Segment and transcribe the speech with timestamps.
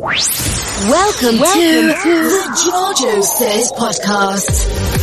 [0.00, 4.48] Welcome, Welcome to, to the Giorgio Says podcast.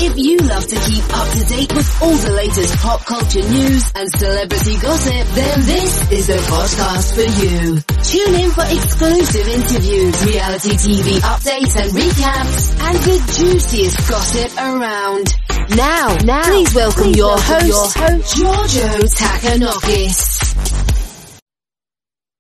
[0.01, 3.91] If you love to keep up to date with all the latest pop culture news
[3.93, 7.77] and celebrity gossip, then this is the podcast for you.
[8.09, 15.35] Tune in for exclusive interviews, reality TV updates and recaps, and the juiciest gossip around.
[15.77, 20.76] Now, now, please welcome please your, welcome host, your host, Giorgio Takanokis.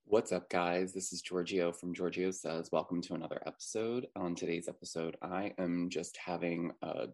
[0.09, 0.93] What's up, guys?
[0.93, 2.71] This is Giorgio from Giorgio Says.
[2.71, 4.07] Welcome to another episode.
[4.15, 7.07] On today's episode, I am just having a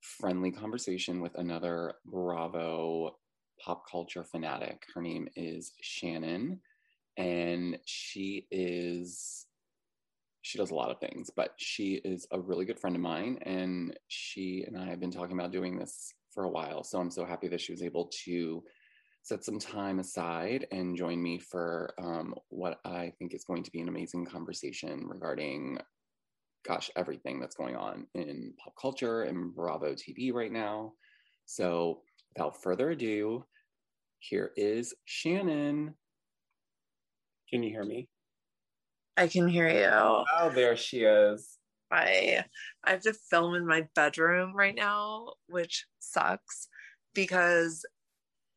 [0.00, 3.16] friendly conversation with another Bravo
[3.64, 4.82] pop culture fanatic.
[4.92, 6.58] Her name is Shannon,
[7.16, 9.46] and she is
[10.42, 13.38] she does a lot of things, but she is a really good friend of mine,
[13.42, 16.82] and she and I have been talking about doing this for a while.
[16.82, 18.64] So I'm so happy that she was able to
[19.22, 23.70] set some time aside and join me for um, what I think is going to
[23.70, 25.78] be an amazing conversation regarding,
[26.66, 30.92] gosh, everything that's going on in pop culture and Bravo TV right now.
[31.46, 32.02] So,
[32.34, 33.44] without further ado,
[34.20, 35.94] here is Shannon.
[37.50, 38.08] Can you hear me?
[39.16, 39.88] I can hear you.
[39.90, 41.58] Oh, there she is.
[41.90, 42.44] I
[42.84, 46.68] I have to film in my bedroom right now, which sucks
[47.12, 47.84] because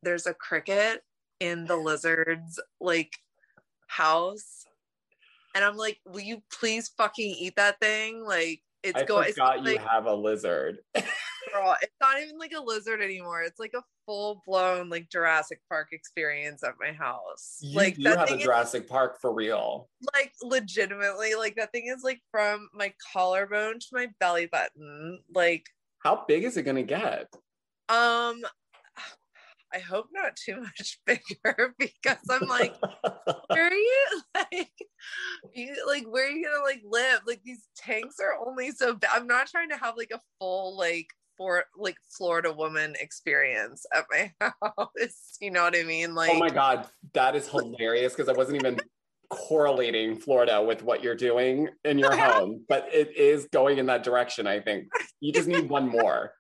[0.04, 1.04] there's a cricket
[1.40, 3.18] in the lizard's like
[3.88, 4.66] house.
[5.56, 8.24] And i'm like will you please fucking eat that thing?
[8.26, 10.80] Like it's I going forgot it's you like, have a lizard.
[10.96, 13.42] Girl, it's not even like a lizard anymore.
[13.42, 17.58] It's like a full-blown like jurassic park experience at my house.
[17.62, 19.90] You like you have a jurassic park for real.
[20.14, 25.20] Like legitimately like that thing is like from my collarbone to my belly button.
[25.34, 25.66] Like
[26.00, 27.34] how big is it gonna get?
[27.90, 28.42] Um
[29.74, 32.76] I hope not too much bigger because I'm like,
[33.48, 34.72] where are you like
[35.54, 37.22] you like where are you gonna like live?
[37.26, 39.12] Like these tanks are only so bad.
[39.14, 41.08] I'm not trying to have like a full like
[41.38, 45.38] for like Florida woman experience at my house.
[45.42, 46.14] You know what I mean?
[46.14, 48.80] Like Oh my god, that is hilarious because I wasn't even
[49.30, 54.04] correlating Florida with what you're doing in your home, but it is going in that
[54.04, 54.86] direction, I think.
[55.20, 56.34] You just need one more.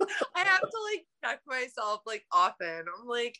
[0.00, 2.84] I have to like check myself like often.
[3.00, 3.38] I'm like,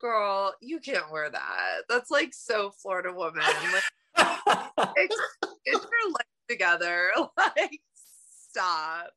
[0.00, 1.82] girl, you can't wear that.
[1.88, 3.42] That's like so Florida woman.
[4.16, 4.30] Like,
[4.94, 5.10] get,
[5.66, 7.10] your life together.
[7.36, 7.80] Like,
[8.50, 9.10] stop.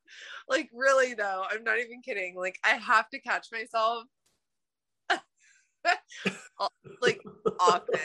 [0.49, 2.35] Like, really though, I'm not even kidding.
[2.35, 4.05] Like, I have to catch myself
[7.01, 7.21] like
[7.59, 7.99] often.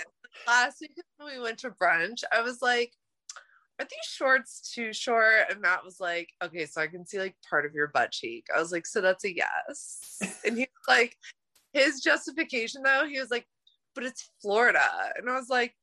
[0.46, 2.92] Last week when we went to brunch, I was like,
[3.82, 5.50] are these shorts too short?
[5.50, 8.46] And Matt was like, okay, so I can see like part of your butt cheek.
[8.54, 10.20] I was like, so that's a yes.
[10.46, 11.16] and he's like,
[11.72, 13.46] his justification though, he was like,
[13.94, 14.80] but it's Florida.
[15.16, 15.74] And I was like,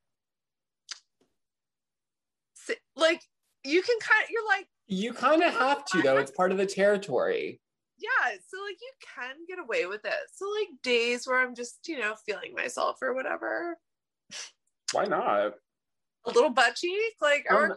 [2.96, 3.22] like,
[3.64, 6.18] you can kind of, you're like, you kind of have to though.
[6.18, 7.60] It's part of the territory.
[7.98, 8.30] Yeah.
[8.48, 10.14] So like you can get away with it.
[10.34, 13.78] So like days where I'm just, you know, feeling myself or whatever.
[14.94, 15.54] Why not?
[16.26, 17.74] A little butt cheek like um,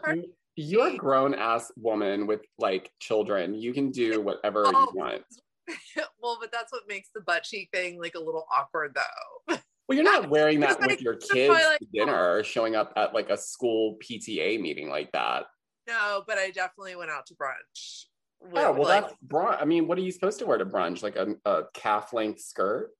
[0.57, 3.55] you're a grown ass woman with like children.
[3.55, 5.23] You can do whatever oh, you want.
[6.21, 9.57] Well but that's what makes the butt cheek thing like a little awkward though.
[9.89, 13.31] Well you're not wearing that with your kids like, dinner or showing up at like
[13.31, 15.45] a school pta meeting like that.
[15.87, 18.05] No but i definitely went out to brunch
[18.41, 20.67] with, oh well like, that's brunch i mean what are you supposed to wear to
[20.67, 21.03] brunch?
[21.03, 22.91] Like a, a calf length skirt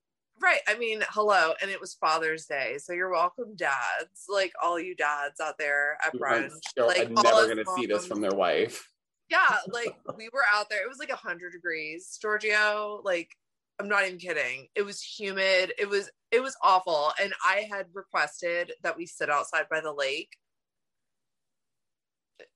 [0.43, 0.61] Right.
[0.67, 1.53] I mean, hello.
[1.63, 2.79] And it was Father's Day.
[2.79, 4.27] So you're welcome, dads.
[4.29, 6.51] Like all you dads out there at brunch.
[6.77, 8.89] I'm, like I'm never going to see this from their wife.
[9.31, 9.39] Yeah.
[9.73, 10.83] Like we were out there.
[10.83, 13.01] It was like 100 degrees, Giorgio.
[13.05, 13.29] Like,
[13.81, 14.67] I'm not even kidding.
[14.75, 15.73] It was humid.
[15.79, 17.13] It was, it was awful.
[17.23, 20.37] And I had requested that we sit outside by the lake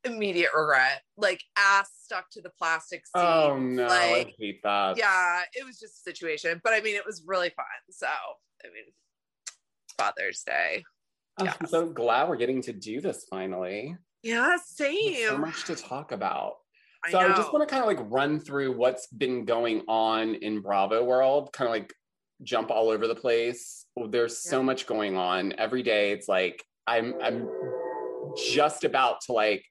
[0.05, 1.03] immediate regret.
[1.17, 3.21] Like ass stuck to the plastic seat.
[3.21, 4.97] Oh no, like, I hate that.
[4.99, 6.61] Yeah, it was just a situation.
[6.63, 7.67] But I mean, it was really fun.
[7.91, 8.93] So I mean,
[9.99, 10.85] Father's Day.
[11.39, 13.97] I'm so glad we're getting to do this finally.
[14.23, 15.15] Yeah, same.
[15.15, 16.55] There's so much to talk about.
[17.11, 20.35] So I, I just want to kind of like run through what's been going on
[20.37, 21.93] in Bravo world, kind of like
[22.43, 23.87] jump all over the place.
[24.09, 26.13] There's so much going on every day.
[26.13, 27.49] It's like I'm I'm
[28.37, 29.65] just about to like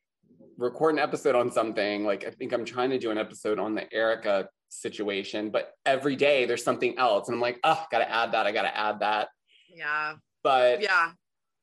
[0.58, 2.06] record an episode on something.
[2.06, 6.16] Like I think I'm trying to do an episode on the Erica situation, but every
[6.16, 7.28] day there's something else.
[7.28, 8.46] And I'm like, oh, gotta add that.
[8.46, 9.30] I gotta add that.
[9.70, 10.14] Yeah.
[10.44, 11.12] But yeah.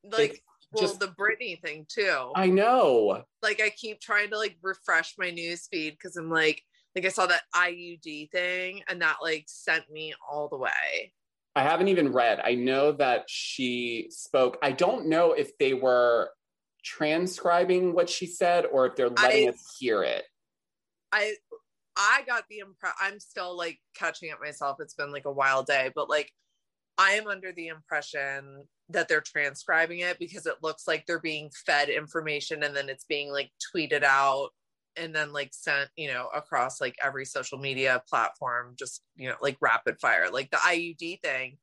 [0.03, 0.41] Like
[0.73, 2.31] well, just, the Britney thing too.
[2.35, 3.23] I know.
[3.41, 6.61] Like I keep trying to like refresh my news feed because I'm like,
[6.95, 11.13] like I saw that IUD thing and that like sent me all the way.
[11.55, 12.39] I haven't even read.
[12.43, 14.57] I know that she spoke.
[14.63, 16.31] I don't know if they were
[16.83, 20.23] transcribing what she said or if they're letting I- us hear it.
[21.11, 21.35] I
[21.95, 24.77] I got the impression I'm still like catching up myself.
[24.79, 26.31] It's been like a wild day, but like
[26.97, 31.49] I am under the impression that they're transcribing it because it looks like they're being
[31.65, 34.49] fed information and then it's being like tweeted out
[34.95, 39.35] and then like sent, you know, across like every social media platform, just, you know,
[39.41, 41.57] like rapid fire, like the IUD thing.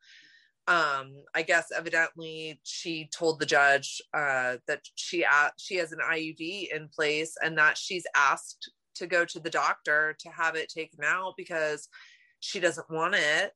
[0.70, 5.98] Um, I guess evidently she told the judge uh that she uh, she has an
[5.98, 10.68] IUD in place and that she's asked to go to the doctor to have it
[10.68, 11.88] taken out because
[12.38, 13.52] she doesn't want it.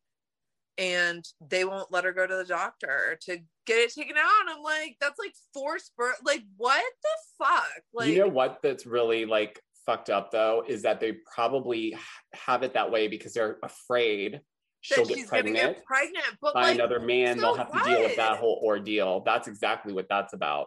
[0.77, 4.41] And they won't let her go to the doctor to get it taken out.
[4.41, 7.83] And i'm like that's like forced birth like what the fuck?
[7.93, 11.97] Like you know what that's really like fucked up though is that they probably
[12.33, 14.41] have it that way because they're afraid
[14.85, 17.37] she'll get she's gonna pregnant get pregnant but by like another man.
[17.37, 19.23] so They'll have to deal with that whole ordeal.
[19.25, 20.67] That's exactly what that's about.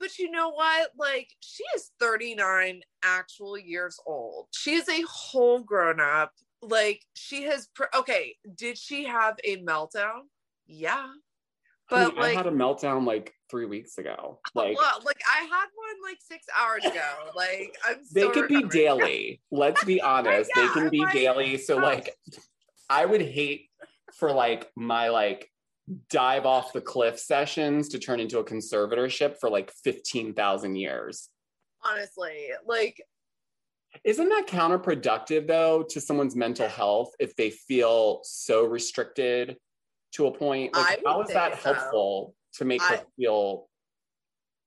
[0.00, 0.90] But you know what?
[0.96, 4.46] Like, she is 39 actual years old.
[4.54, 6.32] She is a whole grown up.
[6.62, 10.20] Like, she has, pr- okay, did she have a meltdown?
[10.66, 11.08] Yeah.
[11.90, 14.40] I, But mean, I had a meltdown like three weeks ago.
[14.54, 17.30] Like well, like I had one like six hours ago.
[17.34, 19.40] Like, I'm they still could be daily.
[19.50, 20.50] Let's be honest.
[20.54, 21.58] Yeah, they can be like, daily.
[21.58, 22.14] So like
[22.90, 23.68] I would hate
[24.14, 25.50] for like my like
[26.10, 31.28] dive off the cliff sessions to turn into a conservatorship for like 15,000 years.
[31.82, 33.00] Honestly, like,
[34.04, 39.56] Isn't that counterproductive though to someone's mental health if they feel so restricted
[40.12, 40.74] to a point?
[40.74, 41.72] Like, how is that so.
[41.72, 43.68] helpful to make her feel?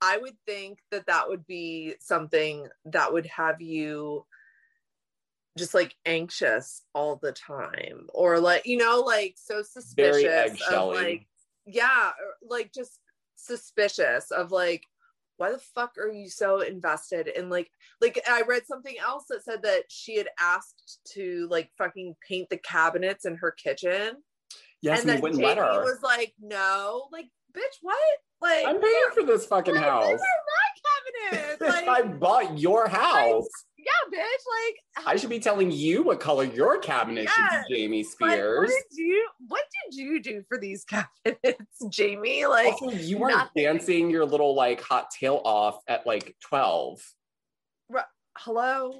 [0.01, 4.25] I would think that that would be something that would have you
[5.57, 11.27] just like anxious all the time or like you know like so suspicious of like
[11.65, 12.11] yeah
[12.47, 12.99] like just
[13.35, 14.85] suspicious of like
[15.37, 17.69] why the fuck are you so invested in like
[17.99, 22.47] like i read something else that said that she had asked to like fucking paint
[22.49, 24.15] the cabinets in her kitchen
[24.81, 25.83] Yes, and, and then wouldn't Jamie let her.
[25.83, 27.25] was like no like
[27.55, 27.97] bitch what
[28.41, 30.07] like I'm paying for this fucking like, house.
[30.07, 33.47] these are my cabinets like I bought your house.
[33.83, 34.97] Yeah, bitch.
[35.01, 38.31] Like, I should be telling you what color your cabinet should be, Jamie like, what
[38.31, 38.69] Spears.
[38.69, 40.83] did you what did you do for these
[41.25, 42.45] cabinets, Jamie?
[42.45, 43.63] Like, also, you weren't nothing.
[43.63, 47.01] dancing your little like hot tail off at like 12.
[48.37, 48.93] hello,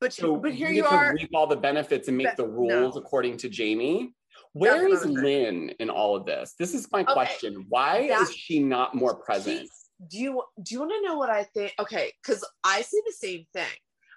[0.00, 1.12] but So but here you you are.
[1.14, 3.00] reap all the benefits and make That- the rules no.
[3.00, 4.14] according to Jamie.
[4.52, 5.24] Where is another thing.
[5.24, 6.54] Lynne in all of this?
[6.58, 7.66] This is my Okay, question.
[7.68, 9.68] Why that- is she not more present?
[10.08, 11.72] Do you do you want to know what I think?
[11.78, 13.66] Okay, because I see the same thing.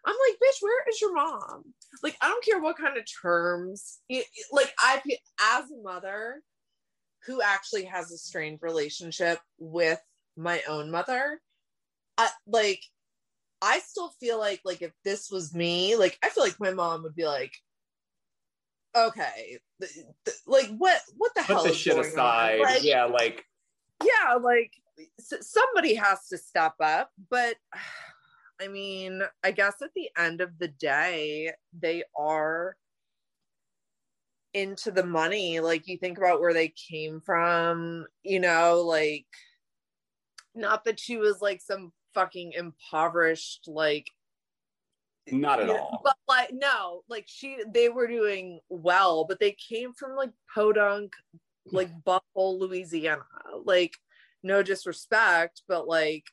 [0.08, 1.64] I'm like, bitch, where is your mom?
[2.02, 4.00] Like, I don't care what kind of terms.
[4.10, 5.02] y- y- Like, I
[5.42, 6.42] as a mother
[7.26, 10.00] who actually has a strained relationship with
[10.38, 11.42] my own mother,
[12.18, 12.82] I like.
[13.62, 17.04] I still feel like like if this was me, like I feel like my mom
[17.04, 17.52] would be like,
[18.96, 19.94] okay, th-
[20.26, 22.60] th- like what what the hell Put the is shit aside.
[22.62, 23.46] Like, yeah, like
[24.04, 24.72] yeah like
[25.20, 27.56] somebody has to step up but
[28.62, 32.76] i mean i guess at the end of the day they are
[34.54, 39.28] into the money like you think about where they came from you know like
[40.56, 44.10] not that she was like some fucking impoverished like
[45.32, 46.02] not at you know, all.
[46.04, 51.14] but like no like she they were doing well but they came from like podunk
[51.72, 53.22] like buffalo louisiana
[53.66, 53.94] like
[54.42, 56.24] no disrespect but like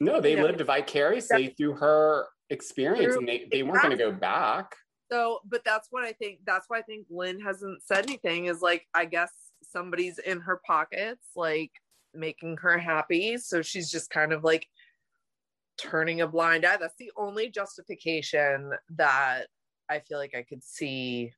[0.00, 3.96] No, they you know, lived vicariously through her experience Through- and they, they weren't going
[3.96, 4.74] to go back.
[5.10, 8.60] so but that's what i think that's why i think lynne hasn't said anything is
[8.62, 9.30] like i guess
[9.62, 11.72] somebody's in her pockets like
[12.14, 13.36] making her happy.
[13.36, 14.66] So she's just kind of like
[15.76, 16.78] turning a blind eye.
[16.78, 19.42] That's the only justification that
[19.90, 21.32] i feel like i could see.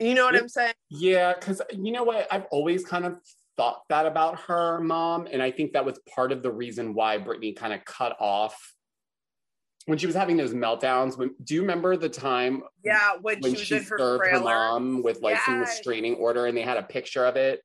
[0.00, 0.74] You know what It- i'm saying?
[0.90, 2.26] Yeah, because you know what?
[2.32, 3.18] I've always kind of
[3.56, 5.26] thought that about her mom.
[5.30, 8.72] And I think that was part of the reason why Britney kind of cut off
[9.86, 11.16] when she was having those meltdowns.
[11.16, 14.24] When do you remember the time yeah when, when she was she in her served
[14.24, 17.60] her trailer mom with like some restraining order and they had a picture of it?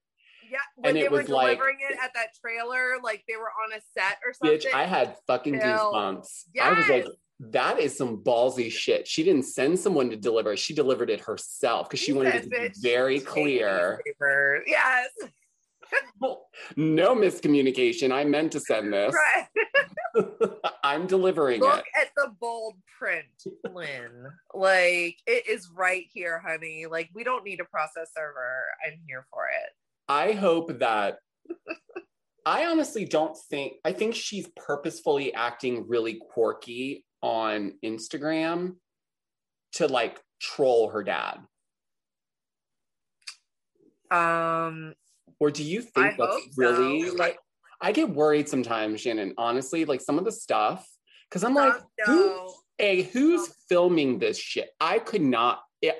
[0.51, 3.35] yeah when and they it were was like- delivering it at that trailer like they
[3.37, 4.59] were on a set or something.
[4.59, 5.63] Bitch, I had fucking Chill.
[5.63, 6.43] goosebumps.
[6.61, 7.05] I was like,
[7.51, 9.07] that is some ballsy shit.
[9.07, 10.59] She didn't send someone to deliver it.
[10.59, 13.99] She delivered it herself because she wanted it to be very clear.
[14.67, 15.07] yes
[16.75, 18.11] no miscommunication.
[18.11, 19.13] I meant to send this.
[19.13, 19.47] right
[20.83, 21.65] I'm delivering it.
[21.65, 21.85] Look it.
[22.01, 23.25] at the bold print,
[23.73, 24.27] Lynne.
[24.53, 26.85] Like it is right here, honey.
[26.89, 28.65] Like we don't need a process server.
[28.85, 29.69] I'm here for it.
[30.07, 31.19] I hope that
[32.45, 38.75] I honestly don't think, I think she's purposefully acting really quirky on Instagram
[39.73, 41.39] to like troll her dad.
[44.09, 44.95] Um,
[45.41, 47.15] Or do you think I that's really so.
[47.15, 47.39] like,
[47.81, 50.87] I get worried sometimes, Shannon, honestly, like some of the stuff,
[51.27, 52.53] because I'm like, fuck who.
[52.77, 53.53] A, who's oh.
[53.67, 54.69] filming this shit?
[54.79, 55.97] I could not, it,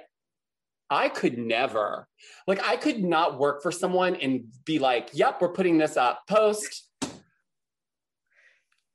[0.92, 2.08] I could never,
[2.46, 6.22] like, I could not work for someone and be like, yep, we're putting this up,
[6.28, 6.88] post.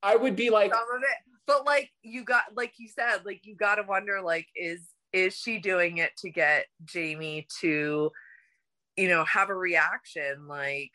[0.01, 3.41] I would be like, some of it but like you got like you said like
[3.45, 8.11] you got to wonder like is is she doing it to get jamie to
[8.97, 10.93] you know have a reaction like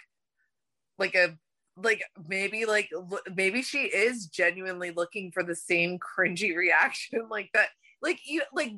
[0.98, 1.38] like a
[1.77, 2.89] like maybe like
[3.36, 7.70] maybe she is genuinely looking for the same cringy reaction like that
[8.01, 8.74] like you like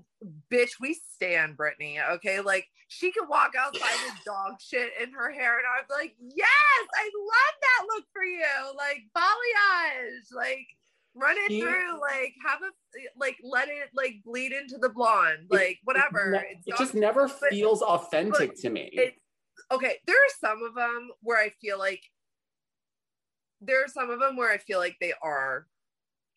[0.52, 2.42] bitch we stand britney okay?
[2.42, 6.88] Like she can walk outside with dog shit in her hair and i'm like yes
[6.96, 8.46] i love that look for you
[8.78, 10.68] like balayage like
[11.16, 12.72] run it She- through like have a
[13.20, 17.50] like let it like bleed into the blonde like whatever It's it just never but-
[17.50, 18.90] feels authentic to me.
[18.94, 19.14] it
[19.72, 22.02] okay there are some of them where i feel like
[23.62, 25.68] there are some of them where i feel like they are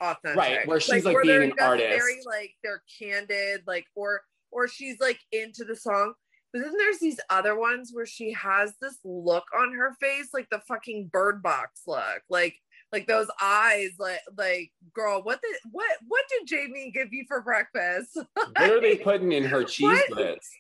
[0.03, 1.89] authentic Right, where she's, like, where being an artist.
[1.89, 6.13] very like they're candid like or or she's like into the song
[6.53, 10.49] but then there's these other ones where she has this look on her face like
[10.51, 12.55] the fucking bird box look like
[12.93, 17.41] like those eyes like like girl what did what what did jamie give you for
[17.41, 20.51] breakfast what are they putting in her cheese grits?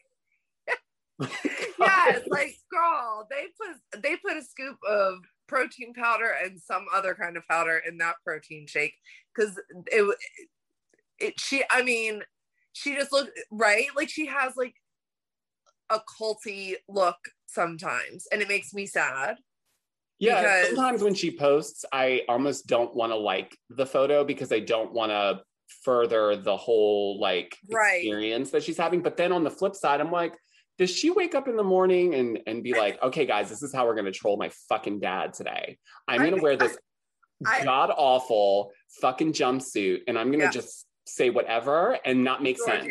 [1.80, 7.14] yes, like girl, they put they put a scoop of protein powder and some other
[7.14, 8.94] kind of powder in that protein shake
[9.34, 10.16] because it
[11.18, 12.22] it she I mean
[12.72, 14.74] she just looked right like she has like
[15.88, 17.16] a culty look
[17.46, 19.36] sometimes and it makes me sad.
[20.18, 24.50] Yeah, Because- sometimes when she posts, I almost don't want to like the photo because
[24.52, 25.42] I don't want to
[25.82, 27.96] further the whole like Right.
[28.02, 29.02] experience that she's having.
[29.02, 30.34] But then on the flip side, I'm like,
[30.78, 33.72] does she wake up in the morning and and be like, okay, guys, this is
[33.74, 35.78] how we're gonna troll my fucking dad today.
[36.08, 36.76] I'm gonna think wear this
[37.64, 40.50] god awful fucking jumpsuit and I'm gonna Yeah.
[40.50, 42.88] just say whatever and not make sense.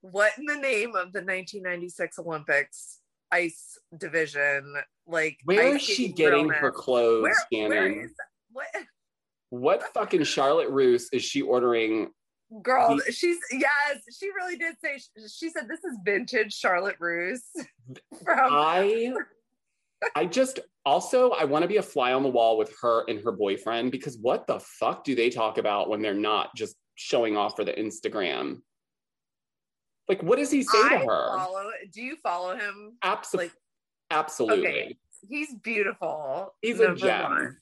[0.00, 3.00] What in the name of the 1996 Olympics
[3.34, 4.74] ice division
[5.06, 6.60] like where is she getting romance?
[6.60, 7.70] her clothes, Where, Shannon?
[7.70, 8.12] where is
[8.52, 8.66] what
[9.50, 12.10] what fucking Charlotte Russe is she ordering
[12.62, 14.98] girl He- she's yes she really did say
[15.28, 17.42] she said this is vintage charlotte Russe
[18.24, 19.12] from I
[20.14, 23.18] I just also I want to be a fly on the wall with her and
[23.24, 27.36] her boyfriend because what the fuck do they talk about when they're not just showing
[27.36, 28.60] off for the Instagram?
[30.08, 31.36] Like what does he say I to her?
[31.38, 33.46] follow do you follow him Absolutely.
[33.48, 33.56] like-
[34.10, 34.66] Absolutely.
[34.68, 34.96] Okay.
[35.28, 37.22] he's beautiful He's a gem.
[37.22, 37.56] one.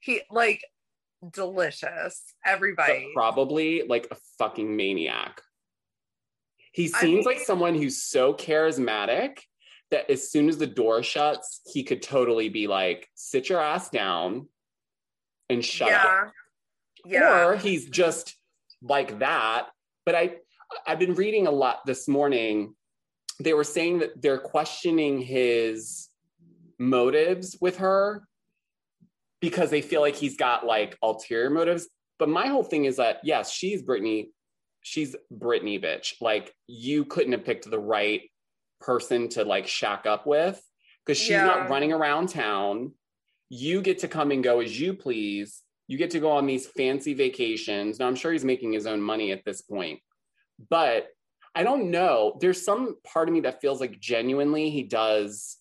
[0.00, 0.62] he like
[1.32, 5.40] delicious But everybody probably like a fucking maniac.
[6.72, 9.38] He I seems like someone who's so charismatic
[9.90, 13.88] that as soon as the door shuts, he could totally be like, sit your ass
[13.90, 14.48] down
[15.48, 16.32] and shut up.
[17.06, 18.34] yeah yeah or he's just
[18.82, 19.66] like that
[20.06, 20.36] but i
[20.86, 22.74] i've been reading a lot this morning.
[23.40, 26.08] They were saying that they're questioning his
[26.78, 28.26] motives with her
[29.40, 31.88] because they feel like he's got like ulterior motives.
[32.18, 34.28] But my whole thing is that yes she's britney
[34.82, 36.14] she's britney bitch.
[36.20, 38.22] Like you couldn't have picked the right
[38.80, 40.62] person to like shack up with
[41.04, 41.46] because she's Yeah.
[41.46, 42.92] not running around town.
[43.48, 45.62] You get to come and go as you please.
[45.88, 47.98] You get to go on these fancy vacations.
[47.98, 50.00] Now i'm sure he's making his own money at this point
[50.70, 51.08] but
[51.54, 55.58] i don't know there's some part of me that feels like genuinely he does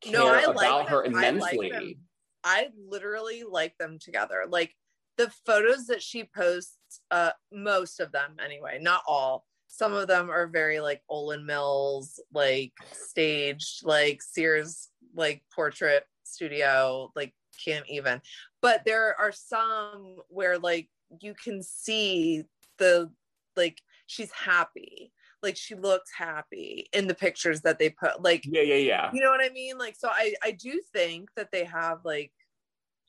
[0.00, 1.16] care No, I like about her them.
[1.16, 1.98] I like immensely.
[2.44, 4.44] I literally like them together.
[4.48, 4.72] Like
[5.16, 9.44] the photos that she posts, uh, most of them anyway, not all.
[9.68, 17.10] Some of them are very like Olan Mills, like staged, like Sears, like portrait studio,
[17.16, 18.20] like can't even.
[18.62, 20.88] But there are some where like
[21.20, 22.44] you can see
[22.78, 23.10] the
[23.56, 28.22] like she's happy, like she looks happy in the pictures that they put.
[28.22, 29.78] Like yeah yeah yeah you know what I mean?
[29.78, 32.32] Like, so I I do think that they have like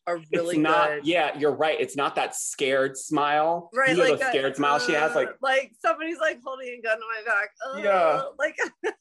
[0.07, 3.89] a really it's not good, yeah you're right it's not that scared smile right?
[3.89, 6.81] you know like the scared smile she has like uh, like somebody's like holding a
[6.81, 7.49] gun to my back.
[7.67, 8.21] Uh, Yeah.
[8.39, 8.57] like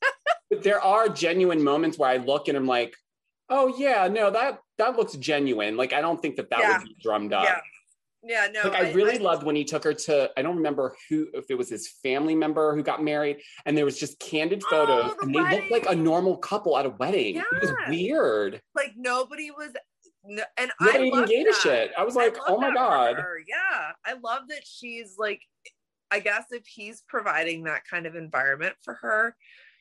[0.50, 2.96] but there are genuine moments where i look and i'm like
[3.50, 6.78] oh yeah no that that looks genuine like i don't think that that Yeah.
[6.78, 7.60] would be drummed up yeah,
[8.26, 8.48] yeah.
[8.52, 11.46] No, like I, really loved when he took her to I don't remember who if
[11.50, 15.16] it was his family member who got married and there was just candid Oh, photos
[15.16, 17.36] the and they looked like a normal couple at a wedding.
[17.36, 17.90] It was Yeah.
[17.90, 18.60] weird.
[18.74, 19.70] like nobody was
[20.24, 21.92] no, and Nobody I even gave a shit.
[21.96, 23.16] I was like, love oh my God.
[23.46, 23.92] Yeah.
[24.04, 25.40] I love that she's like,
[26.10, 29.36] I guess if he's providing that kind of environment for her,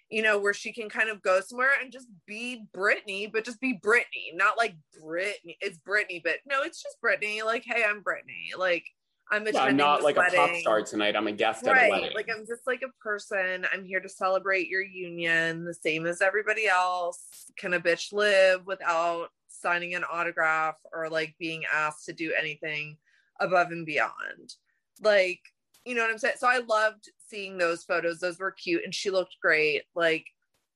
[0.10, 3.60] you know, where she can kind of go somewhere and just be Britney, but just
[3.60, 5.58] be Britney, not like Britney.
[5.62, 7.44] It's Britney, but no, it's just Britney.
[7.44, 8.58] Like, hey, I'm Britney.
[8.58, 8.86] Like,
[9.32, 11.16] I'm Yeah, not like a pop star tonight.
[11.16, 11.90] I'm a guest at a Right.
[11.90, 12.12] wedding.
[12.14, 13.66] Like, I'm just like a person.
[13.74, 17.52] I'm here to celebrate your union, the same as everybody else.
[17.58, 22.98] Can a bitch live without signing an autograph or like being asked to do anything
[23.40, 24.54] above and beyond?
[25.02, 25.42] Like,
[25.86, 26.36] you know what I'm saying?
[26.38, 28.20] So I loved seeing those photos.
[28.20, 29.84] Those were cute and she looked great.
[29.94, 30.26] Like,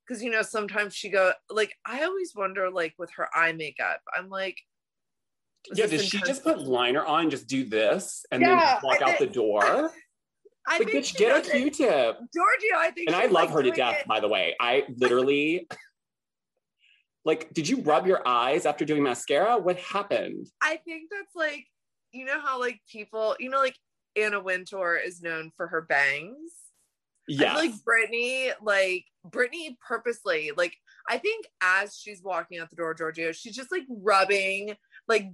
[0.05, 4.01] because you know, sometimes she go like I always wonder, like with her eye makeup,
[4.17, 4.57] I'm like,
[5.73, 9.01] yeah, did she just put liner on, just do this, and then Yeah, just walk
[9.01, 9.91] I out the door?
[10.67, 11.49] I Like, think bitch, get a.
[11.49, 12.17] Q-tip.
[12.33, 14.55] Giorgio, I think And I love like, her to death, it- by the way.
[14.59, 15.67] I literally,
[17.25, 19.57] like, did you rub your eyes after doing mascara?
[19.57, 20.47] What happened?
[20.61, 21.65] I think that's like,
[22.11, 23.75] you know how like people, you know, like
[24.15, 26.51] Anna Wintour is known for her bangs.
[27.27, 27.55] Yeah.
[27.55, 30.75] Like Britney, like Britney purposely, like
[31.07, 34.75] I think as she's walking out the door, Giorgio, she's just like rubbing
[35.07, 35.27] like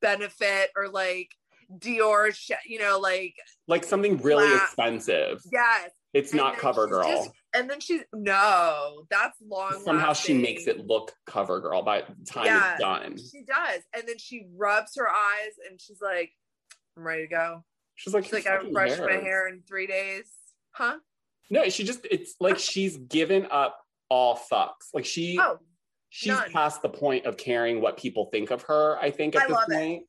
[0.00, 1.30] benefit or like
[1.76, 2.32] Dior,
[2.66, 3.34] you know, like
[3.68, 4.62] like something really Flat.
[4.64, 5.40] expensive.
[5.52, 5.90] yes.
[6.12, 7.04] It's And not then cover girl.
[7.08, 9.80] just- and then she's no, that's long.
[9.84, 12.72] Somehow she makes it look cover girl by the time Yeah.
[12.72, 13.16] it's done.
[13.16, 16.30] She does, and then she rubs her eyes, and she's like,
[16.96, 17.64] "I'm ready to go."
[18.00, 20.24] She's like, She's like, "I brushed my hair in three days."
[20.72, 20.96] Huh?
[21.50, 23.78] No, she just, it's like she's given up
[24.08, 24.88] all fucks.
[24.94, 25.58] Like she, Oh,
[26.08, 26.50] she's none.
[26.50, 29.54] past the point of caring what people think of her, I think, at I this
[29.54, 29.74] love it.
[29.74, 30.02] point.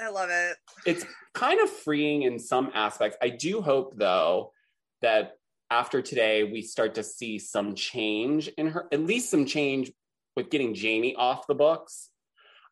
[0.00, 0.56] I love it.
[0.86, 3.16] it's kind of freeing in some aspects.
[3.20, 4.52] I do hope though
[5.00, 5.32] that
[5.70, 9.90] after today we start to see some change in her, at least some change
[10.36, 12.08] with getting Jamie off the books.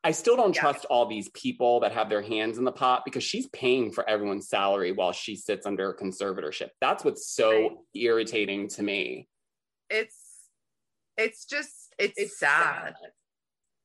[0.02, 0.62] I still don't Yeah.
[0.62, 4.08] trust all these people that have their hands in the pot because she's paying for
[4.08, 6.70] everyone's salary while she sits under conservatorship.
[6.80, 7.76] That's what's so Right.
[7.94, 9.28] irritating to me.
[9.90, 10.48] It's,
[11.18, 12.94] it's just, it's, sad.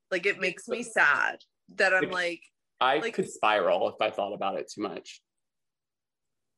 [0.10, 1.44] Like it makes me sad
[1.76, 2.44] that I'm like,
[2.80, 5.22] I Like- could spiral if I thought about it too much.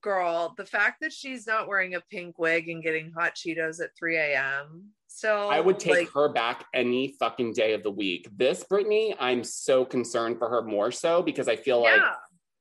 [0.08, 3.90] Girl, the fact that she's not wearing a pink wig and getting hot Cheetos at
[4.00, 4.86] 3 a.m.
[5.08, 8.26] So I would take like, her back any fucking day of the week.
[8.34, 12.02] This Britney, I'm so concerned for her more so because I feel like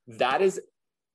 [0.09, 0.61] that is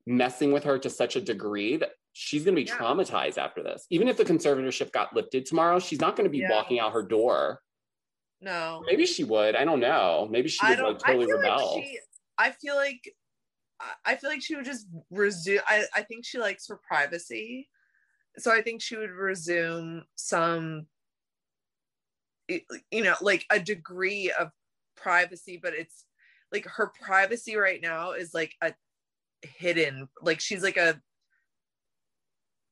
[0.07, 2.77] messing with her to such a degree that she's going to be Yeah.
[2.77, 3.85] traumatized after this.
[3.89, 6.49] Even if the conservatorship got lifted tomorrow, she's not going to be Yeah.
[6.51, 7.61] walking out her door.
[8.39, 9.55] no, Maybe she would.
[9.57, 10.29] I don't know.
[10.31, 11.75] Maybe she would like totally rebel.
[11.75, 11.99] like she.
[12.37, 13.13] I feel like.
[14.05, 15.61] I- feel like she would just resume.
[15.67, 17.69] I, I think she likes her privacy,
[18.37, 20.87] so I think she would resume some.
[22.47, 24.51] You know, like a degree of
[24.95, 26.05] privacy, but it's
[26.51, 28.73] like her privacy right now is like a
[29.41, 30.09] hidden.
[30.21, 31.01] Like she's like a.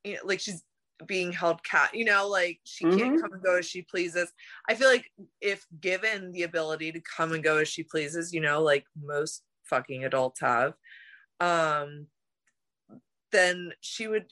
[0.04, 0.64] You know, like she's
[1.06, 1.94] being held cat.
[1.94, 3.22] You know, like she can't Mhm.
[3.22, 4.32] come and go as she pleases.
[4.68, 5.10] I feel like
[5.42, 9.44] if given the ability to come and go as she pleases, you know, like most
[9.64, 10.74] fucking adults have,
[11.40, 12.08] um,
[13.32, 14.26] then she would.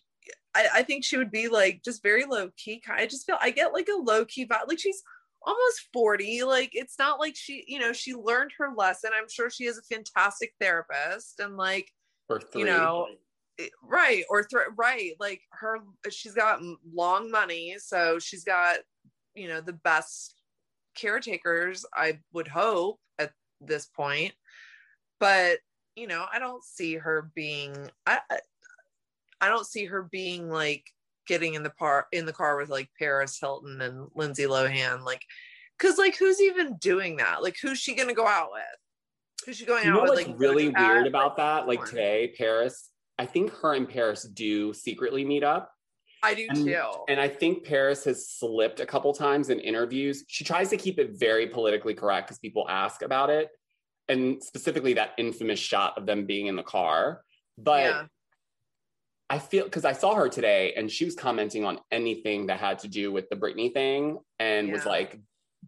[0.55, 2.81] I, I think she would be like just very low key.
[2.89, 4.67] I just feel I get like a low key vibe.
[4.67, 5.03] Like she's
[5.45, 6.43] almost 40.
[6.43, 9.11] Like it's not like she, you know, she learned her lesson.
[9.15, 11.91] I'm sure she is a fantastic therapist and like
[12.29, 12.61] or three.
[12.61, 13.07] you know
[13.81, 16.61] right or th- right like her she's got
[16.93, 18.77] long money so she's got
[19.33, 20.35] you know the best
[20.95, 24.33] caretakers i would hope at this point
[25.19, 25.57] but
[25.97, 28.19] you know i don't see her being i
[29.41, 30.85] i, don't see her being like
[31.27, 35.23] getting in the par in the car with like paris hilton and lindsay lohan like
[35.77, 38.61] because like who's even doing that like who's she gonna go out with
[39.45, 40.93] who's she going you know out what's with like really Cat?
[40.93, 41.67] weird about that?
[41.67, 45.71] Like today, Paris, I think her and Paris do secretly meet up.
[46.23, 50.25] i do And- too And I think Paris has slipped a couple times in interviews.
[50.27, 53.49] She tries to keep it very politically correct because people ask about it.
[54.09, 57.21] And specifically that infamous shot of them being in the car.
[57.57, 58.05] But Yeah.
[59.29, 62.79] I feel because I saw her today and she was commenting on anything that had
[62.79, 65.19] to do with the Britney thing and was like,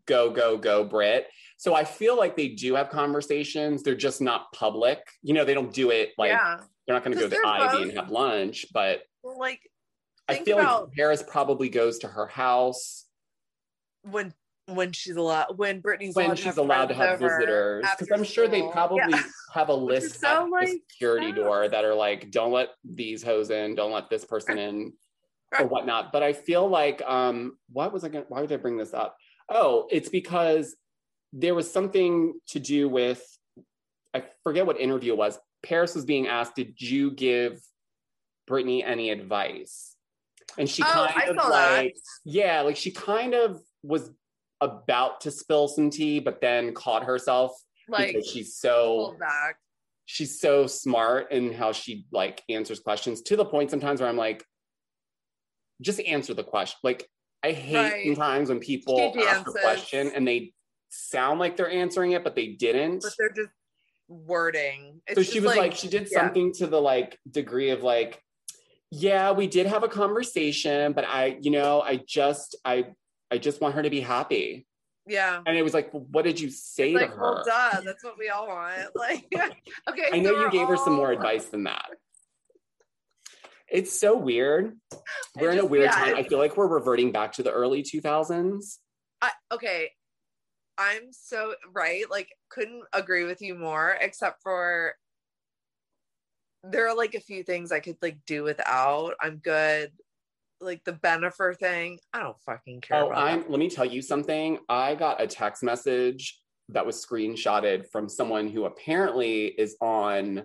[0.05, 1.27] go, go, go, Brit.
[1.57, 3.83] So I feel like they do have conversations.
[3.83, 4.99] They're just not public.
[5.21, 7.47] You know, they don't do it like yeah they're not going to go to the
[7.47, 9.59] Ivy both- and have lunch, but like
[10.27, 13.05] I feel about like Paris probably goes to her house
[14.03, 14.33] when
[14.75, 18.23] when she's allowed when Britney's when allowed she's to allowed to have visitors because i'm
[18.23, 19.23] sure they probably Yeah.
[19.53, 23.49] have a list so, at the security door that are like don't let these hoes
[23.49, 24.93] in don't let this person in
[25.59, 28.77] or whatnot but i feel like um what was i gonna why did i bring
[28.77, 29.17] this up
[29.49, 30.75] oh it's because
[31.33, 33.21] there was something to do with
[34.13, 35.37] I forget what interview it was.
[35.61, 37.61] Paris was being asked, "Did you give
[38.49, 39.95] Britney any advice?"
[40.57, 41.75] And she Oh, kind I of saw that.
[41.77, 44.09] like, yeah, like she kind of was
[44.61, 47.51] about to spill some tea, but then caught herself
[47.87, 49.57] Like because she's so back.
[50.05, 54.17] she's so smart in how she like answers questions to the point sometimes where I'm
[54.17, 54.43] like,
[55.81, 56.77] just answer the question.
[56.83, 57.07] Like
[57.43, 58.05] I hate Right.
[58.05, 60.53] sometimes when people ask a question and they
[60.89, 63.01] sound like they're answering it, but they didn't.
[63.01, 63.49] But they're just
[64.09, 65.01] wording.
[65.07, 66.19] It's so she was like, she did yeah.
[66.19, 68.21] something to the like degree of like,
[68.91, 72.87] yeah, we did have a conversation, but I, you know, I just, I,
[73.31, 74.65] I just want her to be happy.
[75.05, 75.41] Yeah.
[75.45, 77.21] And it was like, well, what did you say Like, to her?
[77.21, 78.89] well, duh, that's what we all want.
[78.95, 79.25] Like,
[79.89, 80.09] okay.
[80.11, 81.89] I know so you gave her some more advice than that.
[83.67, 84.77] It's so weird.
[85.39, 86.15] We're in a weird yeah, time.
[86.15, 88.77] I feel like we're reverting back to the early 2000s.
[89.21, 89.91] I, okay.
[90.77, 92.09] I'm so right.
[92.09, 94.95] Like, couldn't agree with you more, except for
[96.63, 99.13] there are like a few things I could like do without.
[99.21, 99.91] I'm good.
[100.61, 103.51] Like the Bennifer thing, I don't fucking care Oh, about I'm that.
[103.51, 104.59] let me tell you something.
[104.67, 110.43] I got a text message that was screenshotted from someone who apparently is on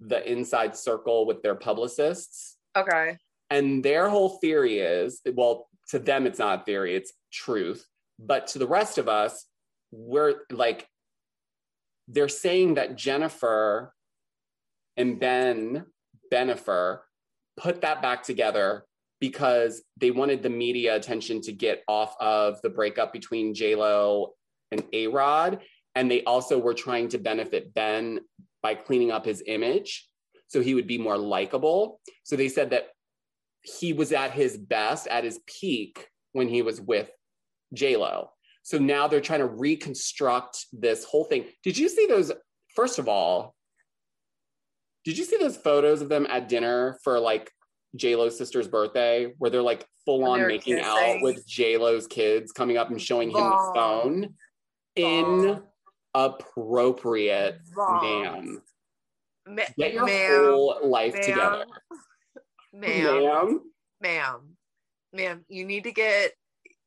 [0.00, 2.56] the inside circle with their publicists.
[2.76, 3.18] Okay.
[3.50, 7.86] And their whole theory is well, to them, it's not a theory, it's truth.
[8.18, 9.46] But to the rest of us,
[9.90, 10.86] we're like,
[12.08, 13.92] they're saying that Jennifer
[14.96, 15.84] and Ben
[16.32, 17.00] Bennifer
[17.56, 18.84] put that back together
[19.20, 24.32] because they wanted the media attention to get off of the breakup between J-Lo
[24.70, 25.60] and A-Rod.
[25.94, 28.20] And they also were trying to benefit Ben
[28.62, 30.08] by cleaning up his image
[30.48, 32.00] so he would be more likable.
[32.24, 32.88] So they said that
[33.62, 37.10] he was at his best, at his peak when he was with
[37.74, 38.30] J-Lo.
[38.62, 41.46] So now they're trying to reconstruct this whole thing.
[41.62, 42.32] Did you see those?
[42.74, 43.54] First of all,
[45.04, 47.50] did you see those photos of them at dinner for like
[47.96, 52.52] J Lo's sister's birthday, where they're like full on making out with J Lo's kids
[52.52, 54.34] coming up and showing him the phone?
[54.98, 55.62] Wrong.
[56.14, 58.02] Inappropriate, Wrong.
[58.02, 58.62] man.
[59.48, 61.64] Ma- Get your ma'am, whole life ma'am, together,
[62.72, 63.60] ma'am, ma'am.
[64.00, 64.40] ma'am,
[65.12, 66.32] ma'am, you need to get,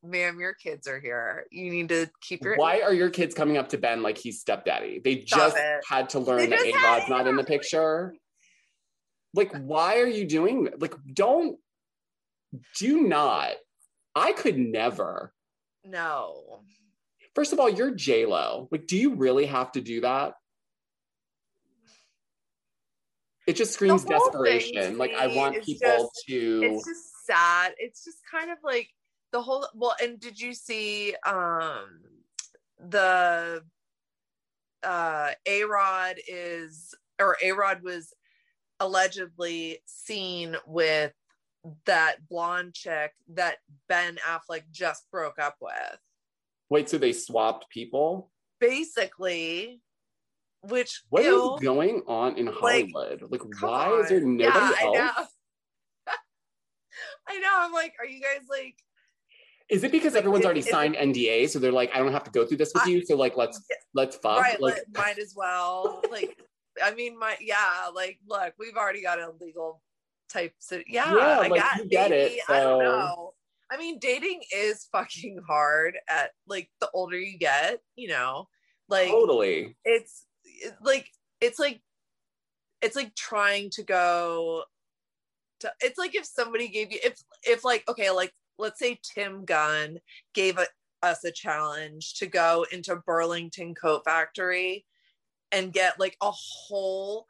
[0.03, 1.45] ma'am, your kids are here.
[1.51, 2.55] You need to keep your.
[2.55, 5.01] Why are your kids coming up to Ben like he's stepdaddy?
[5.03, 5.83] They Stop just it.
[5.89, 8.15] had to They learn that A Rod's not in the picture.
[9.33, 10.81] Like, why are you doing that?
[10.81, 11.57] Like, don't
[12.77, 13.53] do not.
[14.15, 15.33] I could never.
[15.83, 16.61] No.
[17.33, 18.67] First of all, you're J Lo.
[18.71, 20.35] Like, do you really have to do that?
[23.45, 24.97] It just screams desperation.
[24.97, 26.61] Like, I want people just- to.
[26.63, 27.73] It's just sad.
[27.77, 28.89] It's just kind of like
[29.31, 29.67] the whole.
[29.73, 32.01] Well, and did you see um
[32.79, 33.63] the
[34.83, 38.13] uh A Rod is or A Rod was
[38.83, 41.13] allegedly seen with
[41.85, 45.97] that blonde chick that Ben Affleck just broke up with.
[46.69, 48.31] Wait, so they swapped people?
[48.59, 49.81] Basically,
[50.61, 53.23] which What is ew, going on in Hollywood?
[53.29, 55.27] Like, come why is there nobody yeah, I else?
[56.07, 56.13] know.
[57.27, 57.49] I know.
[57.51, 58.75] I'm like, are you guys like
[59.69, 62.11] Is it because Like, everyone's is- already it- signed NDA, so they're like, I don't
[62.11, 64.41] have to go through this with I- you, so like, let's Yeah, let's fuck.
[64.41, 64.59] right?
[64.61, 66.01] like, Like, might as well.
[66.11, 66.37] Like,
[66.81, 67.89] I mean, my yeah.
[67.93, 69.81] Like, look, we've already got a legal
[70.31, 70.53] type.
[70.59, 73.33] So yeah, Yeah, I like, got you get it, maybe, I don't know.
[73.71, 75.95] I mean, dating is fucking hard.
[76.09, 78.47] At like the older you get, you know,
[78.89, 79.75] like totally.
[79.85, 81.07] it's it- like
[81.41, 81.81] it's like
[82.81, 84.63] it's like trying to go
[85.61, 89.45] to it's like if somebody gave you if if like okay like let's say tim
[89.45, 89.97] gunn
[90.33, 90.65] gave a,
[91.01, 94.85] us a challenge to go into burlington coat factory
[95.53, 97.27] and get like a whole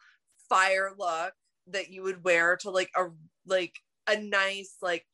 [0.50, 1.34] fire look
[1.68, 3.06] that you would wear to like a
[3.46, 3.76] like
[4.08, 5.06] a nice like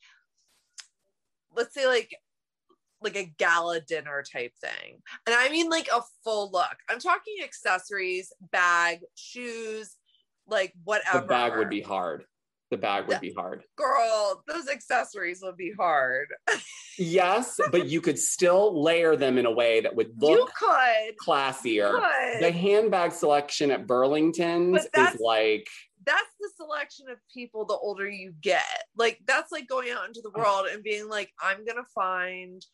[1.55, 2.15] let's say like
[3.01, 5.01] like a gala dinner type thing.
[5.25, 6.75] And I mean like a full look.
[6.89, 9.95] I'm talking accessories, bag, shoes,
[10.47, 11.21] like whatever.
[11.21, 12.25] The bag would be hard.
[12.71, 13.63] The bag would be hard.
[13.75, 16.27] girl, those accessories would be hard.
[16.99, 21.17] Yes, but you could still layer them in a way that would look you could,
[21.17, 21.91] classier.
[21.91, 22.43] could.
[22.43, 25.67] The handbag selection at Burlington's is like
[26.05, 28.63] that's the selection of people the older you get.
[28.95, 30.39] Like that's like going out into the mm.
[30.39, 32.65] world and being like, I'm gonna find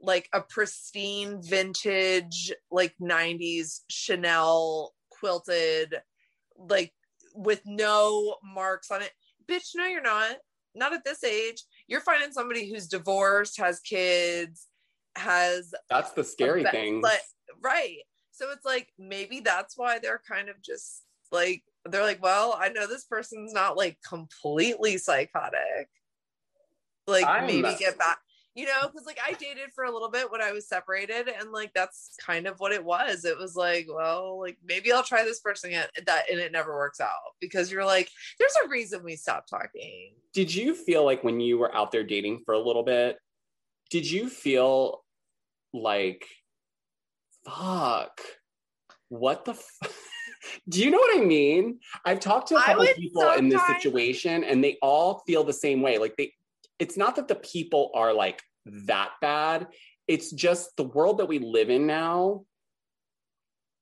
[0.00, 5.94] like a pristine vintage like 90s Chanel quilted
[6.56, 6.92] like
[7.34, 9.12] with no marks on it.
[9.48, 10.36] Bitch, no, you're not.
[10.74, 11.62] Not at this age.
[11.86, 14.68] You're finding somebody who's divorced, has kids,
[15.16, 17.00] has that's the scary thing.
[17.02, 17.20] But
[17.62, 17.98] right.
[18.30, 22.68] So it's like maybe that's why they're kind of just like they're like, well, I
[22.70, 25.88] know this person's not like completely psychotic.
[27.06, 28.18] Like I'm- maybe get back,
[28.54, 31.52] you know, because like I dated for a little bit when I was separated, and
[31.52, 33.24] like that's kind of what it was.
[33.24, 35.86] It was like, well, like maybe I'll try this person again.
[36.06, 40.12] That and it never works out because you're like, there's a reason we stopped talking.
[40.34, 43.16] Did you feel like when you were out there dating for a little bit,
[43.90, 45.02] did you feel
[45.72, 46.26] like,
[47.46, 48.20] fuck,
[49.08, 49.78] what the f-
[50.68, 51.78] Do you know what I mean?
[52.04, 55.82] I've talked to a couple people in this situation and they all feel the same
[55.82, 55.98] way.
[55.98, 56.32] Like they
[56.82, 59.68] it's not that the people are like that bad.
[60.08, 62.42] It's just the world that we live in now.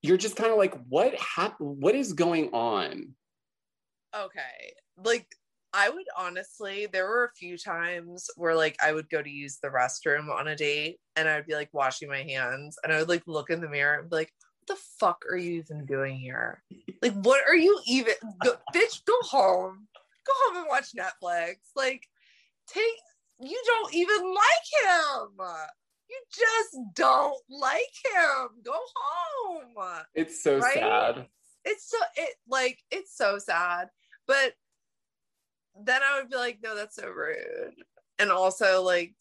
[0.02, 1.78] You're just kind of like, what happened?
[1.80, 3.14] What is going on?
[4.14, 4.74] Okay.
[5.02, 5.26] Like
[5.72, 9.60] I would honestly, there were a few times where like I would go to use
[9.62, 12.98] the restroom on a date and I would be like washing my hands and I
[12.98, 15.86] would like look in the mirror and be like, what the fuck are you even
[15.86, 16.62] doing here?
[17.00, 18.12] Like, what are you even
[18.44, 19.86] go, bitch, go home.
[20.26, 21.54] Go home and watch Netflix.
[21.74, 22.02] Like,
[22.72, 22.96] take
[23.42, 25.46] you don't even like him.
[26.10, 28.48] You just don't like him.
[28.64, 30.74] Go home It's so Right?
[30.74, 31.26] sad.
[31.64, 33.88] it's so it like it's so sad
[34.26, 34.54] but
[35.84, 37.74] then i would be like no that's so rude
[38.18, 39.14] and also like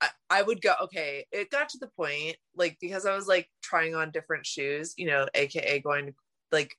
[0.00, 3.48] I, I would go okay it got to the point like because i was like
[3.62, 6.14] trying on different shoes you know aka going to
[6.50, 6.74] like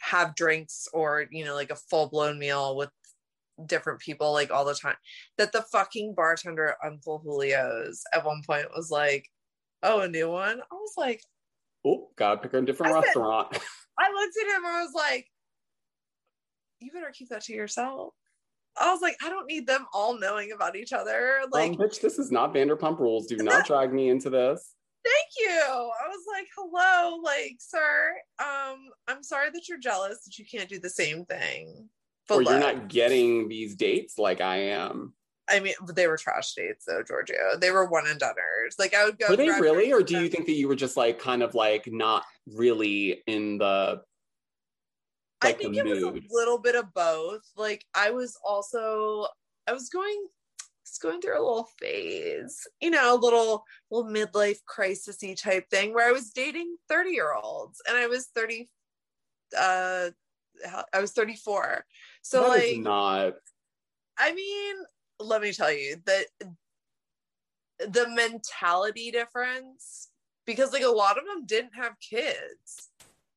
[0.00, 2.90] have drinks or you know like a full-blown meal with
[3.66, 4.94] different people like all the time
[5.36, 9.26] that the fucking bartender at uncle julio's at one point was like
[9.82, 11.22] oh a new one i was like
[11.86, 13.56] Oh, gotta pick a different I said- restaurant.
[13.98, 15.26] I looked at him and I was like,
[16.80, 18.14] you better keep that to yourself.
[18.76, 21.40] I was like, I don't need them all knowing about each other.
[21.50, 23.26] Like, um, bitch, this is not Vanderpump Rules.
[23.26, 24.74] Do not drag me into this.
[25.04, 25.50] thank you.
[25.60, 28.12] I was like, hello, like, sir.
[28.40, 31.88] Um, I'm sorry that you're jealous that you can't do the same thing.
[32.30, 35.14] Or you're not getting these dates like I am.
[35.50, 37.56] I mean, they were trash dates though, Giorgio.
[37.58, 38.78] They were one and doneers.
[38.78, 39.28] Like I would go.
[39.30, 41.86] Were they really, or do you think that you were just like kind of like
[41.90, 44.02] not really in the
[45.40, 47.42] I think it was a little bit of both.
[47.56, 49.26] Like I was also
[49.66, 50.26] I was going
[50.84, 55.94] was going through a little phase, you know, a little little midlife crisisy type thing
[55.94, 58.68] where I was dating 30 year olds and I was 30
[59.58, 60.10] uh
[60.92, 61.84] I was 34.
[62.28, 63.34] So That like not.
[64.18, 64.76] I mean,
[65.18, 66.26] let me tell you that
[67.78, 70.08] the mentality difference
[70.44, 72.90] because like a lot of them didn't have kids.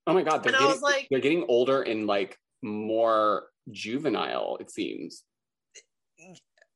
[0.05, 3.47] Oh my god, they're And I getting, was like- they're getting older and like more
[3.71, 4.57] juvenile.
[4.59, 5.23] It seems.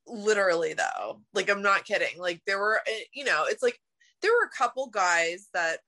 [0.08, 3.80] literally though like i'm not kidding like there were eh, you know it's like
[4.22, 5.80] there were a couple guys that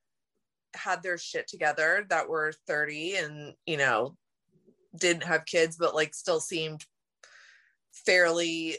[0.76, 4.16] had their shit together that were 30 and you know
[5.00, 6.86] didn't have kids but like still seemed
[8.06, 8.78] fairly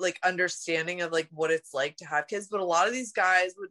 [0.00, 2.48] like understanding of like what it's like to have kids.
[2.50, 3.70] But a lot of these guys would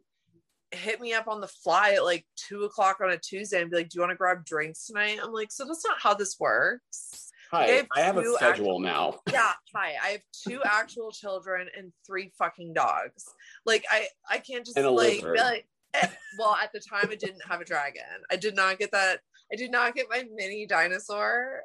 [0.72, 3.78] hit me up on the fly at like two o'clock on a tuesday and be
[3.78, 5.18] like do you want to grab drinks tonight?
[5.22, 7.32] I'm like so that's not how this works.
[7.50, 9.18] Hi, They have I have a schedule now.
[9.32, 13.24] yeah hi i have two actual children and three fucking dogs.
[13.66, 16.06] Like i i can't just like, be like eh,
[16.38, 18.02] well at the time i didn't have a dragon.
[18.30, 19.20] I did not get that
[19.52, 21.60] i did not get my mini dinosaur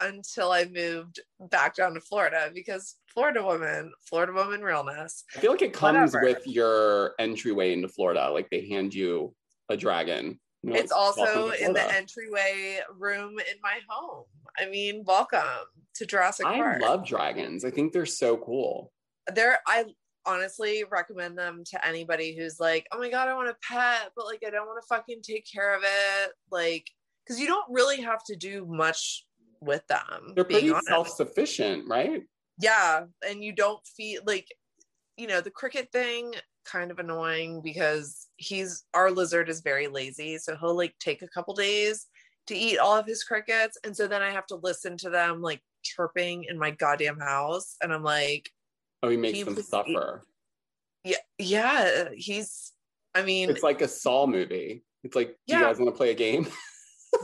[0.00, 1.20] until i moved
[1.50, 6.12] back down to florida because florida woman florida woman realness I feel like it comes
[6.14, 6.34] Whatever.
[6.34, 8.30] with your entryway into Florida.
[8.30, 9.34] Like they hand you
[9.70, 10.38] a dragon.
[10.62, 14.24] You know, it's also in the entryway room in my home
[14.58, 15.40] i mean welcome
[15.94, 17.64] to jurassic I park I love dragons.
[17.64, 18.92] I think they're so cool.
[19.32, 19.84] there i
[20.26, 24.26] honestly recommend them to anybody who's like oh my god i want a pet but
[24.26, 26.84] like i don't want to fucking take care of it like
[27.26, 29.24] because you don't really have to do much
[29.60, 30.86] with them They're pretty honest.
[30.88, 32.22] self-sufficient, right?
[32.60, 34.46] yeah and you don't feel like
[35.18, 36.32] you know the cricket thing
[36.64, 41.28] kind of annoying because he's our lizard is very lazy so he'll like take a
[41.28, 42.06] couple days
[42.46, 45.42] to eat all of his crickets and so then i have to listen to them
[45.42, 48.50] like chirping in my goddamn house and i'm like
[49.02, 50.24] Oh, he makes He them suffer.
[51.04, 52.72] yeah yeah he's
[53.14, 54.82] i mean It's like a Saw movie.
[55.04, 56.48] It's like, do you guys want to play a game?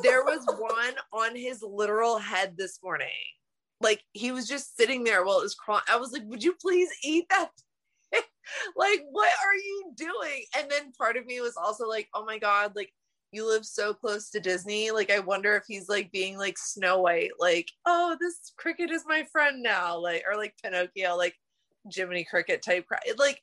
[0.02, 3.08] there was one on his literal head this morning.
[3.80, 5.84] Like he was just sitting there while it was crawling.
[5.90, 7.50] I was like would you please eat that
[8.76, 10.44] like what are you doing?
[10.56, 12.92] And then part of me was also like oh my god like
[13.32, 14.90] you live so close to disney.
[14.90, 19.04] Like i wonder if he's like being like snow white like oh this cricket is
[19.06, 21.34] my friend now like or like pinocchio like
[21.90, 22.86] jiminy cricket type.
[23.16, 23.40] Like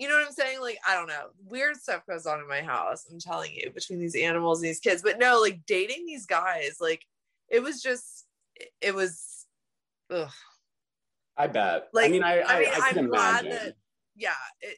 [0.00, 0.60] you know what I'm saying?
[0.60, 1.26] Like, I don't know.
[1.48, 3.06] Weird stuff goes on in my house.
[3.10, 5.02] I'm telling you, between these animals and these kids.
[5.02, 7.04] But no, like dating these guys, like
[7.48, 8.26] it was just,
[8.80, 9.46] it was,
[10.10, 10.30] ugh.
[11.36, 11.88] I bet.
[11.92, 13.66] Like, I mean, I, I, I mean, I I'm glad imagine.
[13.66, 13.76] that-
[14.16, 14.76] yeah, it,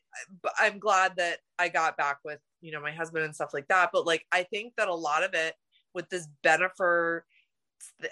[0.59, 3.91] I'm glad that I got back with you know my husband and stuff like that.
[3.93, 5.55] But like, I think that a lot of it
[5.95, 7.23] with this Bennifer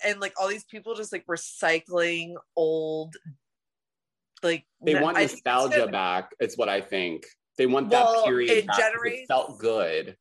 [0.05, 3.17] and like all these people just like recycling old,
[4.43, 6.31] like they want I nostalgia back.
[6.41, 7.25] It's what I think.
[7.59, 8.51] They want Well, that period.
[8.51, 10.17] it back generates- It felt good.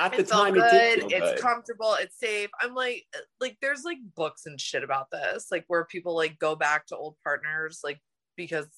[0.00, 0.62] At the time, good.
[0.64, 1.38] it did it's good.
[1.40, 1.94] comfortable.
[1.98, 2.50] It's safe.
[2.60, 6.38] I'm like, uh, like there's like books and shit about this, like where people like
[6.38, 7.98] go back to old partners, like
[8.36, 8.68] because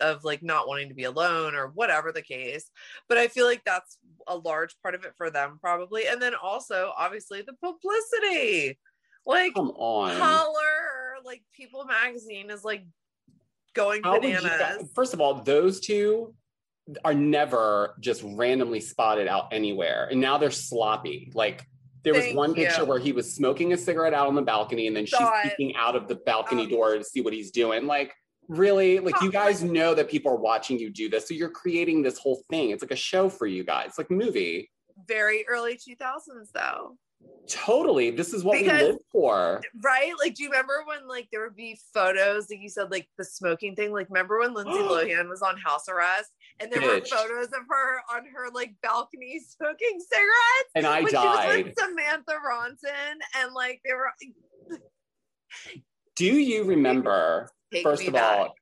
[0.00, 2.70] of like not wanting to be alone or whatever the case.
[3.08, 6.06] But I feel like that's a large part of it for them, probably.
[6.06, 8.78] And then also, obviously, the publicity,
[9.24, 10.18] like Come on.
[10.18, 12.84] color, like People Magazine is like
[13.74, 14.90] going How would you bananas.
[14.94, 16.34] first of all, those two
[17.04, 20.08] are never just randomly spotted out anywhere.
[20.10, 21.30] And now they're sloppy.
[21.34, 21.64] Like
[22.02, 22.86] there was Thank one picture you.
[22.86, 25.50] where he was smoking a cigarette out on the balcony and then she's it.
[25.56, 26.70] peeking out of the balcony Oh.
[26.70, 27.86] door to see what he's doing.
[27.86, 28.12] Like,
[28.48, 28.98] really?
[28.98, 31.28] Like you guys know that people are watching you do this.
[31.28, 32.70] So you're creating this whole thing.
[32.70, 34.68] It's like a show for you guys, like a movie.
[35.06, 36.96] Very early 2000s, though.
[37.48, 38.10] Totally.
[38.10, 39.60] This is what Because- we live for.
[39.82, 40.12] right?
[40.18, 43.24] Like, do you remember when like there would be photos, like you said, like the
[43.24, 43.92] smoking thing?
[43.92, 46.30] Like, remember when Lindsay Lohan was on house arrest
[46.60, 51.10] and there were photos of her on her like balcony smoking cigarettes And I when
[51.10, 51.64] she was died.
[51.66, 54.10] with Samantha Ronson and like they were
[56.16, 58.38] Do you remember take First of back.
[58.38, 58.54] all,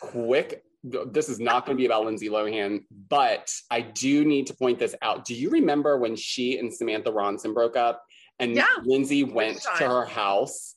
[0.00, 0.62] quick.
[0.84, 4.78] This is not going to be about Lindsay Lohan, but I do need to point
[4.78, 5.24] this out.
[5.24, 8.04] Do you remember when she and Samantha Ronson broke up
[8.40, 8.66] and Yeah.
[8.84, 10.74] Lindsay went to her house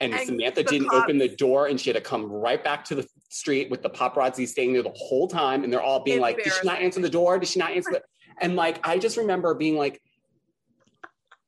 [0.00, 2.84] and, And Samantha didn't cops- open the door and she had to come right back
[2.86, 6.20] to the street with the paparazzi staying there the whole time and they're all being
[6.20, 7.38] like, did she not answer the door?
[7.38, 8.02] Did she not answer the
[8.40, 10.02] And like, I just remember being like,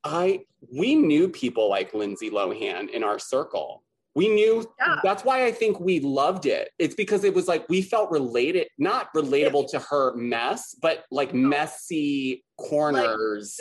[0.05, 0.41] I
[0.73, 3.83] we knew people like Lindsay Lohan in our circle.
[4.15, 4.97] We knew Yeah.
[5.03, 6.71] that's why I think we loved it.
[6.79, 11.33] It's because it was like we felt related, not relatable to her mess, but like
[11.35, 13.61] messy corners.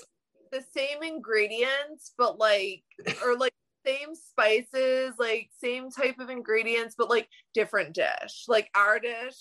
[0.52, 2.82] the same ingredients, but like,
[3.24, 3.54] or like
[3.86, 8.46] same spices, like same type of ingredients, but like different dish.
[8.48, 9.36] Like our dish,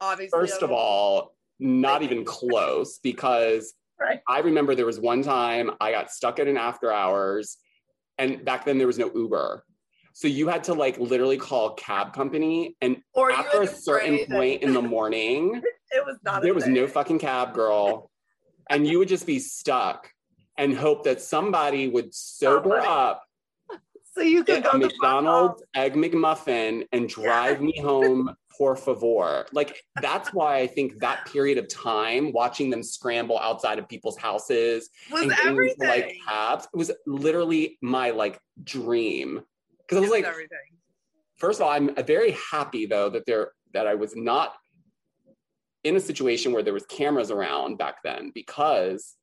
[0.00, 0.38] obviously.
[0.38, 4.20] First of all, not even close because Right.
[4.28, 7.56] I remember there was one time I got stuck at an after hours,
[8.18, 9.64] and back then there was no Uber.
[10.14, 14.62] So you had to like literally call cab company, and or after a certain point
[14.62, 16.42] in the morning, it was not.
[16.42, 16.74] there was thing.
[16.74, 18.10] no fucking cab girl
[18.70, 20.10] and you would just be stuck
[20.56, 22.86] and hope that somebody would sober Somebody.
[22.86, 23.22] up
[24.14, 28.76] So you could get go a to mcdonald's egg mcmuffin and drive me home por
[28.76, 33.88] favor like that's why i think that period of time watching them scramble outside of
[33.88, 39.42] people's houses was and getting into, like cabs it was literally my like dream
[39.86, 40.58] because i was like everything.
[41.36, 44.54] first of all, I'm very happy though that there that I was not
[45.84, 49.16] in a situation where there was cameras around back then because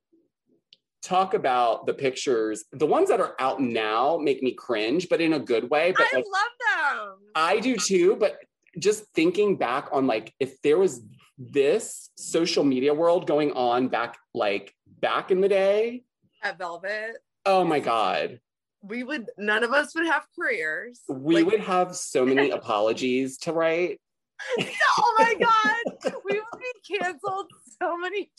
[1.01, 2.65] talk about the pictures.
[2.71, 5.93] The ones that are out now make me cringe, but in a good way.
[5.95, 7.17] But I like, love them.
[7.35, 8.17] I do too.
[8.19, 8.37] But
[8.77, 11.01] just thinking back on like if there was
[11.37, 16.03] this social media world going on back like back in the day,
[16.43, 18.39] At Velvet, oh my god.
[18.81, 21.01] We would none of us would have careers.
[21.09, 23.99] We Like, would have so many apologies to write.
[24.59, 27.47] oh my god, we would be canceled
[27.81, 28.31] so many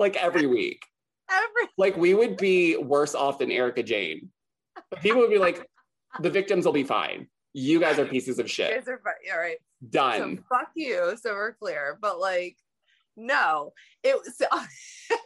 [0.00, 0.82] like every week.
[1.30, 4.30] every Like we would be worse off than Erika Jayne.
[5.00, 5.64] People would be like,
[6.20, 7.28] the victims will be fine.
[7.52, 8.74] You guys are pieces of you shit.
[8.74, 9.14] guys are fine.
[9.32, 9.58] All right.
[9.90, 10.38] Done.
[10.38, 11.16] So fuck you.
[11.20, 11.98] So we're clear.
[12.00, 12.56] But like,
[13.16, 13.72] no,
[14.02, 14.40] it was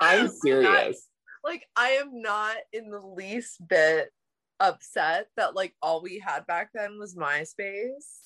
[0.00, 1.06] I'm serious.
[1.44, 4.10] Like I am not in the least bit
[4.60, 8.20] upset that like all we had back then was MySpace.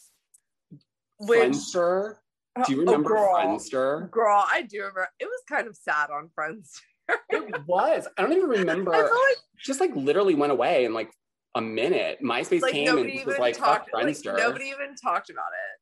[1.19, 2.17] Which Friendster.
[2.67, 3.35] Do you Oh, remember girl.
[3.37, 4.11] Friendster?
[4.11, 5.09] Girl, I do remember.
[5.21, 6.81] It was kind of sad on Friends.
[7.31, 8.07] It was.
[8.17, 8.91] I don't even remember.
[8.93, 9.09] like
[9.59, 11.11] Just like literally went away in like
[11.55, 12.19] a minute.
[12.23, 13.95] MySpace like came and was like, fuck talked.
[13.95, 14.37] Like, Friendster.
[14.37, 15.81] nobody even talked about it.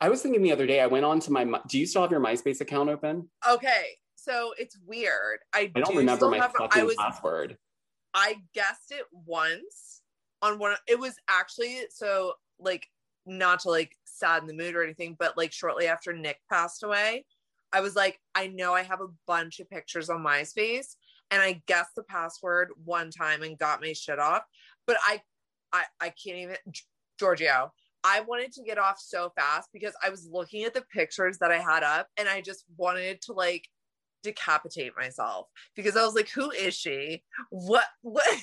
[0.00, 2.02] I was thinking the other day, I went on to my, My- do you still
[2.02, 3.30] have your MySpace account open?
[3.48, 3.84] Okay,
[4.26, 5.38] so it's weird.
[5.54, 7.56] I, I don't do remember my have, fucking I was password.
[8.14, 10.02] I guessed it once
[10.42, 10.76] on one.
[10.88, 12.86] It was actually so like
[13.26, 17.24] not to like sadden the mood or anything, but like shortly after Nick passed away,
[17.72, 20.96] I was like, I know I have a bunch of pictures on MySpace,
[21.30, 24.42] and I guessed the password one time and got my shit off.
[24.86, 25.20] But I,
[25.72, 26.56] I, I can't even,
[27.18, 27.72] Giorgio.
[28.04, 31.50] I wanted to get off so fast because I was looking at the pictures that
[31.50, 33.68] I had up and I just wanted to like
[34.26, 37.22] decapitate myself because I was like, who is she?
[37.50, 38.26] What what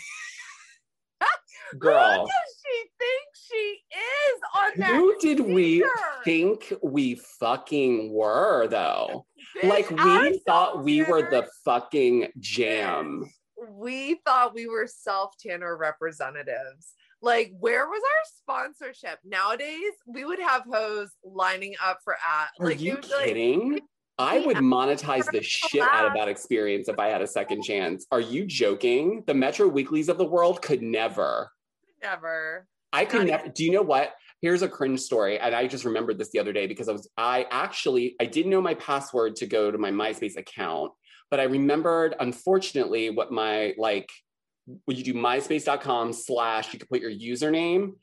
[1.79, 2.11] Girl.
[2.11, 4.95] Who does she think she is on that?
[4.95, 5.83] Who did we
[6.23, 9.25] think we fucking were though?
[9.57, 13.25] Bitch, Like we I thought we were the fucking jam.
[13.69, 16.93] We thought we were self tanner representatives.
[17.21, 19.17] Like, where was our sponsorship?
[19.23, 22.49] Nowadays, we would have hoes lining up for ad.
[22.59, 23.79] Are like, you be like, kidding?
[24.19, 28.05] I would monetize the shit out of that experience if I had a second chance.
[28.11, 29.23] Are you joking?
[29.25, 31.51] The Metro Weeklies of the world could never.
[32.01, 32.67] never.
[32.91, 33.47] I could Not never.
[33.49, 34.13] Do you know what?
[34.41, 37.09] Here's a cringe story, and I just remembered this the other day because I was
[37.17, 40.91] I actually I didn't know my password to go to my MySpace account,
[41.31, 44.11] but I remembered unfortunately what my like
[44.85, 47.93] when you do myspace.com slash you could put your username.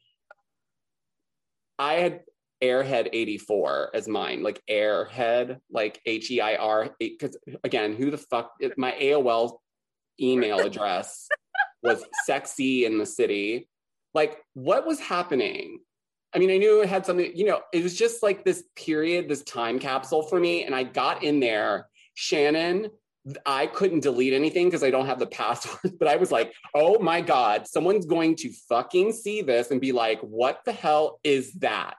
[1.79, 2.21] I had
[2.63, 6.91] Airhead84 as mine, like Airhead, like H E I R.
[6.99, 8.53] Because again, who the fuck?
[8.61, 9.59] it- My AOL
[10.21, 11.29] email address
[11.83, 13.69] was sexy in the city.
[14.13, 15.81] Like, what was happening?
[16.35, 19.29] I mean, I knew it had something, you know, it was just like this period,
[19.29, 20.65] this time capsule for me.
[20.65, 22.91] And I got in there, Shannon,
[23.45, 26.99] I couldn't delete anything because I don't have the password, but I was like, oh
[26.99, 31.53] my God, someone's going to fucking see this and be like, what the hell is
[31.55, 31.99] that?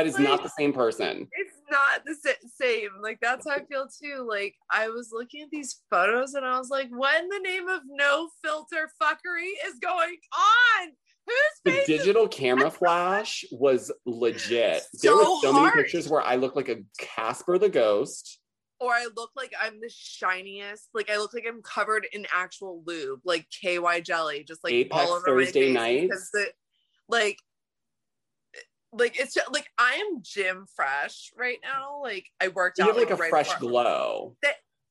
[0.00, 1.28] That is not the same person.
[1.32, 2.88] It's not the sa- same.
[3.02, 4.26] Like, that's how I feel too.
[4.28, 7.68] Like, I was looking at these photos and I was like, what in the name
[7.68, 10.88] of no filter fuckery is going on?
[11.26, 14.82] Whose The is digital camera flash was legit.
[14.94, 18.38] So there were So so many pictures where I looked like a Casper the ghost.
[18.80, 20.88] or I look like I'm the shiniest.
[20.94, 24.94] Like I look like I'm covered in actual lube, like KY jelly, just like Apex
[25.10, 26.30] all over Thursday my face nights.
[26.32, 26.46] the
[27.08, 27.36] like
[28.92, 32.00] like it's just, like I am gym fresh right now.
[32.02, 34.36] Like I worked You out have like a right fresh before- glow.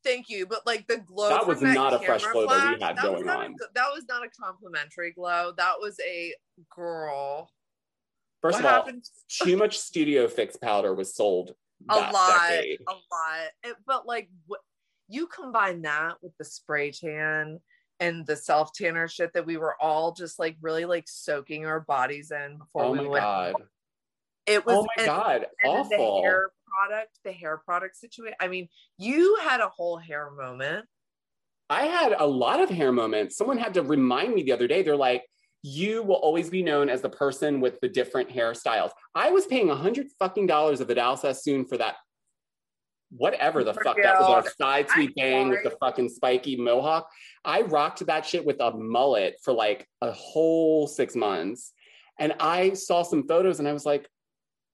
[0.06, 2.82] Thank you, but like the glow That was not a fresh glow that we flash,
[2.82, 3.56] had that going not a on.
[3.76, 5.52] that was not a complimentary glow.
[5.58, 6.34] That was a
[6.74, 7.52] girl.
[8.41, 8.91] First what of all,
[9.28, 11.54] too much Studio Fix powder was sold
[11.89, 12.80] a lot, decade.
[12.88, 13.50] a lot.
[13.64, 14.62] It- but like, what
[15.10, 17.60] you combine that with the spray tan
[18.00, 21.82] and the self tanner shit that we were all just like really like soaking our
[21.82, 23.24] bodies in before Oh we my went.
[23.24, 23.54] god!
[24.50, 25.45] It was Oh my and- god!
[25.64, 26.16] and Awful.
[26.18, 28.36] the hair product, the hair product situation.
[28.39, 30.86] I mean, you had a whole hair moment.
[31.70, 33.38] I had a lot of hair moments.
[33.38, 34.82] Someone had to remind me the other day.
[34.82, 35.24] They're like,
[35.62, 39.70] "You will always be known as the person with the different hairstyles." I was paying
[39.70, 41.97] a hundred fucking dollars of Vidal Sassoon for that.
[43.12, 47.10] Whatever the fuck that was, our side sweep bang with the fucking spiky mohawk.
[47.43, 51.74] I rocked that shit with a mullet for like a whole six months,
[52.20, 54.08] and I saw some photos, and I was like,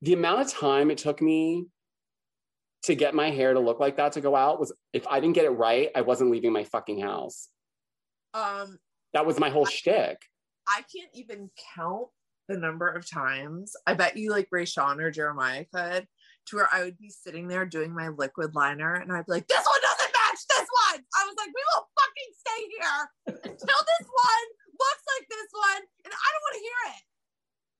[0.01, 1.67] the amount of time it took me
[2.83, 5.35] to get my hair to look like that to go out was if I didn't
[5.35, 7.49] get it right, I wasn't leaving my fucking house.
[8.33, 8.77] Um,
[9.13, 10.17] That was my whole shtick.
[10.67, 12.07] I can't even count
[12.47, 13.73] the number of times.
[13.87, 16.05] I bet you like Ray Sean or Jeremiah could,
[16.47, 19.47] to where I would be sitting there doing my liquid liner and I'd be like,
[19.47, 21.01] this one doesn't match this one.
[21.01, 24.45] I was like, we will fucking stay here until this one
[24.77, 27.01] looks like this one, and I don't want to hear it.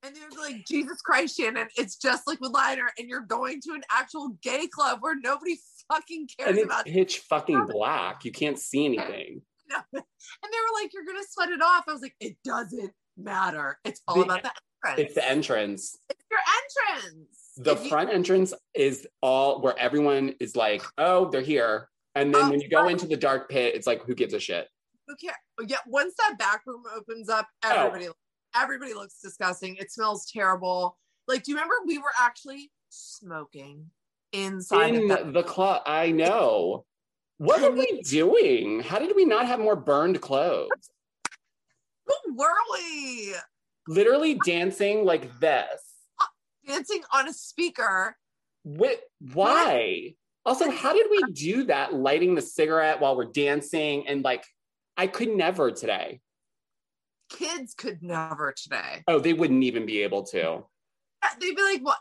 [0.06, 3.72] And they'd be like, Jesus Christ, Shannon, it's just liquid liner, and you're going to
[3.72, 5.56] an actual gay club where nobody
[5.92, 8.24] fucking cares And it's about pitch fucking black.
[8.24, 9.42] You can't see anything.
[9.68, 9.76] no.
[9.92, 11.84] And they were like, You're gonna sweat it off.
[11.88, 13.78] I was like, It doesn't matter.
[13.84, 14.50] It's all The- about the
[14.86, 14.98] entrance.
[14.98, 15.98] It's the entrance.
[16.10, 16.40] It's your
[17.02, 17.52] entrance.
[17.56, 21.88] The If you- front entrance is all where everyone is like, oh, they're here.
[22.14, 22.92] And then Oh, when you go right.
[22.92, 24.68] into the dark pit, it's like, who gives a shit?
[25.08, 25.36] who cares?
[25.68, 27.70] Yeah, once that back room opens up, oh.
[27.70, 28.12] everybody Oh.
[28.56, 29.76] Everybody looks disgusting.
[29.76, 30.96] It smells terrible.
[31.28, 33.90] Like, do you remember we were actually smoking
[34.32, 36.84] inside In of the club, I know.
[37.38, 38.80] What were we doing?
[38.80, 40.70] How did we not have more burned clothes?
[42.06, 43.34] Who were we?
[43.88, 45.82] Literally dancing like this.
[46.20, 46.24] Uh,
[46.66, 48.16] dancing on a speaker.
[48.64, 49.02] Wh-
[49.34, 50.14] why?
[50.46, 51.92] Also, how did we do that?
[51.92, 54.44] Lighting the cigarette while we're dancing, and like,
[54.96, 56.20] I could never today.
[57.28, 59.02] Kids could never today.
[59.08, 60.64] Oh, they wouldn't even be able to.
[61.40, 61.98] They'd be like, What?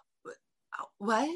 [0.99, 1.29] What?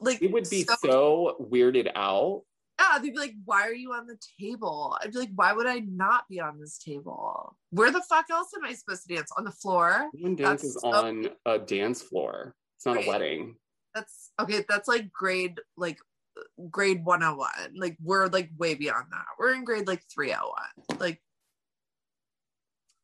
[0.00, 2.42] Like, It would be so weirded out.
[2.80, 5.66] Yeah, they'd be like, "Why are you on the table?" I'd be like, "Why would
[5.66, 7.56] I not be on this table?
[7.70, 9.32] Where the fuck else am I supposed to dance?
[9.36, 12.54] On the floor?" One That's dances so- on a dance floor.
[12.76, 13.06] It's not Right.
[13.06, 13.56] a wedding.
[13.94, 14.64] That's okay.
[14.68, 15.98] That's like grade like
[16.70, 17.74] grade one hundred one.
[17.74, 19.26] Like we're like way beyond that.
[19.40, 20.98] We're in grade like three hundred one.
[21.00, 21.20] Like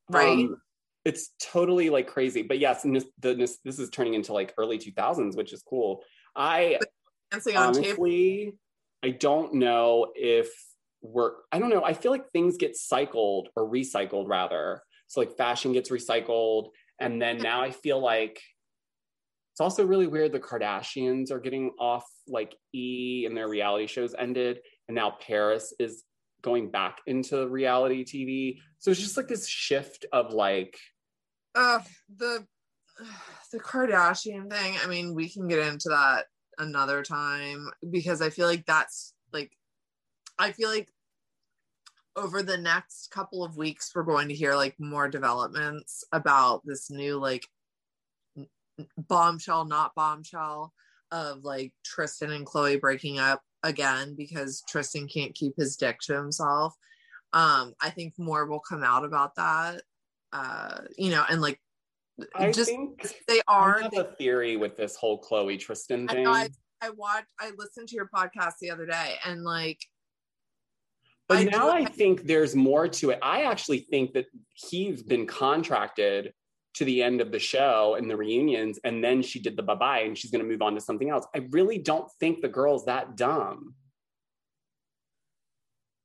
[0.08, 0.38] right.
[0.38, 0.56] Um,
[1.04, 2.42] it's totally like crazy.
[2.42, 6.02] But yes, this, the, this, this is turning into like early 2000s, which is cool.
[6.34, 6.78] I
[7.30, 8.54] Dancing on tape.
[9.02, 10.48] I don't know if
[11.02, 11.84] we're, I don't know.
[11.84, 14.82] I feel like things get cycled or recycled rather.
[15.08, 16.70] So like fashion gets recycled.
[16.98, 18.40] And then now I feel like
[19.52, 20.32] it's also really weird.
[20.32, 24.60] The Kardashians are getting off like E and their reality shows ended.
[24.88, 26.02] And now Paris is
[26.44, 28.60] going back into reality TV.
[28.78, 30.78] So it's just like this shift of like,
[31.56, 31.80] uh
[32.16, 32.46] the
[33.52, 36.26] the Kardashian thing, I mean, we can get into that
[36.58, 39.50] another time because I feel like that's like
[40.38, 40.88] I feel like
[42.16, 46.90] over the next couple of weeks we're going to hear like more developments about this
[46.90, 47.46] new like
[48.96, 50.72] bombshell not bombshell
[51.14, 56.14] of like Tristan and Khloe breaking up again because Tristan can't keep his dick to
[56.14, 56.74] himself.
[57.32, 59.82] Um I think more will come out about that.
[60.32, 61.60] Uh you know and like
[62.34, 66.06] I just think they I are have they- a theory with this whole Khloe Tristan
[66.08, 66.24] thing.
[66.24, 66.48] know, I,
[66.82, 69.78] I watched I listened to your podcast the other day and like
[71.28, 73.18] But I now I think there's more to it.
[73.22, 76.32] I actually think that he's been contracted
[76.74, 79.74] to the end of the show and the reunions, and then she did the bye
[79.74, 81.26] bye and she's going to move on to something else.
[81.34, 83.74] I really don't think the girl's that dumb.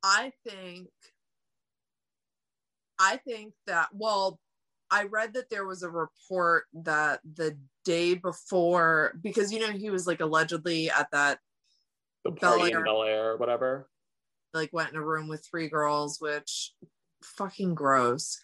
[0.03, 0.87] I think
[2.99, 4.39] I think that well
[4.91, 9.89] I read that there was a report that the day before because you know he
[9.89, 11.39] was like allegedly at that
[12.23, 12.79] The party Air.
[12.79, 13.89] in Bel Air or whatever.
[14.53, 16.73] like went in a room with three girls which
[17.23, 18.39] fucking gross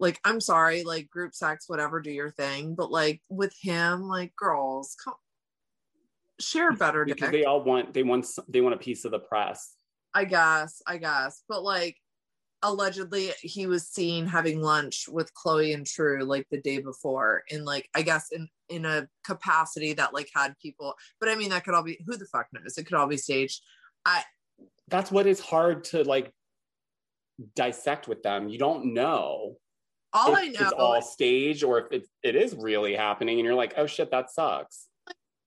[0.00, 4.34] like i'm sorry like group sex whatever do your thing but like with him like
[4.34, 5.14] girls come
[6.40, 7.32] share better Because dick.
[7.32, 9.74] they all want they want they want a piece of the press.
[10.12, 11.42] I guess, I guess.
[11.48, 11.96] But like
[12.62, 17.64] allegedly he was seen having lunch with Khloe and True like the day before in
[17.64, 21.64] like I guess in in a capacity that like had people but I mean that
[21.64, 23.62] could all be who the fuck knows it could all be staged
[24.04, 24.22] I
[24.88, 26.32] That's what is hard to like
[27.56, 28.50] dissect with them.
[28.50, 29.56] You don't know
[30.12, 33.54] all I know it's all staged or if it, it is really happening and you're
[33.54, 34.86] like, oh shit, that sucks.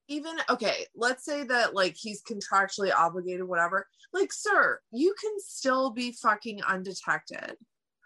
[0.07, 3.87] even okay let's say that like he's contractually obligated whatever.
[4.11, 7.55] Like sir you can still be fucking undetected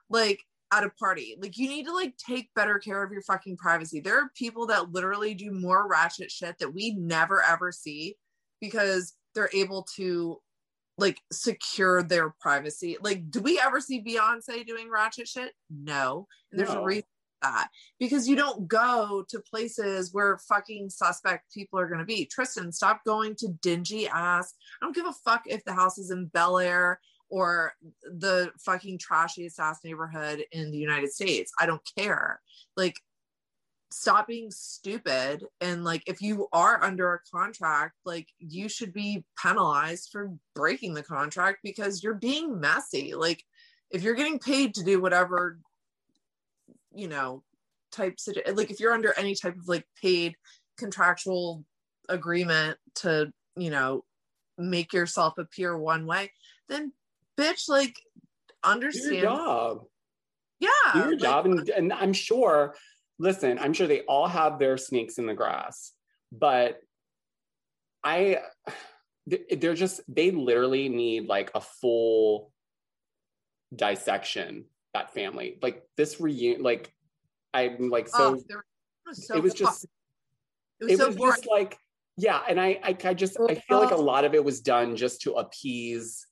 [0.10, 0.40] like
[0.74, 1.38] at a party.
[1.42, 4.00] Like you need to like take better care of your fucking privacy.
[4.00, 8.16] There are people that literally do more ratchet shit that we never ever see
[8.60, 10.40] because they're able to
[10.98, 16.60] like secure their privacy like do we ever see beyonce doing ratchet shit no and
[16.60, 16.82] there's No.
[16.82, 17.70] a reason for that
[18.00, 22.26] because you don't go to places where fucking suspect people are going to be.
[22.26, 24.56] Tristan, stop going to dingy ass.
[24.82, 27.74] I don't give a fuck if the house is in Bel Air or
[28.04, 31.52] the fucking trashiest ass neighborhood in the United States.
[31.60, 32.42] I don't care.
[32.76, 32.96] Like,
[33.92, 35.46] stop being stupid.
[35.62, 40.94] And like, if you are under a contract, like, you should be penalized for breaking
[40.94, 43.16] the contract because you're being messy.
[43.16, 43.44] Like,
[43.90, 45.60] if you're getting paid to do whatever
[46.94, 47.44] you know
[47.92, 50.36] types of like if you're under any type of like paid
[50.78, 51.64] contractual
[52.10, 54.04] agreement to you know
[54.58, 56.32] make yourself appear one way
[56.70, 56.92] then
[57.40, 57.94] bitch like
[58.64, 59.84] Do your understand job.
[60.60, 61.46] yeah Do your like, job.
[61.46, 62.76] And, uh and I'm sure,
[63.20, 65.92] listen, I'm sure they all have their snakes in the grass,
[66.32, 66.80] but
[68.04, 68.40] I,
[69.26, 72.52] they're just, they literally need like a full
[73.76, 75.58] dissection, that family.
[75.62, 76.94] Like this reunion, like,
[77.54, 78.46] I'm like, so oh, it
[79.08, 79.86] was so it was just
[80.80, 81.78] it was it so was just like
[82.18, 84.96] yeah and I, I i just i feel like a lot of it was done
[84.96, 86.27] just to appease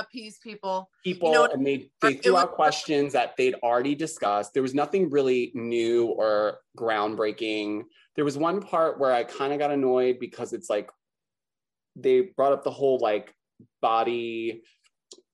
[0.00, 0.90] appease people.
[1.04, 4.54] People know, and they they threw was- out questions that they'd already discussed.
[4.54, 7.84] There was nothing really new or groundbreaking.
[8.16, 10.90] There was one part where i kind of got annoyed because it's like
[11.96, 13.34] they brought up the whole like
[13.80, 14.62] body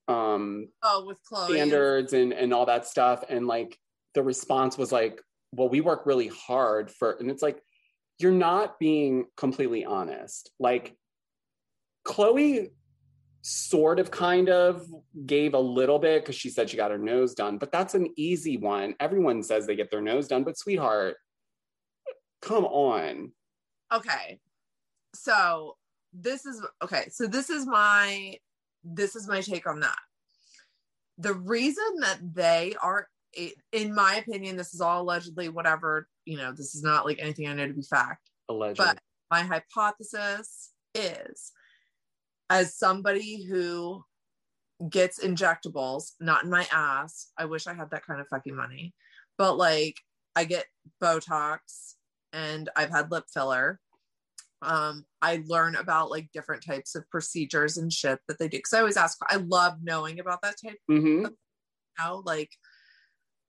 [0.09, 3.25] um oh with khloe standards and and all that stuff.
[3.29, 3.79] And like
[4.15, 5.21] the response was like
[5.53, 7.61] well we work really hard for and it's like
[8.19, 10.51] you're not being completely honest.
[10.59, 10.97] Like
[12.07, 12.71] khloe
[13.49, 14.85] sort of kind of
[15.25, 18.13] gave a little bit because she said she got her nose done but that's an
[18.17, 18.93] easy one.
[18.99, 21.15] Everyone says they get their nose done but sweetheart
[22.43, 23.31] come on.
[23.95, 24.41] Okay.
[25.15, 25.77] So
[26.13, 28.35] this is okay so this is my
[28.83, 29.99] this is my take on that.
[31.19, 33.07] The reason that they are
[33.71, 37.47] in my opinion this is all allegedly whatever you know this is not like anything
[37.47, 38.99] i know to be fact allegedly but
[39.31, 41.53] my hypothesis is
[42.51, 44.03] as somebody who
[44.91, 48.93] gets injectables not in my ass i wish i had that kind of fucking money
[49.39, 49.97] but like
[50.37, 50.67] I get
[51.03, 51.95] Botox
[52.33, 53.81] and I've had lip filler.
[54.63, 58.61] Um, I learn about like different types of procedures and shit that they do.
[58.61, 62.51] Cause I always ask, I love knowing about that type hmm you know, like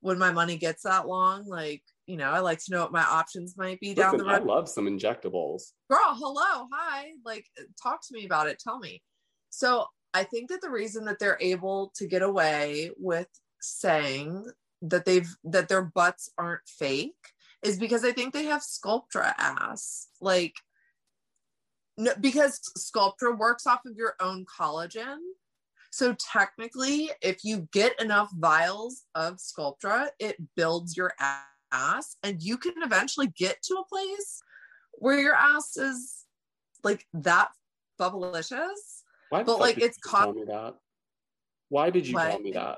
[0.01, 3.03] when my money gets that long, like, you know, I like to know what my
[3.03, 4.33] options might be down the road.
[4.33, 5.71] I love some injectables.
[5.89, 7.11] Girl, hello, hi.
[7.25, 7.45] Like,
[7.81, 8.59] talk to me about it.
[8.59, 9.01] Tell me.
[9.49, 13.27] So I think that the reason that they're able to get away with
[13.59, 14.45] saying
[14.81, 17.15] that they've that their butts aren't fake
[17.63, 20.07] is because I think they have Sculptra ass.
[20.21, 20.53] Like
[21.97, 25.17] no, because Sculptra works off of your own collagen.
[25.97, 31.11] So technically, if you get enough vials of Sculptra, it builds your
[31.71, 34.39] ass and you can eventually get to a place
[34.93, 36.25] where your ass is
[36.83, 37.49] like that
[37.99, 39.01] bubblicious.
[39.29, 40.75] Why But, like, did it's tell me that?
[41.69, 42.29] Why did you What?
[42.29, 42.77] tell me that?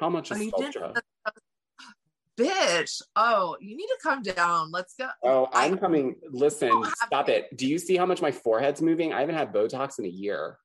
[0.00, 0.94] How much is Sculptra?
[2.38, 3.02] Bitch.
[3.16, 4.70] Oh, you need to come down.
[4.72, 5.10] Let's go.
[5.24, 6.16] Oh, I- I'm coming.
[6.30, 6.70] Listen,
[7.04, 7.54] stop to- it.
[7.54, 9.12] Do you see how much my forehead's moving?
[9.12, 10.58] I haven't had Botox in a year.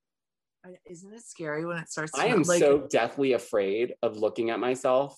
[0.66, 2.12] I- Isn't it scary when it starts?
[2.16, 5.18] I am like, so deathly afraid of looking at myself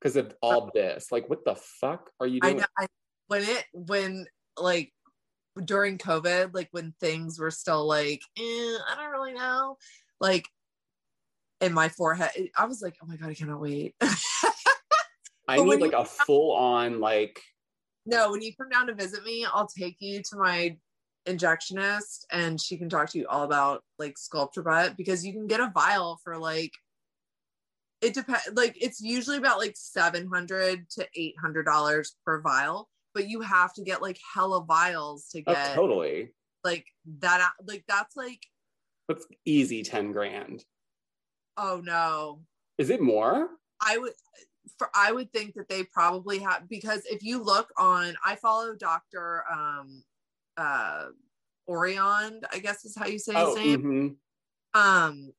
[0.00, 1.12] because of all this.
[1.12, 2.58] Like, what the fuck are you I doing?
[2.60, 2.66] know.
[2.78, 2.86] I,
[3.28, 4.26] when it when
[4.58, 4.92] like
[5.62, 9.76] during COVID, like when things were still like, eh, I don't really know,
[10.20, 10.48] like
[11.60, 13.94] in my forehead, I was like, oh my god, I cannot wait.
[15.48, 17.40] I need like a full on like.
[18.06, 20.76] no, when you come down to visit me, I'll take you to my
[21.26, 25.46] injectionist and she can talk to you all about like Sculptra butt because you can
[25.46, 26.72] get a vial for like
[28.00, 33.40] it depends like it's usually about like 700 to 800 dollars per vial but you
[33.42, 36.32] have to get like hella vials to Oh, get totally.
[36.64, 36.86] like
[37.20, 38.40] that like that's like
[39.08, 40.64] That's easy 10 grand.
[41.56, 42.40] oh no
[42.78, 43.48] Is it more?
[43.80, 44.12] I would
[44.78, 48.74] for I would think that they probably have because if you look on I follow
[48.74, 49.44] Dr.
[49.52, 50.02] um
[50.56, 51.06] uh
[51.68, 53.82] Ourian, I guess is how you say his Oh, name.
[53.82, 54.16] mhm.
[54.80, 55.32] Um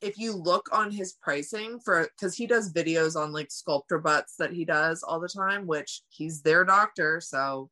[0.00, 4.34] if you look on his pricing for because he does videos on like Sculptra butts
[4.38, 7.70] that he does all the time, which he's their doctor, so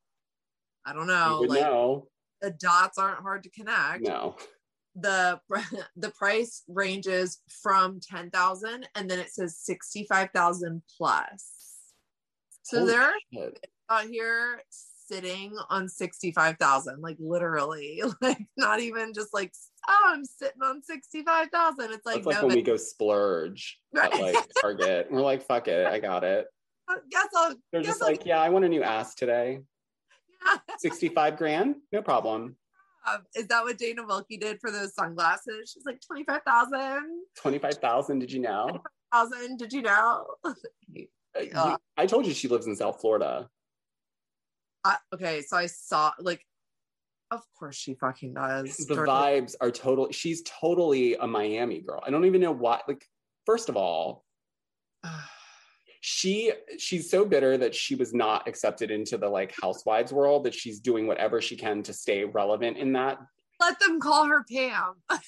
[0.85, 1.43] I don't know.
[1.47, 2.07] Like know.
[2.41, 4.03] the dots aren't hard to connect.
[4.03, 4.35] No.
[4.95, 5.39] the
[5.95, 11.51] the price ranges from 10,000 and then it says 65,000 plus.
[12.63, 13.67] So Holy they're shit.
[13.89, 14.61] out here
[15.09, 19.51] sitting on 65,000 like literally like not even just like
[19.87, 24.19] oh I'm sitting on 65,000 it's like That's like no when we go splurge at
[24.19, 25.07] like Target.
[25.09, 26.45] We're like, fuck it, I got it.
[27.11, 29.59] guess I'll They're guess just I'll like, yeah, I want a new ass today.
[30.45, 30.57] Yeah.
[30.77, 31.75] 65 grand?
[31.91, 32.55] No problem.
[33.03, 37.01] have- is that what Dana Wilkey did for those sunglasses she's like 25,000
[37.37, 38.67] 25,000, did you know?
[39.11, 41.77] 1,000 did you know Uh.
[41.97, 43.47] I told you she lives in South Florida.
[44.83, 46.45] I, okay, so I saw like,
[47.31, 48.77] of course she fucking does.
[48.77, 49.13] The Jordan.
[49.13, 52.01] vibes are totally, she's totally a Miami girl.
[52.05, 52.81] I don't even know why.
[52.87, 53.05] Like,
[53.45, 54.25] first of all,
[56.01, 60.53] she she's so bitter that she was not accepted into the like housewives world that
[60.53, 63.17] she's doing whatever she can to stay relevant in that
[63.59, 64.95] Let them call her Pam.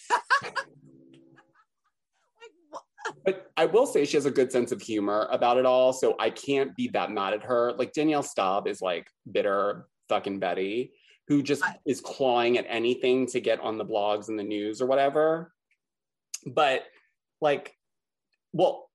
[3.61, 3.79] like, what?
[3.79, 6.15] but i will say she has a good sense of humor about it all so
[6.19, 10.91] i can't be that mad at her like danielle staub is like bitter fucking betty
[11.27, 14.81] who just I- is clawing at anything to get on the blogs and the news
[14.81, 15.53] or whatever
[16.45, 16.83] but
[17.39, 17.73] like
[18.53, 18.89] well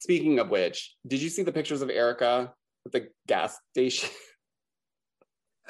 [0.00, 2.52] speaking of which did you see the pictures of erika
[2.86, 4.10] at the gas station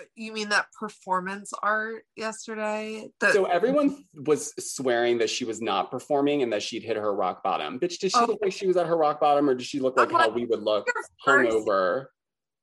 [0.00, 3.08] Uh, you mean that performance art yesterday?
[3.20, 7.14] The, So everyone was swearing that she was not performing and that she'd hit her
[7.14, 7.78] rock bottom.
[7.78, 8.26] Bitch, did she Oh.
[8.26, 10.26] look like she was at her rock bottom or did she look like I'm how
[10.26, 10.88] like, we would look
[11.26, 12.06] hungover?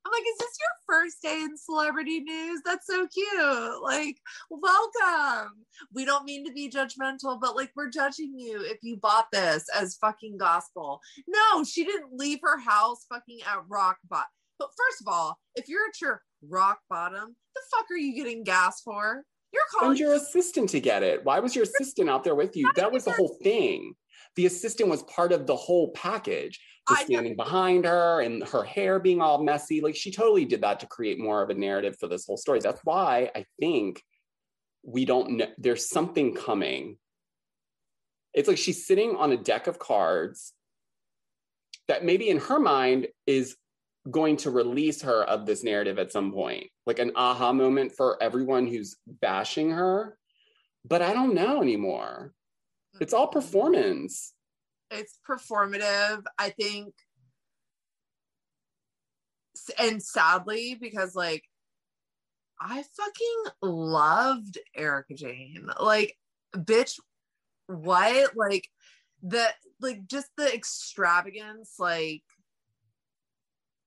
[0.06, 2.62] I'm like, is this your first day in celebrity news?
[2.64, 3.84] That's so cute.
[3.84, 4.18] Like,
[4.50, 5.66] welcome.
[5.94, 9.66] We don't mean to be judgmental, but like, we're judging you if you bought this
[9.76, 11.02] as fucking gospel.
[11.28, 14.28] No, she didn't leave her house fucking at rock bottom.
[14.60, 18.44] But first of all, if you're at your rock bottom, the fuck are you getting
[18.44, 19.24] gas for?
[19.54, 21.24] You're calling Send your assistant to get it.
[21.24, 22.70] Why was your assistant out there with you?
[22.76, 23.94] That was the whole thing.
[24.36, 26.60] The assistant was part of the whole package.
[26.90, 29.82] Just standing behind her and her hair being all messy.
[29.82, 32.60] Like she totally did that to create more of a narrative for this whole story.
[32.60, 34.02] That's why I think
[34.84, 35.48] we don't know.
[35.58, 36.98] There's something coming.
[38.34, 40.54] It's like she's sitting on a deck of cards
[41.90, 43.58] that maybe in her mind is
[44.10, 48.22] going to release her of this narrative at some point, like an aha moment for
[48.22, 50.18] everyone who's bashing her.
[50.86, 52.34] But I don't know anymore.
[53.00, 54.34] It's all performance.
[54.90, 56.24] it's performative.
[56.38, 56.94] I think
[59.80, 61.44] and sadly because like
[62.60, 65.70] I fucking loved Erika Jayne.
[65.80, 66.18] Like,
[66.56, 67.00] bitch,
[67.68, 68.36] what?
[68.36, 68.68] Like
[69.22, 69.48] the
[69.80, 72.24] like just the extravagance, like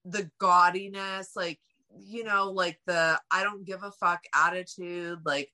[0.04, 1.58] the gaudiness, like
[1.98, 5.20] you know, like the I don't give a fuck attitude.
[5.24, 5.50] Like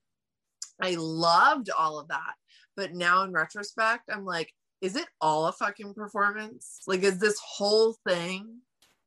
[0.81, 2.35] I loved all of that.
[2.77, 6.81] But now in retrospect, I'm like, is it all a fucking performance?
[6.87, 8.59] Like, is this whole thing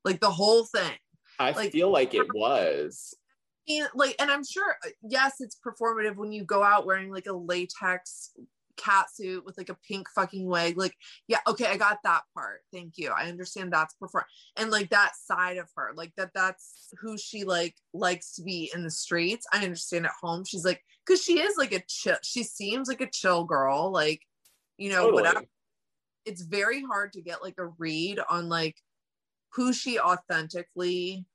[0.04, 0.98] like the whole thing?
[1.38, 3.14] I Like- feel like it was.
[3.68, 7.28] And, like, and I'm sure, uh, yes, it's performative when you go out wearing like
[7.28, 8.32] a latex
[8.80, 10.78] cat suit with like a pink fucking wig.
[10.78, 10.96] Like,
[11.28, 12.62] yeah, okay, I got that part.
[12.74, 13.12] Thank you.
[13.12, 14.26] I understand that's perform
[14.58, 16.32] and like that side of her, like that.
[16.34, 19.46] That's who she like likes to be in the streets.
[19.54, 20.44] I understand at home.
[20.46, 22.18] She's like, because she is like a chill.
[22.24, 23.92] She seems like a chill girl.
[23.92, 24.22] Like,
[24.78, 25.14] you know, Totally.
[25.14, 25.46] whatever.
[26.26, 28.76] It's very hard to get like a read on like
[29.54, 31.26] who she authentically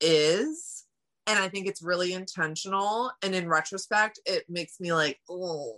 [0.00, 0.83] is
[1.26, 5.74] and i think it's really intentional and in retrospect it makes me like oh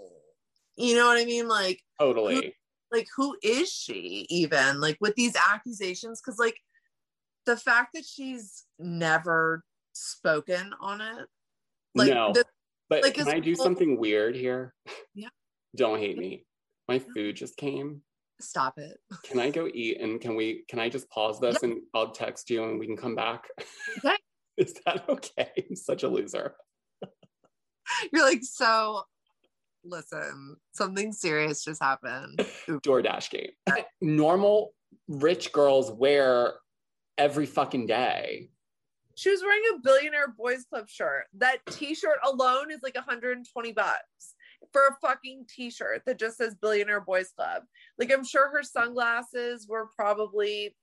[0.76, 2.54] you know what i mean like Totally.
[2.92, 6.56] like who is she even like with these accusations because like
[7.46, 11.26] the fact that she's never spoken on it
[11.96, 12.32] like no.
[12.88, 14.74] but like, can I do something weird here?
[15.14, 15.28] Yeah.
[15.76, 16.44] Don't hate me.
[16.88, 18.02] My food just came.
[18.38, 21.78] stop it Can I go eat and can we can I just pause this and
[21.94, 23.44] I'll text you and we can come back?
[23.98, 24.16] Okay.
[24.58, 25.50] Is that okay?
[25.70, 26.54] I'm such a loser.
[28.12, 29.02] you're like so
[29.84, 33.50] listen something serious just happened DoorDash game.
[34.00, 34.72] Normal
[35.08, 36.54] rich girls wear
[37.18, 38.50] every fucking day.
[39.14, 41.24] She was wearing a billionaire boys club shirt.
[41.38, 44.34] That t-shirt alone is like 120 bucks
[44.72, 47.62] for a fucking t-shirt that just says billionaire boys club.
[47.98, 50.76] Like I'm sure her sunglasses were probably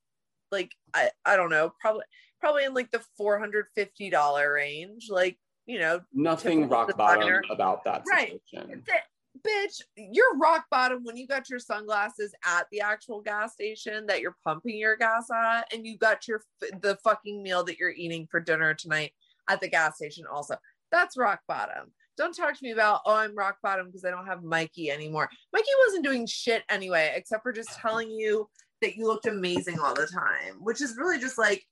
[0.51, 2.05] like I, I don't know, probably
[2.43, 5.07] probably in like the $450 range.
[5.09, 7.43] Like, you know, Nothing rock bottom designer.
[7.49, 8.33] about that Right.
[8.49, 8.83] situation.
[9.47, 14.19] bitch, you're rock bottom when you got your sunglasses at the actual gas station that
[14.21, 16.41] you're pumping your gas at, and you got your
[16.81, 19.11] the fucking meal that you're eating for dinner tonight
[19.49, 20.25] at the gas station.
[20.31, 20.55] Also,
[20.91, 21.91] that's rock bottom.
[22.15, 25.29] Don't talk to me about oh I'm rock bottom because I don't have Mikey anymore.
[25.53, 28.47] Mikey wasn't doing shit anyway, except for just telling you
[28.81, 31.65] that you looked amazing all the time, which is really just like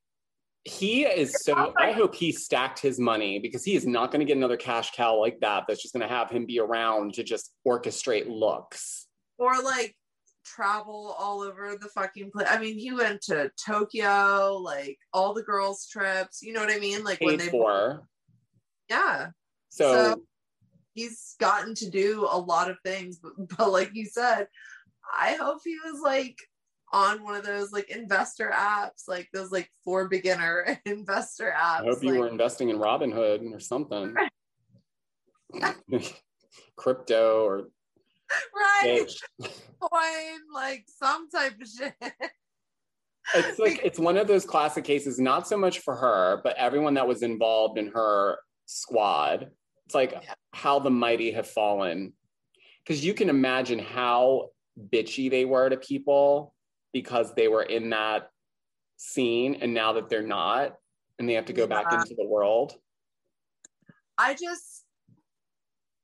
[0.64, 1.74] He is so.
[1.80, 4.92] I hope he stacked his money because he is not going to get another cash
[4.92, 5.64] cow like that.
[5.68, 9.08] That's just going to have him be around to just orchestrate looks.
[9.40, 9.96] or like
[10.46, 12.48] travel all over the fucking place.
[12.50, 16.42] I mean, he went to Tokyo, like all the girls' trips.
[16.44, 17.04] You know what I mean?
[17.04, 18.08] Like when they, for.
[18.90, 19.30] yeah,
[19.70, 20.24] So, So-
[20.94, 23.20] he's gotten to do a lot of things.
[23.24, 24.48] But, but like you said,
[25.18, 26.36] I hope he was like
[26.94, 31.82] on one of those like investor apps, like those like for beginner investor apps.
[31.82, 34.16] I hope you like, were investing in Robinhood or something.
[36.76, 37.68] Crypto or
[38.56, 39.06] right,
[39.82, 41.94] coin, like some type of shit.
[43.36, 46.94] It's like it's one of those classic cases, not so much for her, but everyone
[46.96, 49.50] that was involved in her squad.
[49.86, 50.34] It's like Yeah.
[50.54, 52.14] how the mighty have fallen.
[52.84, 56.56] Because you can imagine how bitchy they were to people
[56.94, 58.30] because they were in that
[58.98, 60.76] scene and now that they're not
[61.20, 62.00] and they have to go back Yeah.
[62.02, 62.74] into the world.
[64.18, 64.84] I just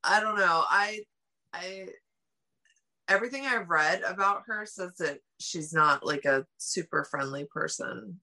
[0.04, 0.64] I don't know.
[0.70, 1.02] I
[1.54, 1.88] I
[3.08, 8.20] everything I've read about her says that she's not like a super friendly person.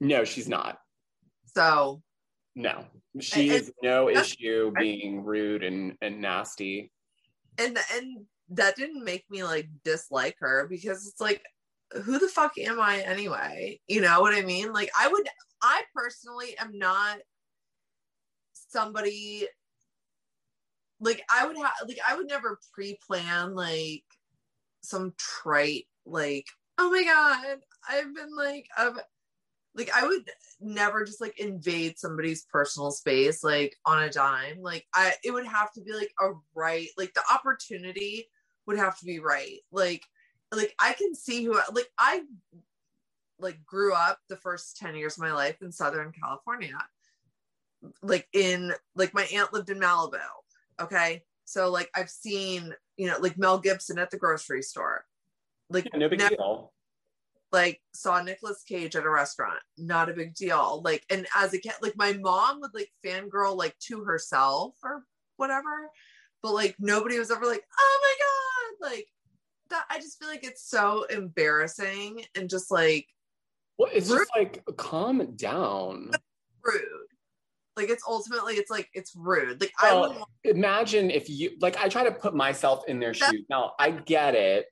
[0.00, 0.78] No, she's not.
[1.54, 2.02] So
[2.54, 2.86] No.
[3.20, 6.92] She has no issue being rude and, and nasty.
[7.58, 11.42] and and that didn't make me like dislike her because it's like
[11.92, 13.80] who the fuck am I anyway?
[13.86, 14.72] You know what I mean?
[14.72, 15.28] Like I would
[15.62, 17.18] I personally am not
[18.52, 19.46] somebody
[21.00, 24.04] like I would have like I would never pre-plan like
[24.82, 26.46] some trite like
[26.78, 27.58] oh my god
[27.88, 28.98] I've been like I've
[29.74, 30.28] like I would
[30.60, 35.46] never just like invade somebody's personal space like on a dime like I it would
[35.46, 38.28] have to be like a right like the opportunity
[38.66, 40.02] would have to be right like
[40.52, 42.22] like I can see who like I
[43.38, 46.76] like grew up the first 10 years of my life in Southern California
[48.02, 50.18] like in like my aunt lived in Malibu
[50.80, 55.04] okay so like I've seen you know like Mel Gibson at the grocery store
[55.70, 56.72] like No big never- deal.
[57.52, 60.80] like saw Nicolas Cage at a restaurant, not a big deal.
[60.84, 65.04] Like, and as a kid, like my mom would like fangirl like to herself or
[65.36, 65.90] whatever,
[66.42, 68.14] but like nobody was ever like, oh my
[68.88, 69.08] god, like
[69.70, 69.84] that.
[69.90, 73.06] I just feel like it's so embarrassing and just like
[73.78, 76.10] Well, it's just like calm down.
[76.62, 76.82] rude.
[77.76, 79.60] Like it's ultimately it's like it's rude.
[79.60, 83.14] Like I Well, would imagine if you like I try to put myself in their
[83.14, 83.44] shoes.
[83.48, 84.66] Now I get it.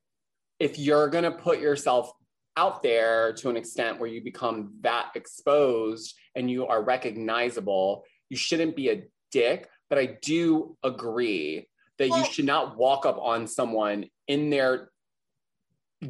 [0.58, 2.10] If you're gonna put yourself
[2.56, 8.36] out there to an extent where you become that exposed and you are recognizable, you
[8.36, 9.68] shouldn't be a dick.
[9.88, 11.68] But I do agree
[11.98, 14.90] that you should not walk up on someone in their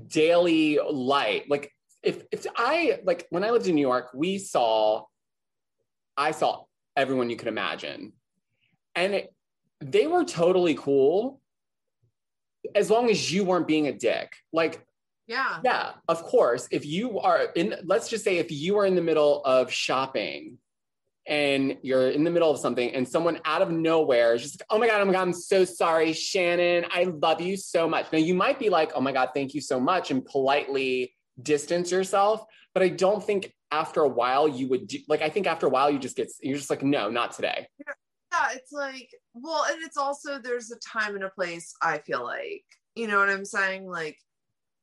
[0.09, 1.45] daily life.
[1.49, 1.72] Like
[2.03, 5.05] if if I like when I lived in New York, we saw
[6.16, 6.64] I saw
[6.97, 8.12] everyone you could imagine.
[8.95, 9.34] And it,
[9.80, 11.41] they were totally cool
[12.74, 14.32] as long as you weren't being a dick.
[14.53, 14.84] Like,
[15.26, 15.59] yeah.
[15.62, 19.03] yeah, of course, if you are in, let's just say if you are in the
[19.03, 20.59] middle of shopping
[21.28, 24.78] and you're in the middle of something and someone out of nowhere is just, oh
[24.78, 26.86] my God, oh my God, I'm so sorry, Shannon.
[26.90, 28.06] I love you so much.
[28.12, 31.90] Now, you might be like, oh my God, thank you so much, and politely distance
[31.90, 32.44] yourself.
[32.74, 35.70] But I don't think after a while you would do, like, I think after a
[35.70, 37.66] while you just get, you're just like, no, not today.
[37.86, 42.22] Yeah, it's like, well, and it's also there's a time and a place, I feel
[42.22, 42.64] like.
[42.94, 43.86] You know what I'm saying?
[43.86, 44.16] Like,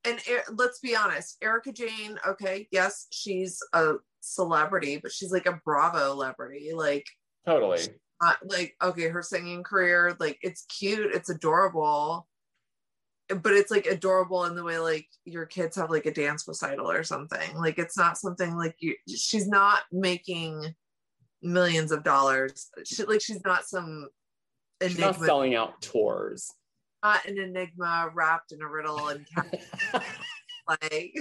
[0.06, 5.46] and Er- let's be honest, Erika Jayne, okay, yes, she's a celebrity, but she's like
[5.46, 6.72] a Bravo celebrity.
[6.74, 7.06] Like,
[7.46, 7.82] Totally.
[8.26, 12.28] uh, like, okay, her singing career, like, it's cute, it's adorable,
[13.30, 16.92] but it's like adorable in the way like your kids have like a dance recital
[16.92, 17.56] or something.
[17.56, 20.76] Like, it's not something like you, she's not making
[21.42, 22.70] millions of dollars.
[22.86, 24.10] She, like, she's not some
[24.82, 26.52] She's not selling out tours.
[27.04, 29.26] Not an enigma wrapped in a riddle and
[30.68, 31.14] like,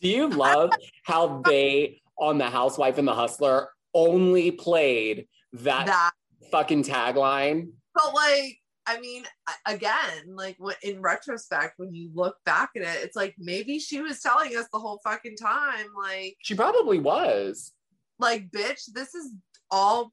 [0.00, 0.70] Do you love
[1.04, 6.10] how they on The Housewife and the Hustler only played that, that.
[6.50, 7.68] fucking tagline?
[7.94, 9.24] But like, I mean,
[9.66, 14.20] again, like in retrospect, when you look back at it, it's like maybe she was
[14.20, 17.72] telling us the whole fucking time, like, She probably was.
[18.18, 19.30] like, bitch, this is
[19.70, 20.12] all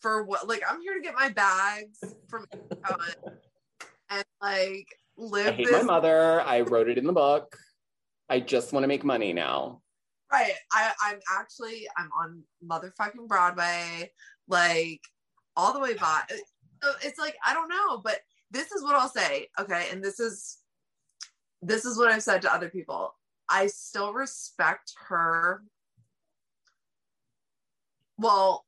[0.00, 0.48] for what?
[0.48, 2.46] Like, I'm here to get my bags from
[4.12, 4.86] and like
[5.46, 6.40] I hate this my mother.
[6.42, 7.56] I wrote it in the book.
[8.28, 9.82] I just want to make money now.
[10.30, 10.52] right.
[10.72, 14.10] I, I'm actually I'm on motherfucking Broadway,
[14.48, 15.00] like
[15.56, 16.22] all the way by.
[16.82, 19.48] So it's like I don't know, but this is what I'll say.
[19.58, 20.58] Okay, and this is
[21.60, 23.14] this is what I've said to other people.
[23.48, 25.62] I still respect her.
[28.18, 28.64] Well,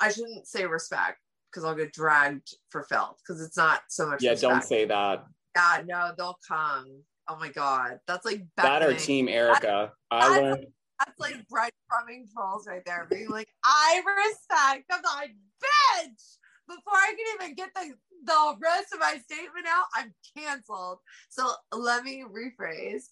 [0.00, 1.18] I shouldn't say respect
[1.50, 4.22] because I'll get dragged for filth because it's not so much.
[4.22, 4.52] Yeah, respect.
[4.52, 5.24] don't say that.
[5.56, 7.02] Yeah, no, they'll come.
[7.28, 8.98] Oh my god, that's like That or beckoning.
[8.98, 9.92] Team Erika.
[10.10, 10.66] I that's- learned.
[10.98, 14.90] That's like breadcrumbing trolls right there, being like, I respect.
[14.90, 15.30] I'm like,
[15.62, 16.36] bitch.
[16.66, 17.94] Before I can even get the
[18.24, 20.98] the rest of my statement out, I'm canceled.
[21.30, 23.04] So let me rephrase.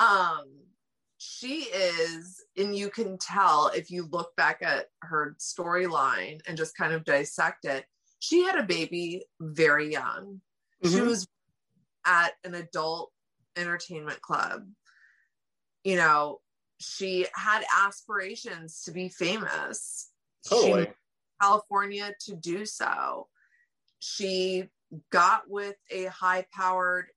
[0.00, 0.44] Um,
[1.18, 6.76] she is, and you can tell if you look back at her storyline and just
[6.76, 7.84] kind of dissect it.
[8.20, 10.40] She had a baby very young.
[10.84, 11.06] She Mhm.
[11.06, 11.26] was
[12.04, 13.12] at an adult
[13.56, 14.72] entertainment club.
[15.82, 16.40] You know,
[16.78, 20.12] she had aspirations to be famous.
[20.48, 20.86] Totally.
[20.86, 20.94] to
[21.40, 23.28] California to do so.
[23.98, 24.70] She
[25.10, 27.10] got with a high powered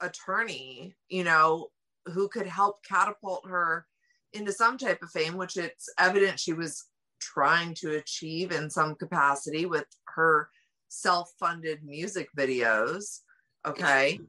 [0.00, 1.70] attorney, you know,
[2.06, 3.86] who could help catapult her
[4.32, 6.84] into some type of fame, which it's evident she was
[7.20, 10.48] trying to achieve in some capacity with her
[10.88, 13.20] self funded music videos.
[13.66, 14.18] Okay.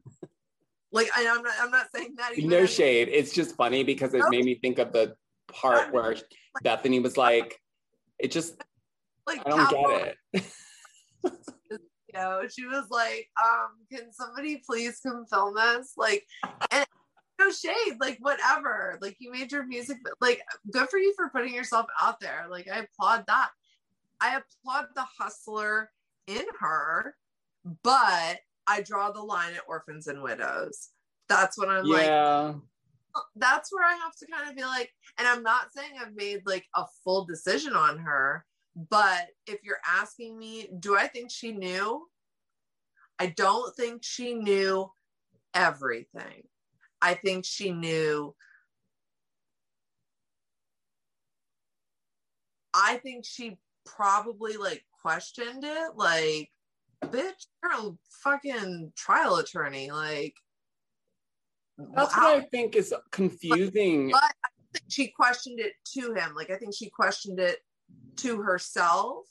[0.89, 3.09] Like I, I'm not I'm not saying that even No shade.
[3.11, 4.29] It's just funny because it No.
[4.29, 5.15] made me think of the
[5.51, 6.15] part where
[6.63, 7.59] Bethany was like,
[8.17, 8.55] it just,
[9.27, 10.43] like I don't get it.
[11.71, 11.79] you
[12.13, 16.23] know she was like um can somebody please come film this like
[16.71, 16.86] and
[17.39, 21.29] no shade like whatever like you made your music but like good for you for
[21.29, 23.49] putting yourself out there like i applaud that
[24.19, 25.89] i applaud the hustler
[26.27, 27.15] in her
[27.83, 30.89] but i draw the line at orphans and widows
[31.29, 32.53] that's what i'm like yeah.
[33.35, 36.41] that's where I have to kind of be like, and I'm not saying I've made
[36.45, 38.45] like a full decision on her,
[38.89, 42.07] but if you're asking me, do I think she knew?
[43.19, 44.91] I don't think she knew
[45.53, 46.43] everything.
[47.01, 48.35] I think she knew.
[52.73, 56.49] I think she probably like questioned it, like,
[57.05, 57.91] bitch, you're a
[58.23, 59.89] fucking trial attorney.
[59.91, 60.35] Like,
[61.77, 64.09] That's wow what I think is confusing.
[64.11, 66.35] but I think she questioned it to him.
[66.35, 67.59] Like I think she questioned it
[68.17, 69.25] to herself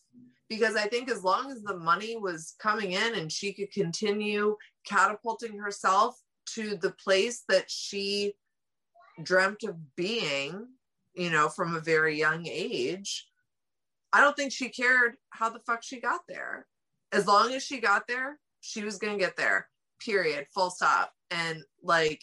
[0.48, 4.56] because I think as long as the money was coming in and she could continue
[4.86, 6.16] catapulting herself
[6.54, 8.34] to the place that she
[9.22, 10.66] dreamt of being,
[11.14, 13.28] you know, from a very young age.
[14.12, 16.66] I don't think she cared how the fuck she got there.
[17.12, 19.68] As long as she got there, she was going to get there.
[20.00, 20.46] Period.
[20.54, 21.12] Full stop.
[21.30, 22.22] And like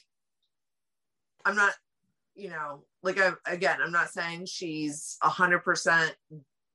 [1.46, 1.74] I'm not,
[2.36, 6.16] you know, like I again, I'm not saying she's a hundred percent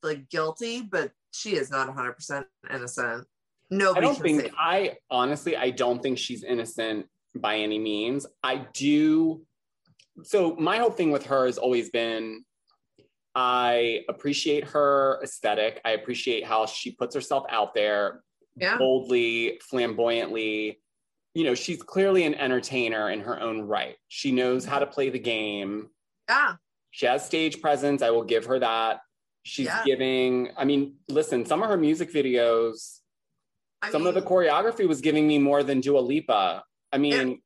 [0.02, 3.26] like guilty, but she is not a hundred percent innocent.
[3.70, 8.26] No, I don't think I honestly I don't think she's innocent by any means.
[8.42, 9.42] I do
[10.22, 12.44] so my whole thing with her has always been
[13.34, 15.80] I appreciate her aesthetic.
[15.84, 18.24] I appreciate how she puts herself out there
[18.56, 18.76] yeah.
[18.76, 20.80] boldly, flamboyantly.
[21.34, 23.94] You know, she's clearly an entertainer in her own right.
[24.08, 24.94] She knows how to mm-hmm.
[24.94, 25.88] play the game.
[26.28, 26.54] Yeah.
[26.90, 28.02] She has stage presence.
[28.02, 29.00] I will give her that.
[29.44, 29.84] She's yeah.
[29.84, 32.98] giving, I mean, listen, some of her music videos,
[33.80, 36.64] I some mean, of the choreography was giving me more than Dua Lipa.
[36.92, 37.40] I mean,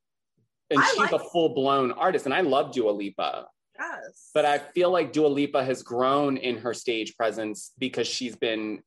[0.70, 3.46] and she's like a full blown artist, and I love Dua Lipa.
[3.78, 4.30] Yes.
[4.34, 8.82] But I feel like Dua Lipa has grown in her stage presence because she's been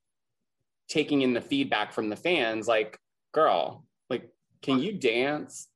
[0.89, 2.67] taking in the feedback from the fans.
[2.67, 2.97] Like,
[3.33, 4.29] girl, like,
[4.61, 5.67] can you dance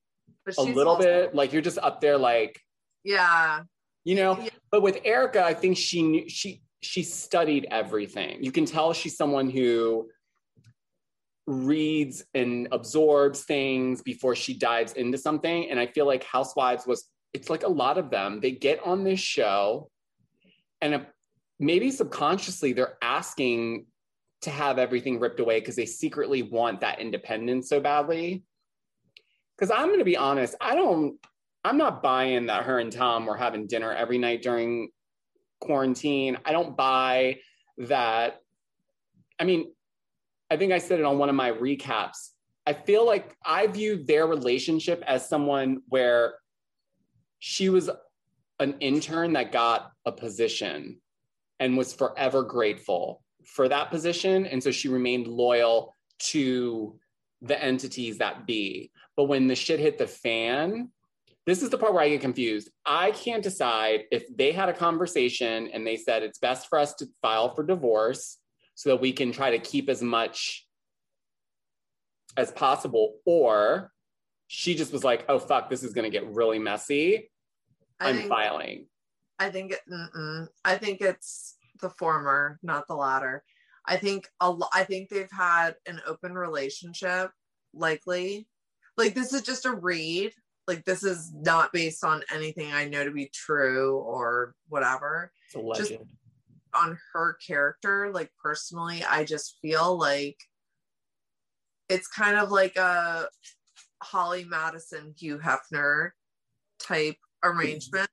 [0.58, 1.34] a little also- bit?
[1.34, 2.60] Like, you're just up there, like,
[3.04, 3.62] yeah,
[4.04, 4.38] you know.
[4.40, 4.50] Yeah.
[4.70, 8.42] But with Erika, I think she knew she she studied everything.
[8.42, 10.08] You can tell she's someone who
[11.50, 15.70] reads and absorbs things before she dives into something.
[15.70, 19.04] And I feel like Housewives was, it's like a lot of them, they get on
[19.04, 19.90] this show
[20.80, 21.06] and
[21.58, 23.86] maybe subconsciously they're asking
[24.42, 28.42] to have everything ripped away because they secretly want that independence so badly.
[29.56, 31.18] Because I'm going to be honest, I don't,
[31.64, 34.88] I'm not buying that her and Tom were having dinner every night during
[35.60, 36.38] quarantine.
[36.46, 37.40] I don't buy
[37.76, 38.40] that.
[39.38, 39.72] I mean,
[40.50, 42.30] I think I said it on one of my recaps.
[42.66, 46.34] I feel like I view their relationship as someone where
[47.38, 47.88] she was
[48.58, 51.00] an intern that got a position
[51.58, 54.46] and was forever grateful for that position.
[54.46, 55.96] And so she remained loyal
[56.30, 56.98] to
[57.42, 58.90] the entities that be.
[59.16, 60.90] But when the shit hit the fan,
[61.46, 62.70] this is the part where I get confused.
[62.84, 66.94] I can't decide if they had a conversation and they said it's best for us
[66.94, 68.39] to file for divorce
[68.80, 70.66] so that we can try to keep as much
[72.38, 73.92] as possible, or
[74.46, 77.30] she just was like, oh, fuck, this is going to get really messy.
[78.00, 78.86] I'm think, filing.
[79.38, 79.74] I think,
[80.64, 83.44] I think it's the former, not the latter.
[83.84, 87.32] I think a lo- I think they've had an open relationship,
[87.74, 88.48] likely.
[88.96, 90.32] Like this is just a read
[90.70, 95.32] like this is not based on anything I know to be true or whatever.
[95.46, 95.88] It's a legend.
[95.88, 96.00] Just
[96.74, 100.36] on her character, like personally, I just feel like
[101.88, 103.26] it's kind of like a
[104.02, 106.10] Holly Madison, Hugh Hefner
[106.78, 108.08] type arrangement.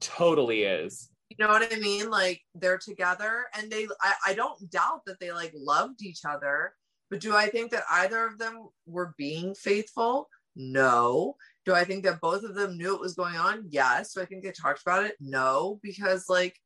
[0.00, 1.10] Totally is.
[1.30, 2.10] You know what I mean?
[2.10, 6.72] Like they're together and they I, I don't doubt that they like loved each other,
[7.10, 10.28] but do I think that either of them were being faithful?
[10.56, 11.36] No.
[11.64, 13.66] Do I think that both of them knew it was going on?
[13.68, 14.14] Yes.
[14.14, 15.16] Do I think they talked about it?
[15.20, 16.56] No, because like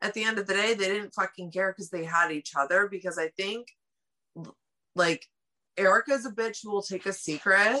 [0.00, 2.88] at the end of the day, they didn't fucking care because they had each other.
[2.88, 3.68] Because I think
[4.94, 5.24] like
[5.76, 7.80] Erika's a bitch who will take a secret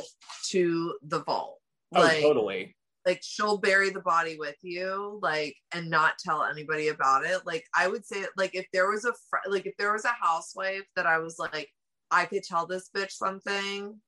[0.50, 1.58] to the vault.
[1.94, 2.76] Oh, like, totally.
[3.06, 7.46] Like she'll bury the body with you, like, and not tell anybody about it.
[7.46, 10.14] Like, I would say, like, if there was a fr- like, if there was a
[10.20, 11.70] housewife that I was like,
[12.10, 13.98] I could tell this bitch something,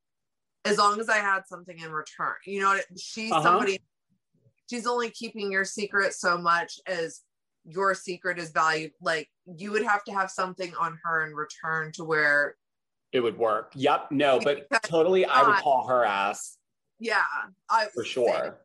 [0.64, 2.34] as long as I had something in return.
[2.44, 3.42] You know, she's uh-huh.
[3.42, 3.80] somebody,
[4.68, 7.22] she's only keeping your secret so much as
[7.64, 8.92] your secret is valued.
[9.00, 12.56] Like you would have to have something on her in return to where
[13.12, 13.72] it would work.
[13.74, 14.12] Yep.
[14.12, 16.56] No, but totally, I would call her ass.
[16.98, 17.22] Yeah.
[17.68, 18.60] I, for sure.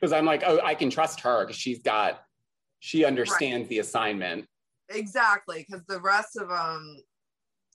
[0.00, 2.20] Because I'm like, oh, I can trust her because she's got,
[2.80, 3.68] she understands right.
[3.68, 4.46] the assignment.
[4.88, 5.66] Exactly.
[5.68, 6.96] Because the rest of them,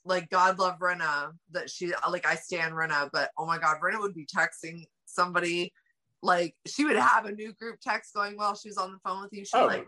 [0.05, 3.99] like God love Rinna that she like I stand Rinna, but oh my God, Rinna
[3.99, 5.71] would be texting somebody
[6.21, 9.21] like she would have a new group text going while she was on the phone
[9.21, 9.45] with you.
[9.45, 9.67] She's oh.
[9.67, 9.87] like,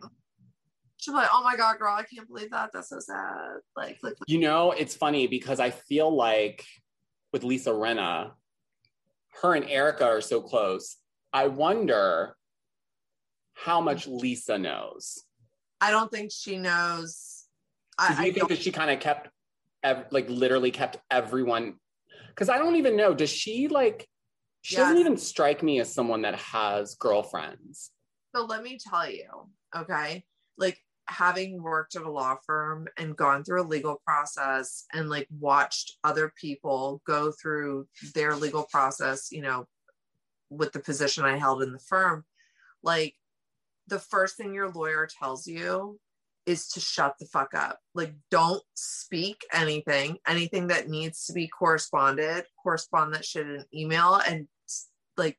[1.05, 2.71] she's like, oh my God, girl, I can't believe that.
[2.73, 3.59] That's so sad.
[3.77, 6.65] Like, like you know, it's funny because I feel like
[7.31, 8.31] with Lisa Rinna,
[9.41, 10.97] her and Erika are so close.
[11.31, 12.35] I wonder
[13.53, 15.23] how much Lisa knows.
[15.79, 17.43] I don't think she knows.
[17.97, 19.29] I, do you I think that she kind of kept
[19.83, 21.75] ev- like literally kept everyone
[22.29, 23.13] because I don't even know.
[23.13, 24.07] Does she like?
[24.61, 24.85] She yes.
[24.85, 27.91] doesn't even strike me as someone that has girlfriends.
[28.35, 29.27] So let me tell you,
[29.75, 30.25] okay,
[30.57, 35.27] like having worked at a law firm and gone through a legal process and like
[35.39, 39.67] watched other people go through their legal process, you know,
[40.49, 42.25] with the position I held in the firm,
[42.83, 43.15] like
[43.87, 45.99] the first thing your lawyer tells you
[46.45, 47.79] is to shut the fuck up.
[47.93, 54.15] Like, don't speak anything, anything that needs to be corresponded, correspond that shit in email
[54.27, 54.47] and
[55.17, 55.37] like,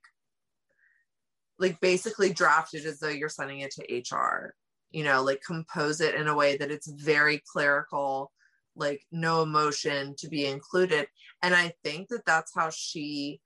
[1.59, 4.55] like basically draft it as though you're sending it to HR,
[4.97, 8.33] you know, like compose it in a way that it's very clerical,
[8.75, 11.07] like no emotion to be included.
[11.43, 13.43] And I think that that's how she,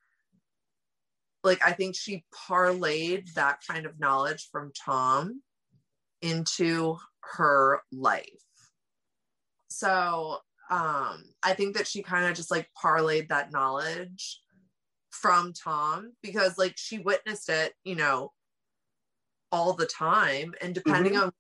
[1.43, 5.43] like, I think she parlayed that kind of knowledge from Tom
[6.23, 6.99] into
[7.35, 8.29] her life.
[9.67, 10.39] So
[10.71, 14.41] um, I think that she kind of just like parlayed that knowledge
[15.11, 18.31] from Tom because like she witnessed it, you know,
[19.51, 20.55] all the time.
[20.61, 21.25] And depending mm-hmm.
[21.25, 21.33] on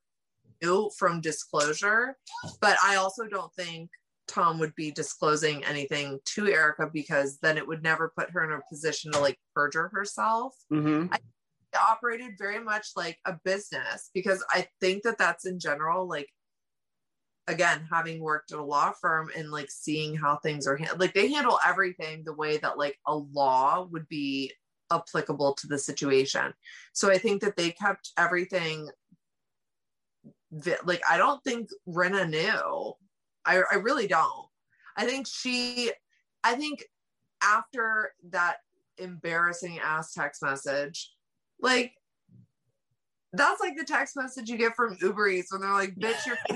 [0.60, 2.16] you from disclosure,
[2.60, 3.90] but I also don't think
[4.28, 8.52] Tom would be disclosing anything to Erika because then it would never put her in
[8.52, 10.54] a position to like perjure herself.
[10.72, 11.12] Mm-hmm.
[11.12, 11.18] I
[11.90, 16.28] operated very much like a business because I think that that's in general like
[17.46, 21.14] again having worked at a law firm and like seeing how things are handled like
[21.14, 24.52] they handle everything the way that like a law would be
[24.92, 26.52] applicable to the situation
[26.92, 28.88] so i think that they kept everything
[30.84, 32.92] like i don't think Rinna knew
[33.44, 34.48] i i really don't
[34.96, 35.92] i think she
[36.42, 36.84] i think
[37.42, 38.56] after that
[38.98, 41.12] embarrassing ass text message
[41.60, 41.92] like
[43.32, 46.36] that's like the text message you get from Uber Eats when they're like, bitch, you're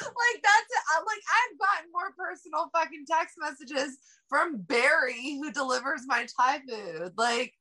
[0.00, 0.74] like that's
[1.06, 3.98] like I've gotten more personal fucking text messages
[4.28, 7.12] from Barry who delivers my Thai food.
[7.16, 7.54] Like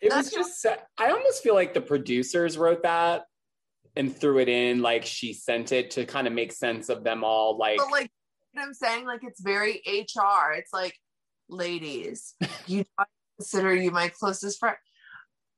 [0.00, 0.64] it was just
[0.98, 3.24] I almost feel like the producers wrote that
[3.96, 7.24] and threw it in like she sent it to kind of make sense of them
[7.24, 8.10] all like but like
[8.58, 10.52] I'm saying like it's very HR.
[10.52, 10.94] It's like
[11.48, 12.34] ladies,
[12.66, 12.84] you
[13.38, 14.76] consider you my closest friend.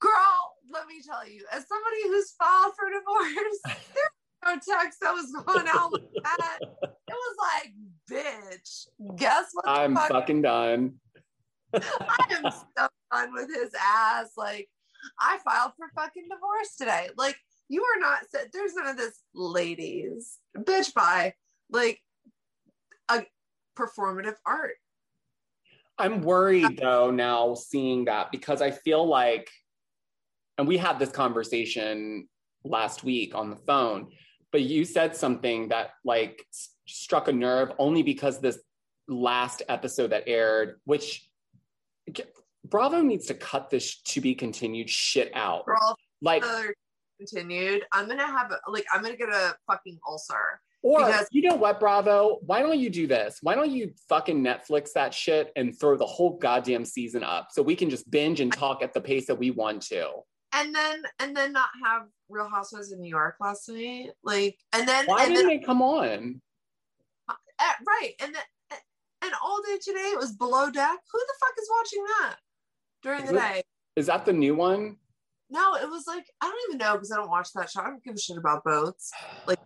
[0.00, 3.58] Girl, let me tell you, as somebody who's filed for divorce,
[3.94, 6.58] there's no text that was going out like that.
[6.60, 7.72] It was like,
[8.10, 9.68] bitch, guess what?
[9.68, 10.94] I'm fuck- fucking done.
[11.74, 14.30] I am so done with his ass.
[14.36, 14.68] Like,
[15.20, 17.08] I filed for fucking divorce today.
[17.16, 17.36] Like,
[17.68, 18.20] you are not,
[18.52, 20.38] there's none of this, ladies.
[20.56, 21.34] Bitch, bye.
[21.70, 22.00] Like,
[23.08, 23.24] a
[23.78, 24.74] performative art.
[25.98, 29.50] I'm worried though now seeing that because I feel like,
[30.56, 32.28] and we had this conversation
[32.64, 34.08] last week on the phone,
[34.52, 36.44] but you said something that like
[36.86, 38.60] struck a nerve only because this
[39.08, 41.28] last episode that aired, which
[42.64, 45.64] Bravo needs to cut this to be continued shit out.
[45.66, 46.44] Girl, like
[47.18, 47.82] continued.
[47.92, 51.80] I'm gonna have like I'm gonna get a fucking ulcer or because- you know what,
[51.80, 52.38] Bravo?
[52.42, 53.38] Why don't you do this?
[53.42, 57.62] Why don't you fucking Netflix that shit and throw the whole goddamn season up so
[57.62, 60.10] we can just binge and talk at the pace that we want to.
[60.52, 64.88] And then and then not have Real Housewives in New York last night, like, and
[64.88, 66.40] then why and didn't then, they come on?
[67.28, 67.34] Uh,
[67.86, 68.42] right, and then
[69.20, 70.98] and all day today it was Below Deck.
[71.12, 72.36] Who the fuck is watching that
[73.02, 73.62] during is the it, day?
[73.96, 74.96] Is that the new one?
[75.50, 77.80] No, it was like I don't even know because I don't watch that show.
[77.80, 79.12] I don't give a shit about boats.
[79.46, 79.58] Like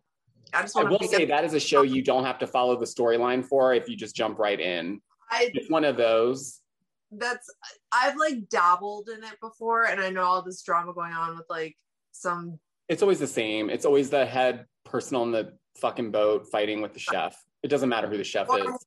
[0.55, 2.85] I just I will say that is a show you don't have to follow the
[2.85, 5.01] storyline for if you just jump right in.
[5.31, 6.61] I, it's one of those.
[7.11, 7.49] That's
[7.91, 11.47] I've like dabbled in it before, and I know all this drama going on with
[11.49, 11.77] like
[12.13, 12.59] some.
[12.89, 13.71] It's always the same.
[13.71, 17.35] It's always the head person on the fucking boat fighting with the chef.
[17.63, 18.87] It doesn't matter who the chef is.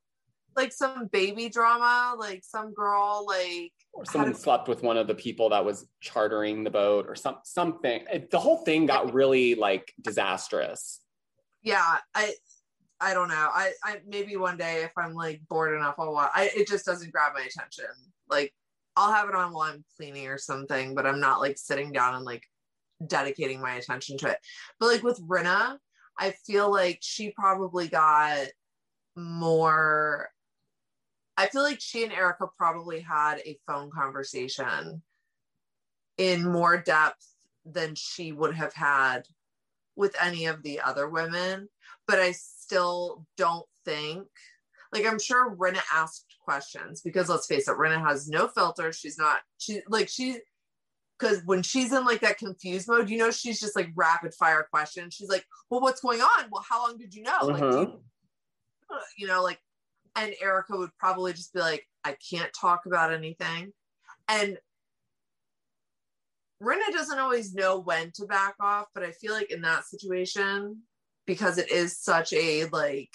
[0.55, 5.07] Like some baby drama, like some girl, like or someone to- slept with one of
[5.07, 8.05] the people that was chartering the boat, or some something.
[8.11, 11.01] It, the whole thing got really like disastrous
[11.65, 12.33] yeah, I
[13.01, 13.49] I don't know.
[13.53, 16.31] I I maybe one day if I'm like bored enough, I'll watch.
[16.33, 17.89] I, it just doesn't grab my attention.
[18.29, 18.53] Like
[18.95, 22.15] I'll have it on while I'm cleaning or something, but I'm not like sitting down
[22.15, 22.43] and like
[23.05, 24.37] dedicating my attention to it.
[24.79, 25.77] But like with Rinna,
[26.17, 28.47] I feel like she probably got
[29.17, 30.29] more.
[31.37, 35.01] I feel like she and Erika probably had a phone conversation
[36.17, 37.27] in more depth
[37.65, 39.27] than she would have had
[39.95, 41.67] with any of the other women,
[42.07, 44.27] but I still don't think
[44.93, 48.93] like I'm sure Rinna asked questions because let's face it, Rinna has no filter.
[48.93, 50.39] She's not she like she
[51.19, 54.67] because when she's in like that confused mode, you know, she's just like rapid fire
[54.71, 55.13] questions.
[55.13, 56.45] She's like, Well, what's going on?
[56.49, 57.37] Well, how long did you know?
[57.43, 57.99] Like, you,
[58.89, 59.59] uh, you know, like,
[60.15, 63.73] and Erika would probably just be like, I can't talk about anything.
[64.27, 64.57] And
[66.63, 70.81] Rinna doesn't always know when to back off, but I feel like in that situation,
[71.27, 73.09] because it is such a like,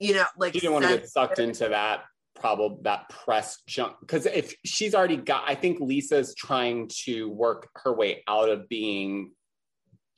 [0.00, 2.04] you know, like you didn't want to get sucked into that
[2.34, 7.68] problem, that press jump because if she's already got i think lisa's trying to work
[7.76, 9.30] her way out of being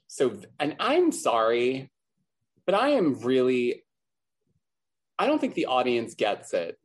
[0.08, 1.90] so and i'm sorry
[2.64, 3.84] but i am really
[5.18, 6.76] i don't think the audience gets it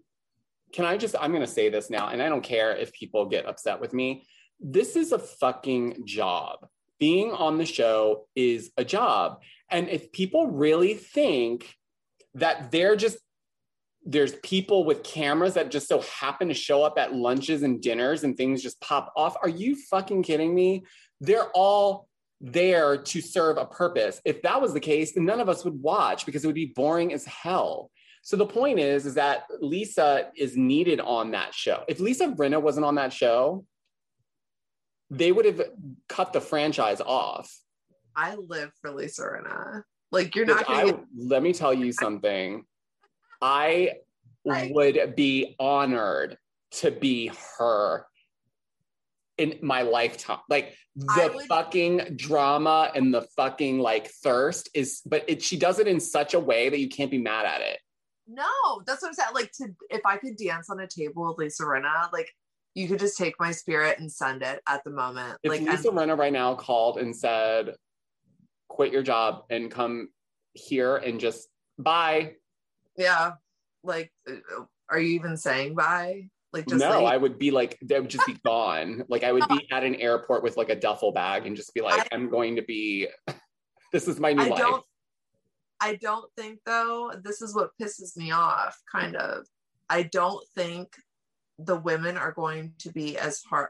[0.74, 3.26] can i just i'm going to say this now and i don't care if people
[3.26, 4.26] get upset with me
[4.60, 6.68] this is a fucking job
[7.00, 11.76] being on the show is a job and if people really think
[12.36, 13.18] that they're just
[14.04, 18.24] there's people with cameras that just so happen to show up at lunches and dinners
[18.24, 19.38] and things just pop off.
[19.42, 20.84] Are you fucking kidding me?
[21.20, 22.08] They're all
[22.40, 24.20] there to serve a purpose.
[24.26, 26.74] If that was the case, then none of us would watch because it would be
[26.76, 27.92] boring as hell.
[28.22, 31.84] So the point is, is that Lisa is needed on that show.
[31.88, 33.66] If Lisa Rinna wasn't on that show,
[35.10, 35.62] they would have
[36.08, 37.54] cut the franchise off.
[38.16, 39.84] I live for Lisa Rinna.
[40.12, 40.70] Like you're not.
[40.70, 42.64] I, get- let me tell you something.
[43.42, 43.94] I
[44.46, 46.38] would be honored
[46.72, 48.06] to be her
[49.38, 50.40] in my lifetime.
[50.50, 55.80] Like the would, fucking drama and the fucking like thirst is, but it, she does
[55.80, 57.80] it in such a way that you can't be mad at it.
[58.28, 58.44] No,
[58.86, 59.30] that's what I'm saying.
[59.34, 62.32] Like to if I could dance on a table with Lisa Rinna, like
[62.74, 65.38] you could just take my spirit and send it at the moment.
[65.44, 67.76] If like Lisa Rinna right now called and said,
[68.70, 70.10] "Quit your job and come
[70.54, 72.36] here and just bye,"
[72.98, 73.34] Yeah.
[73.84, 76.30] Like, uh, are you even saying bye?
[76.54, 79.06] Like, just no, I would be like, they would just be gone.
[79.08, 81.82] Like, I would be at an airport with like a duffel bag and just be
[81.82, 83.08] like, I, am going to be,
[83.94, 84.60] this is my new I life.
[84.60, 84.84] Don't,
[85.82, 89.46] I don't think though, this is what pisses me off, kind of.
[89.90, 90.96] I don't think
[91.58, 93.70] the women are going to be as hard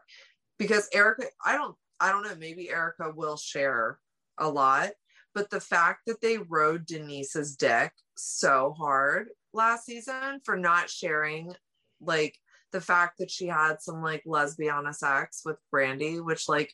[0.60, 3.98] because Erika, I don't, I don't know, maybe Erika will share
[4.38, 4.90] a lot,
[5.34, 11.54] but the fact that they rode Denise's dick so hard last season for not sharing
[12.02, 12.38] like
[12.72, 16.74] the fact that she had some like lesbiana sex with Brandi, which like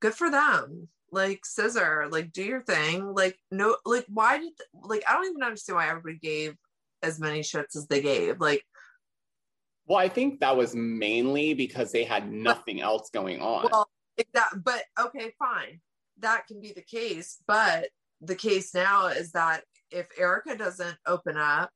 [0.00, 0.88] good for them.
[1.12, 3.14] Like scissor, like do your thing.
[3.14, 4.52] Like no like why did
[4.84, 6.56] like I don't even understand why everybody gave
[7.02, 8.40] as many shits as they gave.
[8.40, 8.64] Like
[9.86, 13.68] well, I think that was mainly because they had nothing but, else going on.
[13.72, 13.90] Well,
[14.34, 15.80] that, but okay, fine.
[16.20, 17.38] That can be the case.
[17.46, 17.88] But
[18.20, 21.70] the case now is that if erika doesn't open up,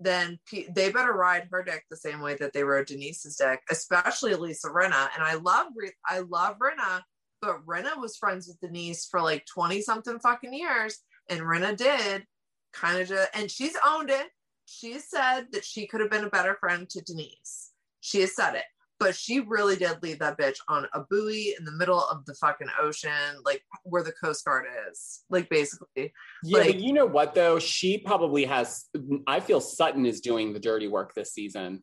[0.00, 3.60] then P- they better ride her dick the same way that they rode Denise's dick,
[3.70, 5.08] especially Lisa Rinna.
[5.14, 5.68] And I love
[6.08, 7.02] I love Rinna,
[7.40, 10.98] but Rinna was friends with Denise for like 20 something fucking years.
[11.28, 12.24] And Rinna did
[12.72, 14.28] kind of just, and she's owned it.
[14.66, 17.70] She said that she could have been a better friend to Denise.
[18.00, 18.64] She has said it
[19.00, 22.34] but she really did leave that bitch on a buoy in the middle of the
[22.34, 23.10] fucking ocean,
[23.44, 26.12] like where the Coast Guard is, like basically.
[26.44, 27.58] Yeah, like, but you know what though?
[27.58, 28.84] She probably has.
[29.26, 31.82] I feel Sutton is doing the dirty work this season.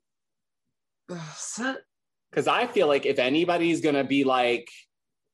[1.10, 4.70] Because I feel like if anybody's gonna be like,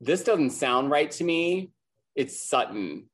[0.05, 1.71] this doesn't sound right to me,
[2.15, 3.09] it's Sutton.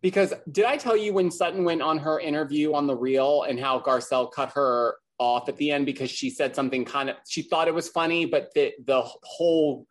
[0.00, 3.58] Because did I tell you when Sutton went on her interview on the Real and
[3.58, 7.42] how Garcelle cut her off at the end because she said something kind of she
[7.42, 9.86] thought it was funny, but the the whole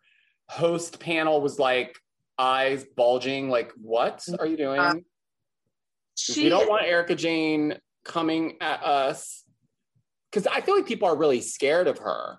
[0.48, 1.96] host panel was like
[2.38, 4.80] eyes bulging, like, what are you doing?
[4.80, 4.94] Uh,
[6.16, 9.44] she, we don't want Erika Jayne coming at us.
[10.32, 12.38] Cause I feel like people are really scared of her.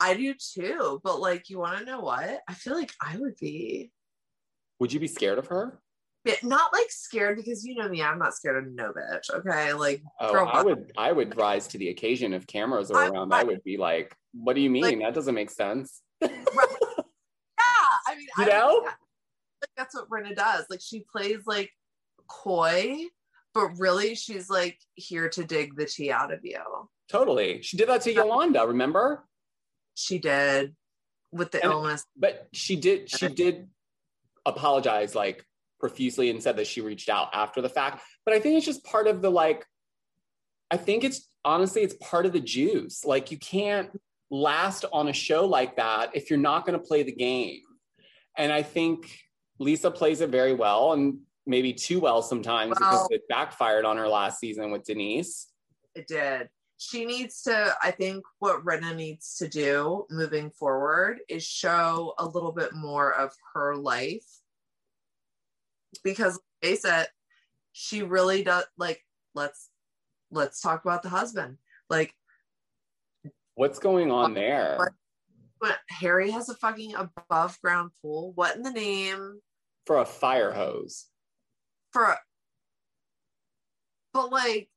[0.00, 2.40] I do too, but like you want to know what?
[2.48, 3.92] I feel like I would be.
[4.78, 5.80] Would you be scared of her?
[6.42, 9.30] not like scared because you know me, I'm not scared of no bitch.
[9.30, 13.32] Okay, like oh, I would, I would rise to the occasion if cameras are around.
[13.32, 14.82] I, I would be like, "What do you mean?
[14.82, 20.36] Like, that doesn't make sense." yeah, I mean, you I know, like that's what Rinna
[20.36, 20.66] does.
[20.68, 21.70] Like she plays like
[22.28, 22.96] coy,
[23.54, 26.60] but really she's like here to dig the tea out of you.
[27.10, 28.66] Totally, she did that to Yolanda.
[28.66, 29.24] Remember?
[30.00, 30.74] She did
[31.32, 33.10] with the and, illness, but she did.
[33.10, 33.68] She did
[34.46, 35.44] apologize like
[35.78, 38.02] profusely and said that she reached out after the fact.
[38.24, 39.66] But I think it's just part of the like,
[40.70, 43.04] I think it's honestly, it's part of the juice.
[43.04, 43.98] Like, you can't
[44.30, 47.62] last on a show like that if you're not going to play the game.
[48.36, 49.10] And I think
[49.58, 53.96] Lisa plays it very well and maybe too well sometimes well, because it backfired on
[53.96, 55.48] her last season with Denise.
[55.94, 56.48] It did.
[56.82, 62.24] She needs to, I think what Rinna needs to do moving forward is show a
[62.24, 64.24] little bit more of her life
[66.02, 67.08] because face it,
[67.72, 69.04] she really does like
[69.34, 69.68] let's
[70.30, 71.58] let's talk about the husband.
[71.90, 72.14] Like
[73.56, 74.76] what's going on there?
[74.78, 74.92] What,
[75.58, 78.32] what, Harry has a fucking above ground pool.
[78.36, 79.42] What in the name?
[79.84, 81.08] For a fire hose.
[81.92, 82.18] For a
[84.14, 84.70] but like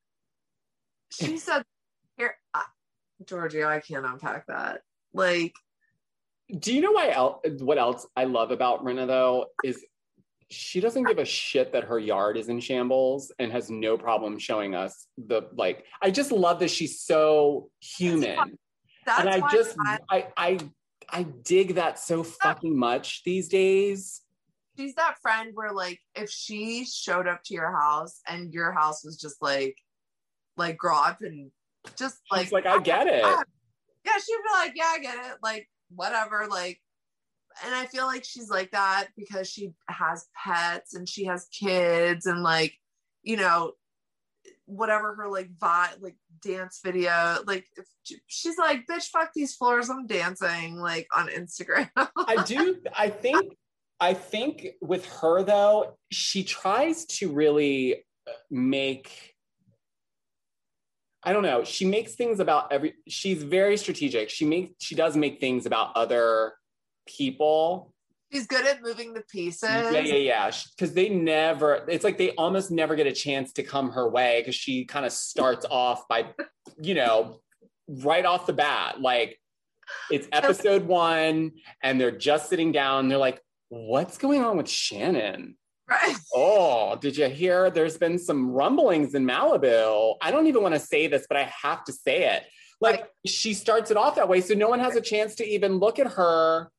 [1.10, 1.64] she said
[2.16, 2.60] here uh,
[3.26, 4.82] Georgie, I can't unpack that.
[5.12, 5.54] Like,
[6.60, 7.10] Do you know why?
[7.10, 9.84] El- what else I love about Rinna though is
[10.50, 14.38] she doesn't give a shit that her yard is in shambles and has no problem
[14.38, 15.84] showing us the like.
[16.02, 18.58] I just love that she's so human,
[19.06, 20.58] that's and I just I- I I
[21.08, 24.22] I dig that so fucking much these days.
[24.76, 29.04] she's that friend where like if she showed up to your house and your house
[29.04, 29.76] was just like
[30.56, 31.50] like grow up and
[31.96, 33.22] just like like, I oh get it.
[33.22, 36.80] yeah she'd be like yeah i get it like whatever like
[37.64, 42.26] and i feel like she's like that because she has pets and she has kids
[42.26, 42.74] and like
[43.22, 43.72] you know
[44.66, 47.86] whatever her like vibe like dance video like if
[48.26, 51.90] she's like bitch fuck these floors i'm dancing like on instagram
[52.26, 52.78] I do.
[52.96, 53.56] I think.
[54.00, 59.33] I think with her though, she tries to really uh, make.
[61.24, 61.64] I don't know.
[61.64, 62.94] She makes things about every.
[63.08, 64.30] She's very strategic.
[64.30, 64.84] She makes.
[64.84, 66.54] She does make things about other
[67.06, 67.92] people.
[68.32, 70.50] she's good at moving the pieces Yeah, yeah, yeah.
[70.76, 71.84] Because they never.
[71.88, 75.06] It's like they almost never get a chance to come her way because she kind
[75.06, 76.34] of starts off by,
[76.80, 77.40] you know,
[77.88, 79.38] right off the bat, like
[80.10, 81.52] it's episode one,
[81.82, 83.08] and they're just sitting down.
[83.08, 85.56] They're like, "What's going on with Shannon?"
[85.88, 87.70] Right Oh, did you hear?
[87.70, 90.16] There's been some rumblings in Malibu.
[90.20, 92.44] I don't even want to say this, but I have to say it.
[92.80, 95.78] Like she starts it off that way, so no one has a chance to even
[95.78, 96.70] look at her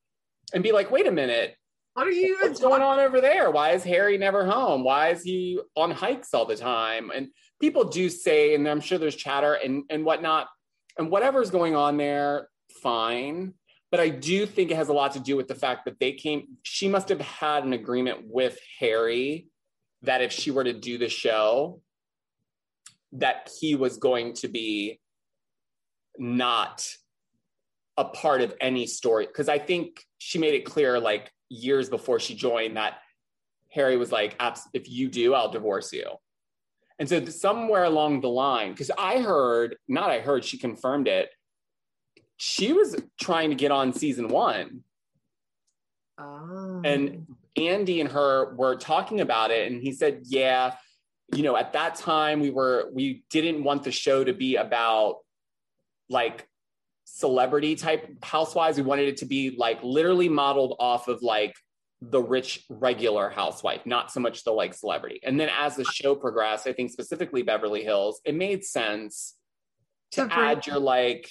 [0.52, 1.56] and be like, "Wait a minute,
[1.94, 3.50] what are you what's going on over there?
[3.50, 4.84] Why is Harry never home?
[4.84, 7.28] Why is he on hikes all the time?" And
[7.60, 10.48] people do say, and I'm sure there's chatter and and whatnot,
[10.98, 12.48] and whatever's going on there,
[12.82, 13.54] fine.
[13.90, 16.12] But I do think it has a lot to do with the fact that they
[16.12, 16.58] came.
[16.62, 19.46] She must have had an agreement with Harry
[20.02, 21.80] that if she were to do the show,
[23.12, 25.00] that he was going to be
[26.18, 26.86] not
[27.96, 29.26] a part of any story.
[29.26, 32.98] Because I think she made it clear, like years before she joined, that
[33.70, 34.36] Harry was like,
[34.74, 36.10] "If you do, I'll divorce you."
[36.98, 41.30] And so somewhere along the line, because I heard, not I heard, she confirmed it.
[42.36, 44.82] She was trying to get on season one,
[46.18, 46.80] Oh.
[46.84, 47.26] and
[47.56, 50.76] Andy and her were talking about it, and he said, "Yeah,
[51.34, 55.18] you know, at that time we were we didn't want the show to be about
[56.08, 56.48] like
[57.04, 58.76] celebrity type housewives.
[58.76, 61.54] We wanted it to be like literally modeled off of like
[62.02, 65.20] the rich regular housewife, not so much the like celebrity.
[65.22, 69.34] And then as the show progressed, I think specifically Beverly Hills, it made sense
[70.12, 71.30] to To add your like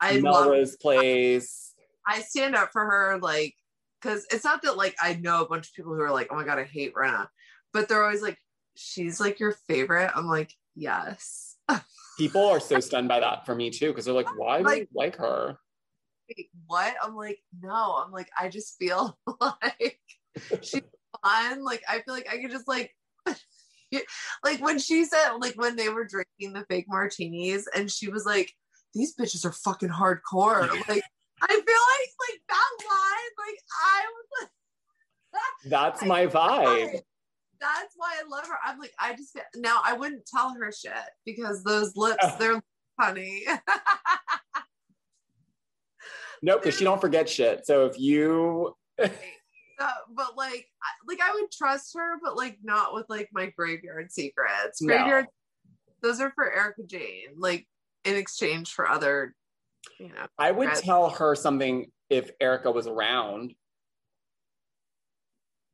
[0.00, 1.72] I love Melrose Place.
[2.06, 3.54] I stand up for her like
[4.00, 6.36] because it's not that like I know a bunch of people who are like, oh
[6.36, 7.26] my god, I hate Rinna,
[7.72, 8.38] but they're always like,
[8.76, 10.10] she's like your favorite.
[10.14, 11.56] I'm like, yes.
[12.18, 14.80] People are so stunned by that for me too, because they're like, why do Like-
[14.82, 15.56] you like her?
[16.28, 16.94] Wait, what?
[17.02, 18.02] I'm like, no.
[18.04, 19.98] I'm like, I just feel like
[20.62, 20.80] she's
[21.22, 21.62] fun.
[21.64, 22.94] Like I feel like I could just like
[24.44, 28.24] like when she said like when they were drinking the fake martinis and she was
[28.26, 28.52] like,
[28.94, 30.68] these bitches are fucking hardcore.
[30.88, 31.04] Like
[31.42, 34.50] I feel like like that line, like I was like
[35.70, 37.00] That's my vibe.
[37.60, 38.56] That's why I love her.
[38.64, 40.92] I'm like, I just now I wouldn't tell her shit
[41.24, 42.62] because those lips, they're
[43.00, 43.44] funny.
[46.42, 47.64] Nope, because she don't forget shit.
[47.66, 48.76] So if you
[49.78, 53.46] Uh, but like, I- like I would trust her, but like not with like my
[53.56, 54.80] graveyard secrets.
[54.80, 54.94] No.
[54.94, 55.26] Graveyard,
[56.00, 57.66] those are for Erika Jayne, like
[58.04, 59.34] in exchange for other,
[59.98, 60.26] you know.
[60.38, 63.54] I would tell her something if Erika was around.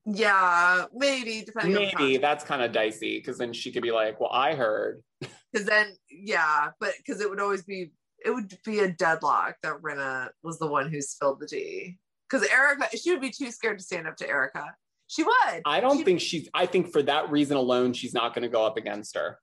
[0.07, 4.31] Yeah, maybe depending Maybe that's kind of dicey because then she could be like, "Well,
[4.33, 7.93] I heard." because then yeah, but because it would always be
[8.25, 11.99] it would be a deadlock that Rinna was the one who spilled the tea.
[12.29, 14.75] Because Erika, she would be too scared to stand up to Erika.
[15.07, 15.63] She would.
[15.65, 16.49] I don't She- think she's.
[16.55, 19.39] I think for that reason alone, she's not going to go up against her.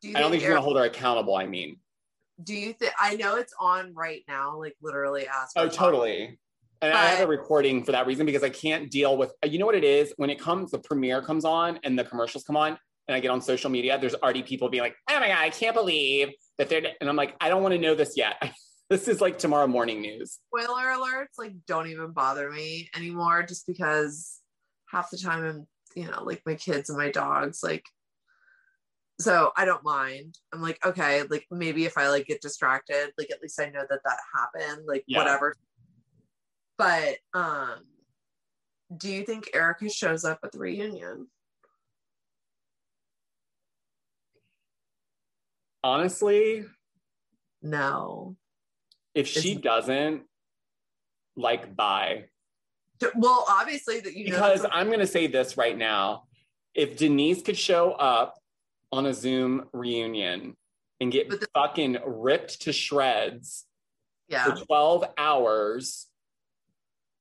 [0.00, 1.34] Do I don't think she's going to hold her accountable.
[1.34, 1.78] I mean,
[2.42, 6.38] do you think I know it's on right now, like literally as oh, totally.
[6.82, 9.32] And I have a recording for that reason because I can't deal with.
[9.42, 12.04] Uh, you know what it is when it comes, the premiere comes on and the
[12.04, 12.76] commercials come on,
[13.08, 13.98] and I get on social media.
[13.98, 17.16] There's already people being like, "Oh my god, I can't believe that they're," and I'm
[17.16, 18.36] like, I don't want to know this yet.
[18.90, 20.38] this is like tomorrow morning news.
[20.48, 24.40] Spoiler alerts like don't even bother me anymore, just because
[24.90, 27.84] half the time I'm, you know, like my kids and my dogs, like
[29.20, 30.38] so I don't mind.
[30.52, 33.84] I'm like, okay, like maybe if I like get distracted, like at least I know
[33.88, 35.18] that that happened, like Yeah.
[35.18, 35.54] whatever.
[36.78, 37.84] But um
[38.96, 41.28] do you think Erika shows up at the reunion?
[45.82, 46.64] honestly,
[47.62, 48.36] No.
[49.14, 50.24] If she It's- doesn't,
[51.36, 52.28] like, bye.
[53.14, 56.26] Well, obviously that you know Because I'm going to say this right now.
[56.74, 58.38] If Denise could show up
[58.94, 60.56] on a Zoom reunion
[61.00, 63.66] and get the- fucking ripped to shreds
[64.28, 64.44] yeah.
[64.44, 66.06] for 12 hours,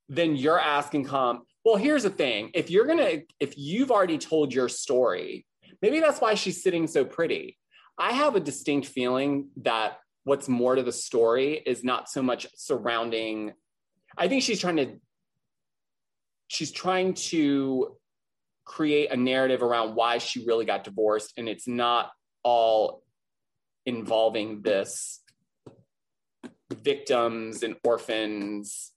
[0.08, 1.42] then you're asking come.
[1.66, 2.52] Well, here's the thing.
[2.54, 5.46] If you're going to, if you've already told your story,
[5.82, 7.58] maybe that's why she's sitting so pretty.
[7.98, 12.46] I have a distinct feeling that what's more to the story is not so much
[12.56, 13.54] surrounding,
[14.16, 15.00] I think she's trying to,
[16.48, 17.98] she's trying to
[18.66, 21.34] create a narrative around why she really got divorced.
[21.38, 22.12] And it's not
[22.44, 23.04] all
[23.86, 25.22] involving this
[26.74, 28.92] victims and orphans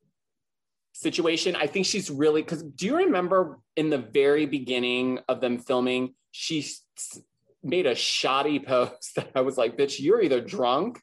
[0.93, 1.57] situation.
[1.57, 6.15] I think she's really because do you remember in the very beginning of them filming,
[6.31, 6.67] she
[7.63, 11.01] made a shoddy post that I was like, bitch, you're either drunk,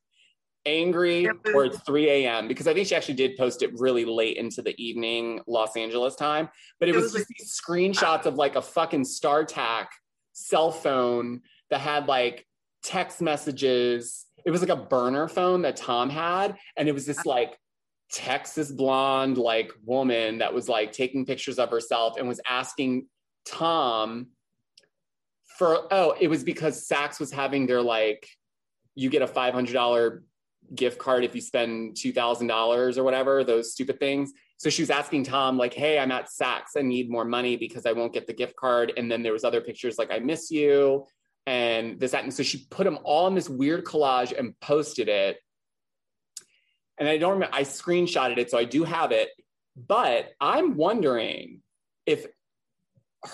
[0.66, 2.48] angry, or it's 3 a.m.
[2.48, 6.16] Because I think she actually did post it really late into the evening Los Angeles
[6.16, 6.50] time.
[6.80, 9.88] But it, It was, was just these screenshots of like a fucking StarTAC
[10.34, 12.46] cell phone that had like
[12.84, 14.26] text messages.
[14.46, 17.30] It was like a burner phone that Tom had, and it was this uh-huh.
[17.30, 17.58] like
[18.12, 23.08] Texas blonde like woman that was like taking pictures of herself and was asking
[23.46, 24.28] Tom
[25.58, 28.28] for oh, it was because Saks was having their like
[28.96, 30.24] you get a five hundred dollar
[30.76, 34.32] gift card if you spend two thousand dollars or whatever those stupid things.
[34.58, 36.78] So she was asking Tom like, "Hey, I'm at Saks.
[36.78, 39.44] I need more money because I won't get the gift card." And then there was
[39.44, 41.06] other pictures like, "I miss you."
[41.46, 45.10] And this, that, and so she put them all in this weird collage and posted
[45.10, 45.38] it
[46.98, 49.30] and I don't remember, I screenshotted it, so I do have it.
[49.76, 51.62] But I'm wondering
[52.06, 52.28] if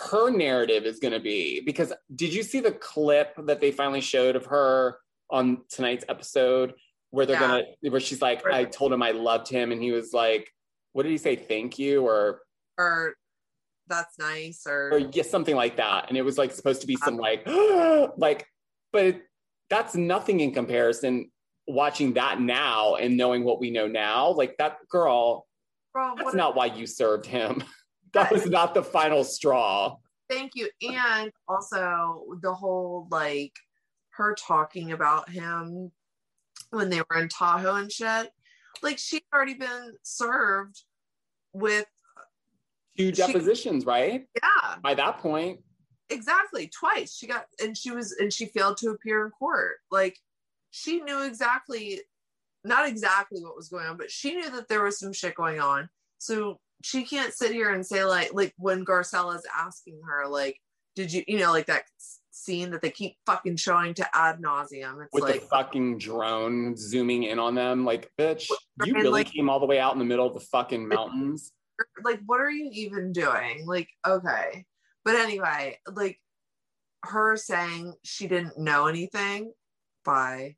[0.10, 4.02] her narrative is going to be because did you see the clip that they finally
[4.02, 4.99] showed of her
[5.32, 6.74] on tonight's episode
[7.11, 7.61] where they're Yeah.
[7.61, 10.49] gonna where she's like, I told him I loved him, and he was like,
[10.94, 11.36] what did he say?
[11.36, 12.41] Thank you, or
[12.77, 13.15] or
[13.88, 16.06] that's nice or, or yeah, something like that.
[16.10, 18.10] And it was like supposed to be some like, uh-huh.
[18.18, 18.45] like,
[18.94, 19.22] but it,
[19.69, 21.31] that's nothing in comparison.
[21.68, 25.45] Watching that now and knowing what we know now, like that girl,
[25.95, 27.64] Girl, that's not why you served him.
[28.14, 29.95] that was not the final straw.
[30.30, 33.53] thank you and also the whole like
[34.11, 35.91] her talking about him
[36.71, 38.29] when they were in tahoe and shit.
[38.81, 40.81] Like she'd already been served
[41.53, 41.85] with
[42.97, 44.25] Two She- depositions, right?
[44.41, 44.75] yeah.
[44.83, 45.59] By that point,
[46.09, 47.15] exactly twice.
[47.15, 49.77] She got and she was and she failed to appear in court.
[49.91, 50.17] Like
[50.71, 52.01] she knew exactly
[52.65, 55.59] not exactly what was going on but she knew that there was some shit going
[55.59, 55.89] on.
[56.17, 60.57] So she can't sit here and say like like when garcella's asking her like
[60.95, 61.83] did you you know like that
[62.40, 65.03] scene that they keep fucking showing to ad nauseum.
[65.03, 68.49] It's with like the fucking drone zooming in on them, like, bitch,
[68.86, 71.52] you really like- came all the way out in the middle of the fucking mountains.
[72.03, 73.66] like what are you even doing?
[73.66, 74.66] Like okay.
[75.06, 76.20] But anyway like
[77.03, 79.53] her saying she didn't know anything
[80.03, 80.56] by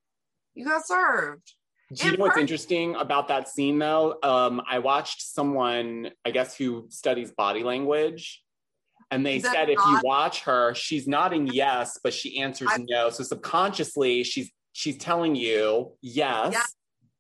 [0.53, 1.53] you got served.
[1.93, 4.17] Do you know what's interesting about that scene though?
[4.23, 8.41] Um, I watched someone, I guess, who studies body language,
[9.11, 13.09] and they said if you watch her, she's nodding yes, but she answers I- no.
[13.09, 16.53] So subconsciously, she's she's telling you yes.
[16.53, 16.61] Yeah.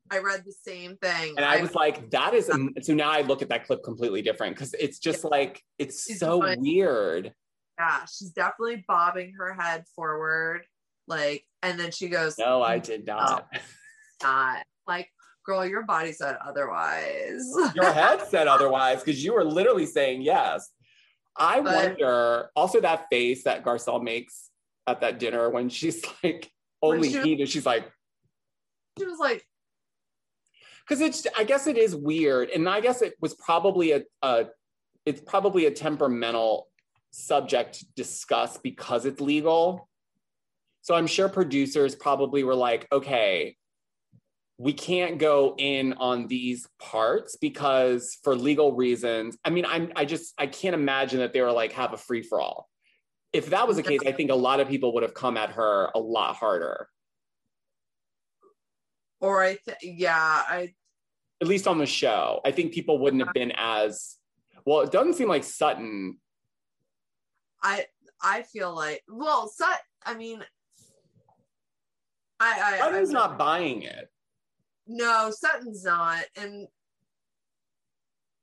[0.09, 3.21] i read the same thing And I was like, that is um, so now I
[3.21, 6.61] look at that clip completely different because it's just like it's She's so fine.
[6.61, 7.33] weird.
[7.77, 10.61] yeah she's definitely bobbing her head forward
[11.07, 13.47] like and then she goes No, I mm, did not.
[14.23, 15.09] not like
[15.45, 17.43] girl your body said otherwise
[17.75, 20.69] Your head said otherwise because you were literally saying yes.
[21.37, 24.49] I But- wonder also that face that Garcelle makes
[24.87, 26.51] at that dinner when she's like
[26.81, 27.49] only she- heated.
[27.49, 27.89] She's like,
[28.97, 29.45] she was like
[30.87, 32.49] because it's I guess it is weird.
[32.49, 34.47] And I guess it was probably a, a
[35.05, 36.67] it's probably a temperamental
[37.11, 39.87] subject to discuss because it's legal.
[40.81, 43.55] So I'm sure producers probably were like, okay,
[44.61, 49.35] we can't go in on these parts because for legal reasons.
[49.43, 52.21] I mean, I'm I just I can't imagine that they were like have a free
[52.21, 52.69] for all.
[53.33, 55.51] If that was the case, I think a lot of people would have come at
[55.53, 56.87] her a lot harder,
[59.19, 60.73] or i th- yeah i
[61.41, 62.39] at least on the show.
[62.45, 64.17] I think people wouldn't have been as
[64.63, 64.81] well.
[64.81, 66.19] It doesn't seem like Sutton.
[67.63, 67.85] i
[68.21, 70.43] i feel like well Sut, i mean
[72.39, 74.10] i i Sutton's I- not buying it.
[74.87, 76.67] No sutton's not and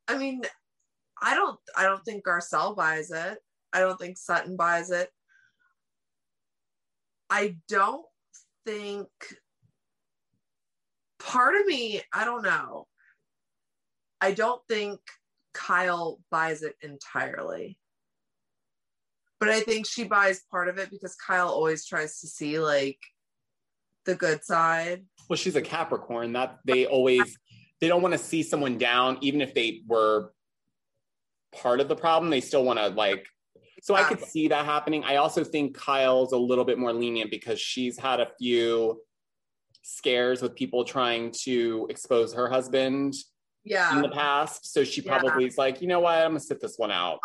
[0.06, 0.42] i mean
[1.22, 3.38] i don't i don't think garcelle buys it
[3.72, 5.10] i don't think sutton buys it
[7.30, 8.06] i don't
[8.64, 9.08] think
[11.18, 12.86] part of me, I don't know.
[14.20, 15.00] I don't think
[15.54, 17.78] Kyle buys it entirely.
[19.38, 22.98] But I think she buys part of it because Kyle always tries to see like
[24.04, 25.04] the good side.
[25.28, 26.32] Well, she's a Capricorn.
[26.32, 27.38] That they always
[27.80, 30.32] they don't want to see someone down, even if they were
[31.52, 32.30] part of the problem.
[32.30, 33.26] They still want to like.
[33.82, 35.04] So I could see that happening.
[35.04, 39.00] I also think Kyle's a little bit more lenient because she's had a few
[39.82, 43.14] scares with people trying to expose her husband
[43.64, 43.94] Yeah.
[43.94, 44.72] in the past.
[44.72, 45.18] So she Yeah.
[45.18, 47.20] probably is like, you know what, I'm gonna sit this one out.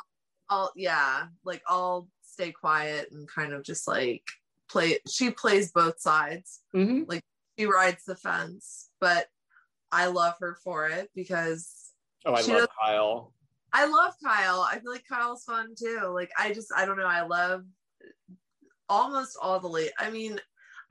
[0.47, 4.23] I'll yeah, like I'll stay quiet and kind of just like
[4.69, 6.61] play she plays both sides.
[6.75, 7.09] Mm-hmm.
[7.57, 9.27] She rides the fence, but
[9.91, 11.83] I love her for it because
[12.25, 13.33] Oh, I love Kyle.
[13.73, 14.61] I love Kyle.
[14.61, 16.11] I feel like Kyle's fun too.
[16.13, 17.05] Like I just I don't know.
[17.05, 17.63] I love
[18.87, 19.91] almost all the late.
[19.99, 20.39] I mean,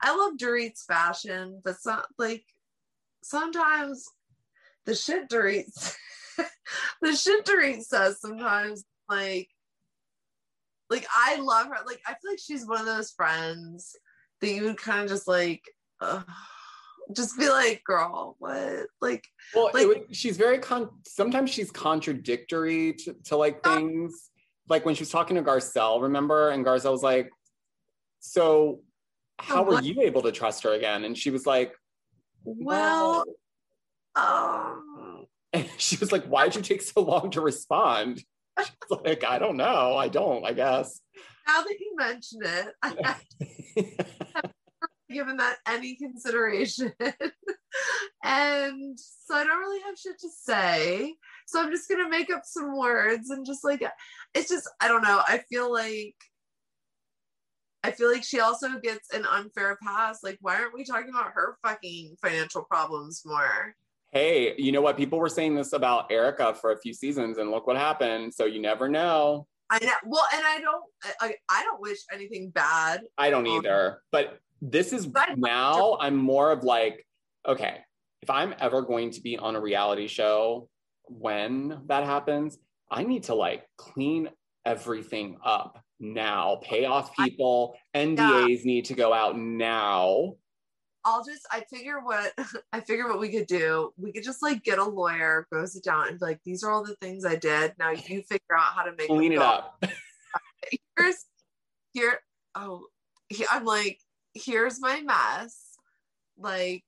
[0.01, 2.43] I love Dorit's fashion, but some like
[3.23, 4.05] sometimes
[4.85, 5.65] the shit Dorit
[7.01, 9.49] the shit Dorit says sometimes like
[10.89, 11.77] like I love her.
[11.85, 13.95] Like I feel like she's one of those friends
[14.41, 15.63] that you would kind of just like
[16.01, 16.25] ugh,
[17.15, 18.87] just be like, girl, what?
[19.01, 20.89] Like Well, Like- it would, she's very con.
[21.05, 24.29] Sometimes she's contradictory to, to like things.
[24.69, 26.49] Like when she was talking to Garcelle, remember?
[26.49, 27.29] And Garcelle was like,
[28.19, 28.81] "So,
[29.39, 31.73] how were you able to trust her again?" And she was like,
[32.45, 33.23] well
[34.15, 38.23] um and she was like, "Why did you take so long to respond?"
[38.63, 39.95] She was like, "I don't know.
[39.97, 40.45] I don't.
[40.45, 41.01] I guess."
[41.47, 43.15] now that you mention it, I
[45.13, 46.93] given that any consideration.
[48.23, 51.15] and so I don't really have shit to say.
[51.47, 53.83] So I'm just gonna make up some words and just like
[54.33, 55.21] it's just I don't know.
[55.27, 56.15] I feel like
[57.83, 60.23] I feel like she also gets an unfair pass.
[60.23, 63.75] Like, why aren't we talking about her fucking financial problems more?
[64.13, 64.95] hey, you know what?
[64.95, 68.33] People were saying this about Erika for a few seasons, and look what happened.
[68.33, 69.47] So you never know.
[69.69, 69.91] I know.
[70.05, 70.83] Well, and I don't.
[71.19, 73.01] I, I don't wish anything bad.
[73.17, 74.01] I don't either.
[74.11, 77.05] But this is now I'm more of like,
[77.45, 77.79] okay,
[78.21, 80.69] if I'm ever going to be on a reality show
[81.03, 82.57] when that happens,
[82.89, 84.29] I need to like clean
[84.65, 90.35] everything up now, pay off people, NDAs need to go out now.
[91.05, 92.31] I'll just I figure what
[92.73, 93.91] I figure what we could do.
[93.97, 96.71] We could just like get a lawyer, go sit down and be like, these are
[96.71, 97.73] all the things I did.
[97.77, 99.83] Now you figure out how to make Clean it up.
[100.97, 101.25] Here's
[101.91, 102.19] here.
[102.55, 102.85] Oh,
[103.51, 103.99] I'm like,
[104.33, 105.77] here's my mess.
[106.37, 106.83] Like,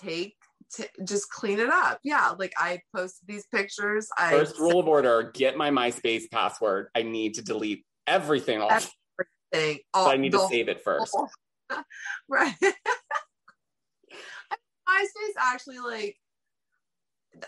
[0.00, 0.36] take
[0.72, 2.00] t- just clean it up.
[2.02, 4.08] Yeah, like I posted these pictures.
[4.16, 6.88] I First rule of order get my MySpace password.
[6.94, 8.90] I need to delete everything off.
[9.52, 9.78] thing.
[9.94, 11.16] So I need to save it first.
[12.28, 12.54] right.
[14.88, 16.16] MySpace actually like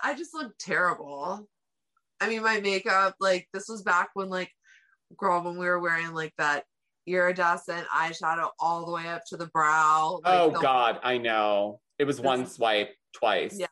[0.03, 1.47] I just look terrible.
[2.21, 4.51] I mean my makeup, like this was back when like
[5.17, 6.65] girl when we were wearing like that
[7.07, 10.21] iridescent eyeshadow all the way up to the brow.
[10.25, 11.81] Like, Oh the God, I know.
[11.99, 13.57] It was one swipe twice.
[13.59, 13.67] Yeah.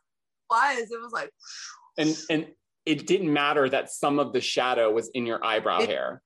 [0.51, 1.31] Was it was like
[1.99, 2.47] And and
[2.85, 6.23] it didn't matter that some of the shadow was in your eyebrow It- hair.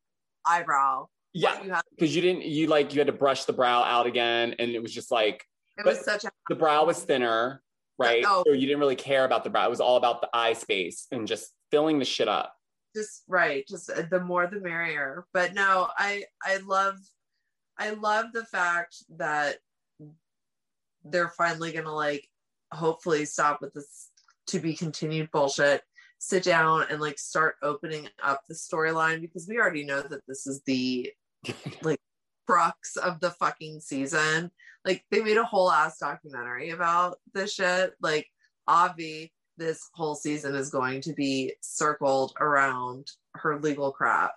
[0.46, 1.06] eyebrow.
[1.38, 4.70] Yeah, because you didn't you like you had to brush the brow out again and
[4.70, 5.44] it was just like
[5.76, 7.62] it was such a the brow was thinner,
[7.98, 8.24] right?
[8.26, 8.42] Oh.
[8.46, 9.66] So you didn't really care about the brow.
[9.66, 12.55] It was all about the eye space and just filling the shit up.
[12.96, 15.26] Just right just uh, the more the merrier.
[15.32, 16.96] But no i i love
[17.78, 19.58] i love the fact that
[21.04, 22.26] they're finally gonna like
[22.72, 24.10] hopefully stop with this
[24.48, 25.82] to be continued bullshit
[26.18, 30.46] sit down and like start opening up the storyline because we already know that this
[30.46, 31.12] is the
[31.82, 32.00] like
[32.46, 34.50] crux of the fucking season.
[34.84, 37.92] Like they made a whole ass documentary about this shit.
[38.00, 38.26] Like
[38.66, 44.32] avi this whole season is going to be circled around her legal crap.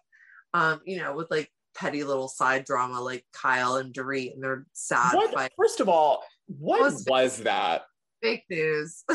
[0.54, 4.66] Um, you know, with like petty little side drama like Kyle and Dorit and their
[4.74, 5.52] sad What fight.
[5.58, 7.84] first of all, what Was- was that?
[8.22, 9.04] Fake news.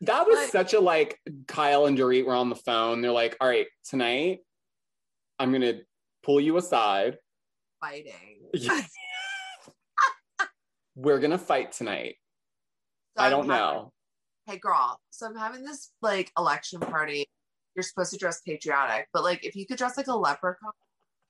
[0.00, 3.00] That was Like- such a like Kyle and Dorit were on the phone.
[3.00, 4.40] They're like, all right, tonight
[5.38, 5.80] I'm gonna
[6.22, 7.16] pull you aside.
[7.80, 8.50] Fighting.
[10.94, 12.16] We're gonna fight tonight.
[13.16, 13.92] I don't know.
[14.46, 17.26] Hey girl, so I'm having this like election party.
[17.74, 20.72] You're supposed to dress patriotic, but like if you could dress like a leprechaun,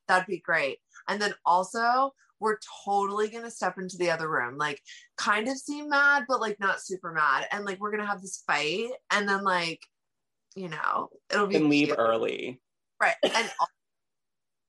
[0.08, 0.78] that'd be great.
[1.08, 4.80] And then also, we're totally gonna step into the other room, like
[5.16, 7.46] kind of seem mad, but like not super mad.
[7.52, 9.80] And like we're gonna have this fight, and then like,
[10.56, 11.98] you know, it'll be And leave cute.
[11.98, 12.60] early.
[13.00, 13.14] right?
[13.22, 13.50] And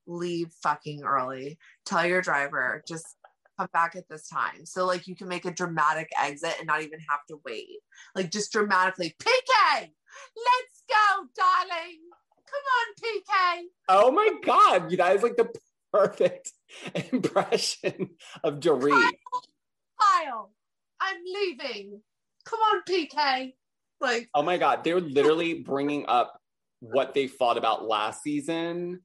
[0.08, 1.58] leave fucking early.
[1.86, 3.16] Tell your driver just
[3.58, 4.66] come back at this time.
[4.66, 7.80] So like you can make a dramatic exit and not even have to wait.
[8.16, 12.00] Like just dramatically, PK, let's go, darling.
[12.48, 13.64] Come on, PK.
[13.90, 15.50] Oh my god, you guys like the
[15.92, 16.52] perfect
[17.12, 18.10] impression
[18.44, 18.92] of Dorit.
[18.92, 19.42] Kyle,
[20.00, 20.52] Kyle,
[21.00, 22.02] I'm leaving.
[22.46, 23.54] Come on, PK.
[24.02, 26.40] Like, Oh my god, they're literally bringing up
[26.80, 29.02] what they fought about last season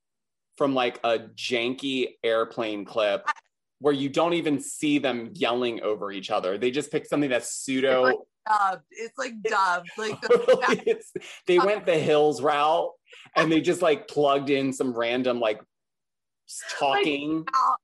[0.57, 3.25] from like a janky airplane clip
[3.81, 6.59] where you don't even see them yelling over each other.
[6.59, 8.25] They just pick something that's pseudo.
[8.47, 8.85] dubbed.
[8.91, 9.91] It's like dubbed.
[9.99, 11.13] Like the it's-
[11.47, 12.91] they went the hills route
[13.37, 15.61] and they just like plugged in some random like
[16.79, 17.39] talking.
[17.53, 17.77] mouth,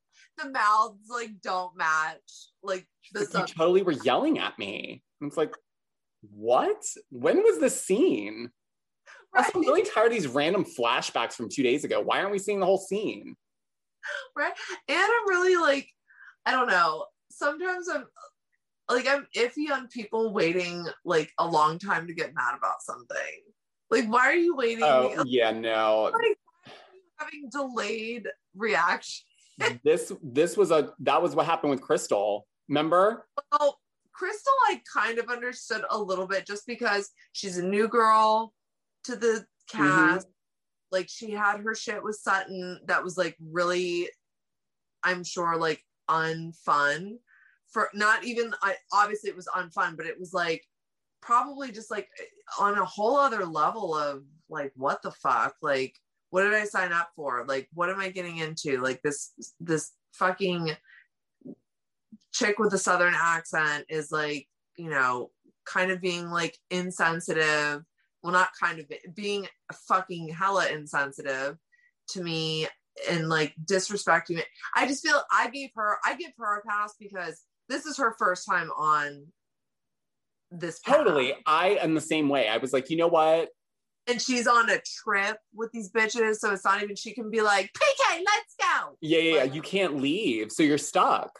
[0.42, 2.50] the mouths like don't match.
[2.62, 5.02] Like the Like, you totally were yelling at me.
[5.20, 5.54] And It's like,
[6.30, 6.82] what?
[7.10, 8.50] When was the scene?
[9.34, 12.00] Also, I'm really tired of these random flashbacks from two days ago.
[12.00, 13.34] Why aren't we seeing the whole scene?
[14.36, 14.52] right?
[14.88, 15.88] And I'm really like,
[16.44, 17.06] I don't know.
[17.30, 18.04] Sometimes I'm
[18.88, 23.16] like I'm iffy on people waiting like a long time to get mad about something.
[23.90, 24.84] Like, why are you waiting?
[24.84, 26.12] Oh yeah, no.
[27.18, 29.24] having delayed reaction.
[29.84, 32.46] this this was a that was what happened with Crystal.
[32.68, 33.26] Remember?
[33.52, 33.78] Well,
[34.12, 38.52] Crystal, I kind of understood a little bit just because she's a new girl
[39.04, 39.78] to the mm-hmm.
[39.78, 40.26] cast.
[40.92, 44.08] Like she had her shit with Sutton that was like really,
[45.02, 47.16] I'm sure, like unfun
[47.68, 50.64] for not even I obviously it was unfun, but it was like
[51.20, 52.08] probably just like
[52.58, 55.56] on a whole other level of like what the fuck?
[55.60, 55.94] Like,
[56.30, 57.44] what did I sign up for?
[57.46, 58.80] Like, what am I getting into?
[58.80, 60.70] Like this this fucking
[62.32, 64.46] chick with a southern accent is like
[64.76, 65.30] you know
[65.64, 67.82] kind of being like insensitive
[68.26, 69.46] well not kind of being
[69.88, 71.56] fucking hella insensitive
[72.08, 72.66] to me
[73.10, 76.94] and like disrespecting it i just feel i gave her i give her a pass
[76.98, 79.26] because this is her first time on
[80.50, 80.96] this path.
[80.96, 81.34] Totally.
[81.46, 82.48] I am the same way.
[82.48, 83.48] I was like, you know what?
[84.08, 87.42] and she's on a trip with these bitches so it's not even she can be
[87.42, 89.42] like pk let's go Yeah, yeah, yeah.
[89.52, 91.36] You can't leave, so you're stuck.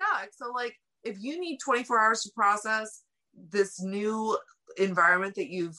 [0.00, 0.28] stuck.
[0.30, 3.02] So like if you need 24 hours to process
[3.50, 4.38] this new
[4.76, 5.76] environment that you've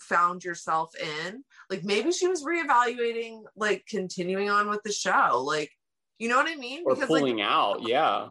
[0.00, 5.42] found yourself in, like maybe she was reevaluating like continuing on with the show.
[5.44, 5.70] Like,
[6.18, 6.82] you know what I mean?
[6.86, 7.86] Or like pulling out.
[7.86, 8.28] Yeah.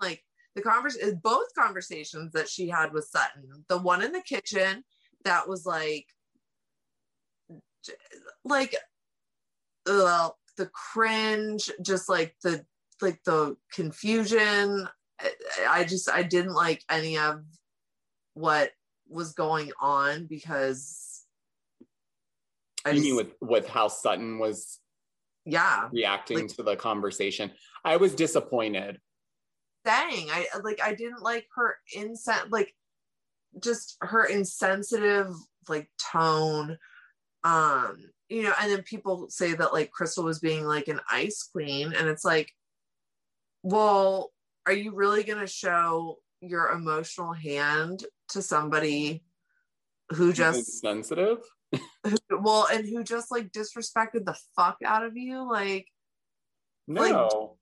[0.00, 0.22] like
[0.54, 4.84] the conversation both conversations that she had with Sutton, the one in the kitchen
[5.24, 6.06] that was like
[8.44, 8.74] like
[9.88, 12.64] uh, the cringe, just like the
[13.00, 14.88] like the confusion.
[15.20, 15.30] I,
[15.68, 17.42] I just I didn't like any of
[18.34, 18.70] what
[19.08, 21.24] was going on because
[22.84, 24.78] I You just, mean with with how Sutton was
[25.44, 27.50] yeah reacting Like- to the conversation?
[27.84, 29.00] I was disappointed.
[29.84, 32.74] dang i like i didn't like her insen like
[33.62, 35.28] just her insensitive
[35.68, 36.76] like tone
[37.44, 37.96] um
[38.28, 41.94] you know and then people say that like crystal was being like an ice queen
[41.94, 42.50] and it's like
[43.62, 44.30] well
[44.66, 49.22] are you really going to show your emotional hand to somebody
[50.10, 51.38] who just sensitive.
[51.72, 55.86] who, well and who just like disrespected the fuck out of you like
[56.88, 57.58] No.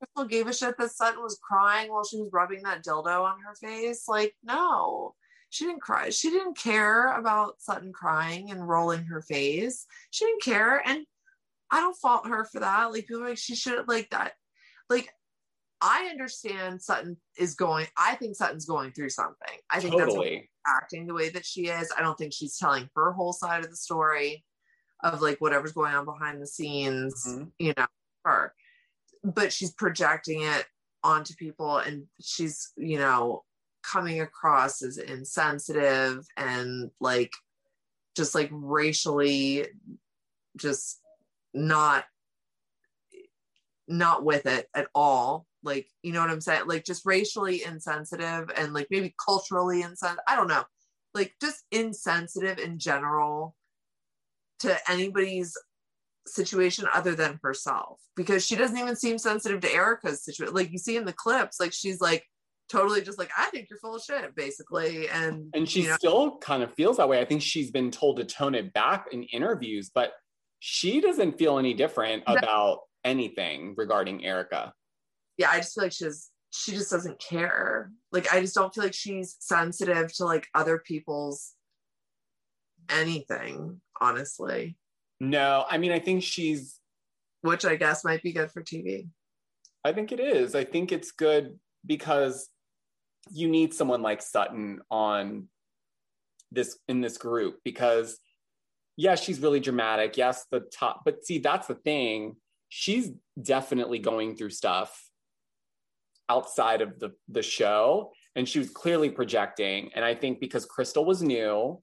[0.00, 3.40] Crystal gave a shit that Sutton was crying while she was rubbing that dildo on
[3.40, 4.08] her face.
[4.08, 5.14] Like, no,
[5.50, 6.10] she didn't cry.
[6.10, 9.86] She didn't care about Sutton crying and rolling her face.
[10.10, 10.82] She didn't care.
[10.84, 11.06] And
[11.70, 12.90] I don't fault her for that.
[12.90, 14.32] Like, people are like, she should like that.
[14.90, 15.08] Like,
[15.82, 19.58] I understand Sutton is going, I think Sutton's going through something.
[19.68, 21.92] I think that's why acting the way that she is.
[21.96, 24.44] I don't think she's telling her whole side of the story
[25.02, 27.50] of like whatever's going on behind the scenes, Mhm.
[27.58, 27.86] you know,
[28.24, 28.54] her.
[29.24, 30.66] But she's projecting it
[31.02, 33.44] onto people and she's, you know,
[33.82, 37.32] coming across as insensitive and like
[38.16, 39.66] just like racially
[40.56, 41.00] just
[41.52, 42.04] not
[43.88, 48.50] not with it at all like you know what i'm saying like just racially insensitive
[48.56, 50.64] and like maybe culturally insensitive i don't know
[51.14, 53.54] like just insensitive in general
[54.58, 55.56] to anybody's
[56.26, 60.78] situation other than herself because she doesn't even seem sensitive to erika's situation like you
[60.78, 62.24] see in the clips like she's like
[62.68, 65.96] totally just like i think you're full of shit basically and And she you know,
[65.96, 67.20] still kind of feels that way.
[67.20, 70.12] I think she's been told to tone it back in interviews, but
[70.60, 74.72] she doesn't feel any different about anything regarding Erika.
[75.42, 77.90] Yeah, I just feel like she's she just doesn't care.
[78.12, 81.54] Like I just don't feel like she's sensitive to like other people's
[82.88, 84.76] anything, honestly.
[85.18, 86.78] No, I mean, I think she's
[87.40, 89.08] Which I guess might be good for TV.
[89.84, 90.54] I think it is.
[90.54, 92.48] I think it's good because
[93.32, 95.48] you need someone like Sutton on
[96.52, 98.16] this in this group because
[98.96, 100.16] yes, she's really dramatic.
[100.16, 102.36] Yes, the top, but see, that's the thing.
[102.68, 103.10] She's
[103.40, 105.08] definitely going through stuff
[106.28, 109.90] outside of the the show and she was clearly projecting.
[109.94, 111.80] And i think because crystal was new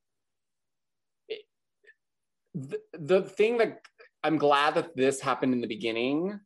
[1.28, 1.42] it,
[2.54, 3.82] the, the thing that
[4.24, 6.40] i'm glad that this happened in the beginning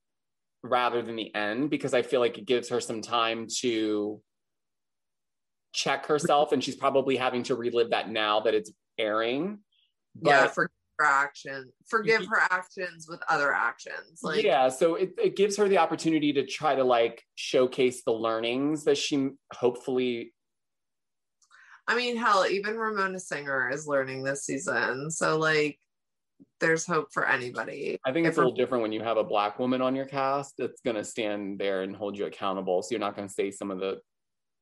[0.64, 4.22] rather than the end because i feel like it gives her some time to
[5.74, 9.60] check herself and she's probably having to relive that now that it's airing.
[10.16, 12.32] But, yeah for her action forgive mm-hmm.
[12.32, 16.46] her actions with other actions like yeah so it, it gives her the opportunity to
[16.46, 20.34] try to like showcase the learnings that she hopefully
[21.88, 25.78] i mean hell even ramona singer is learning this season so like
[26.60, 28.00] there's hope for anybody.
[28.06, 30.06] I think it's if a little different when you have a black woman on your
[30.06, 33.34] cast that's going to stand there and hold you accountable so you're not going to
[33.34, 34.00] say some of the,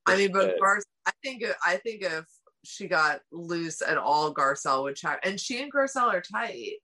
[0.08, 2.26] i mean but Gar- i think i think if
[2.64, 5.20] she got loose at all, Garcelle would chat.
[5.24, 6.76] And she and Garcelle are tight.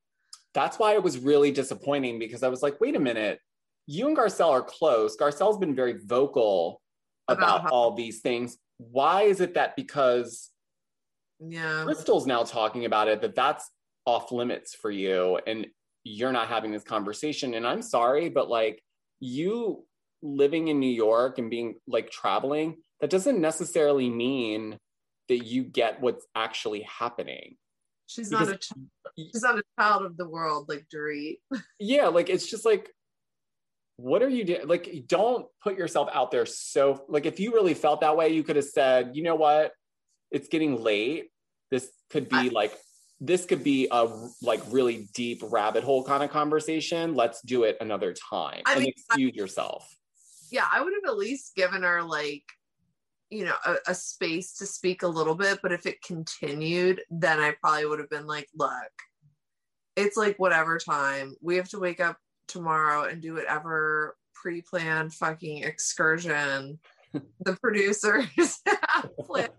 [0.53, 3.39] That's why it was really disappointing because I was like, wait a minute,
[3.85, 5.15] you and Garcelle are close.
[5.15, 6.81] Garcelle's been very vocal
[7.27, 8.57] about, about all these things.
[8.77, 10.51] Why is it that because
[11.39, 13.69] yeah Crystal's now talking about it that that's
[14.05, 15.67] off limits for you and
[16.03, 17.53] you're not having this conversation?
[17.53, 18.81] And I'm sorry, but like
[19.19, 19.85] you
[20.21, 24.77] living in New York and being like traveling, that doesn't necessarily mean
[25.29, 27.55] that you get what's actually happening.
[28.07, 28.87] She's because, not a child.
[29.17, 31.39] She's not a child of the world like Dorit.
[31.79, 32.89] yeah, like it's just like,
[33.97, 34.67] what are you doing?
[34.67, 38.43] Like, don't put yourself out there so like if you really felt that way, you
[38.43, 39.73] could have said, you know what,
[40.31, 41.29] it's getting late.
[41.69, 42.73] This could be I, like
[43.19, 44.07] this could be a
[44.41, 47.15] like really deep rabbit hole kind of conversation.
[47.15, 49.93] Let's do it another time I and mean, excuse I, yourself.
[50.51, 52.43] Yeah, I would have at least given her like
[53.29, 57.39] you know a, a, space to speak a little bit but if it continued then
[57.39, 58.91] i probably would have been like look
[59.97, 61.35] it's like whatever time.
[61.41, 62.17] We have to wake up
[62.47, 66.79] tomorrow and do whatever pre-planned fucking excursion
[67.41, 69.49] the producers have planned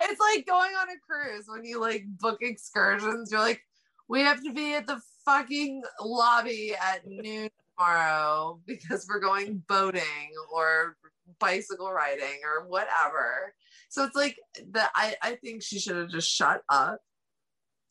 [0.00, 3.30] it's like going on a cruise when you like book excursions.
[3.30, 3.60] You're like
[4.08, 10.32] we have to be at the fucking lobby at noon tomorrow because we're going boating
[10.50, 10.96] or
[11.38, 13.54] bicycle riding or whatever.
[13.88, 14.36] So it's like
[14.72, 17.00] that I, I think she should have just shut up,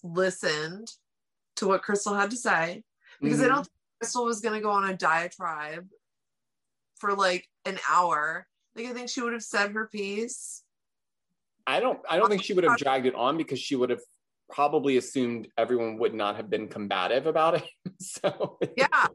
[0.03, 0.89] listened
[1.57, 2.83] to what Crystal had to say,
[3.21, 3.45] because mm-hmm.
[3.45, 5.87] I don't think Crystal was gonna go on a diatribe
[6.99, 8.47] for like an hour.
[8.75, 10.63] Like I think she would have said her piece.
[11.65, 14.01] I don't I don't think she would have dragged it on because she would have
[14.49, 17.65] probably assumed everyone would not have been combative about it.
[17.99, 19.07] so yeah,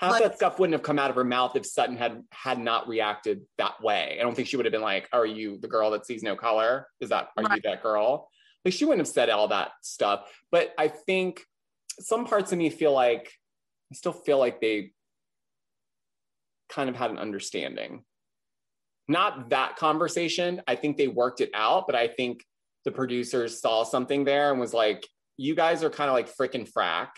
[0.00, 2.58] half like, that stuff wouldn't have come out of her mouth if Sutton had had
[2.58, 4.16] not reacted that way.
[4.18, 6.34] I don't think she would have been like, "Are you the girl that sees no
[6.34, 6.88] color?
[7.00, 7.56] Is that are right.
[7.56, 8.30] you that girl?"
[8.64, 10.26] Like she wouldn't have said all that stuff.
[10.50, 11.44] But I think
[12.00, 13.30] some parts of me feel like
[13.92, 14.92] I still feel like they
[16.70, 18.04] kind of had an understanding.
[19.06, 20.62] Not that conversation.
[20.66, 22.42] I think they worked it out, but I think
[22.86, 25.06] the producers saw something there and was like,
[25.36, 27.08] "You guys are kind of like freaking frack."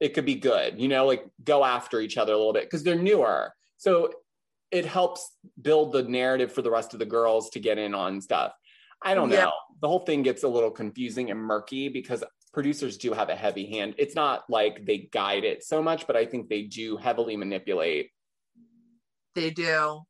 [0.00, 2.82] It could be good, you know, like go after each other a little bit because
[2.82, 3.52] they're newer.
[3.78, 4.12] So
[4.70, 8.20] it helps build the narrative for the rest of the girls to get in on
[8.20, 8.52] stuff.
[9.02, 9.36] I don't know.
[9.36, 9.50] Yeah.
[9.80, 13.66] The whole thing gets a little confusing and murky because producers do have a heavy
[13.66, 13.94] hand.
[13.98, 18.10] It's not like they guide it so much, but I think they do heavily manipulate.
[19.34, 20.00] They do.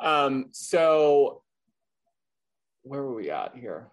[0.00, 1.42] Um, so
[2.82, 3.90] where were we at here?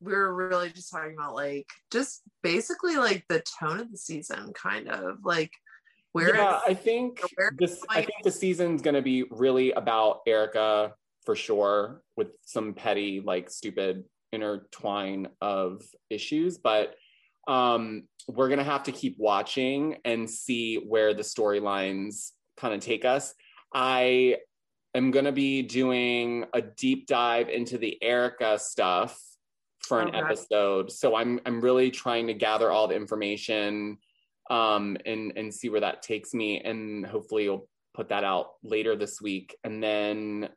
[0.00, 4.52] We were really just talking about like just basically like the tone of the season,
[4.52, 5.52] kind of like
[6.12, 6.34] where.
[6.36, 7.20] Yeah, I think
[7.58, 7.82] this.
[7.88, 10.94] I think the season's going to be really about Erika
[11.24, 16.94] for sure, with some petty, like stupid intertwine of issues, but
[17.48, 23.04] um, we're gonna have to keep watching and see where the storylines kind of take
[23.04, 23.34] us.
[23.74, 24.38] I
[24.94, 29.20] am gonna be doing a deep dive into the Erika stuff
[29.86, 30.18] for an okay.
[30.18, 30.90] episode.
[30.92, 33.98] So I'm I'm really trying to gather all the information
[34.50, 38.96] um, and and see where that takes me, and hopefully you'll put that out later
[38.96, 39.56] this week.
[39.64, 40.48] And then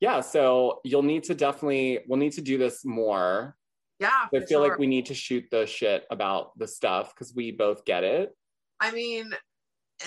[0.00, 3.56] yeah, so you'll need to definitely we'll need to do this more.
[3.98, 4.68] Yeah, I feel sure.
[4.68, 8.36] like we need to shoot the shit about the stuff because we both get it.
[8.78, 9.32] I mean,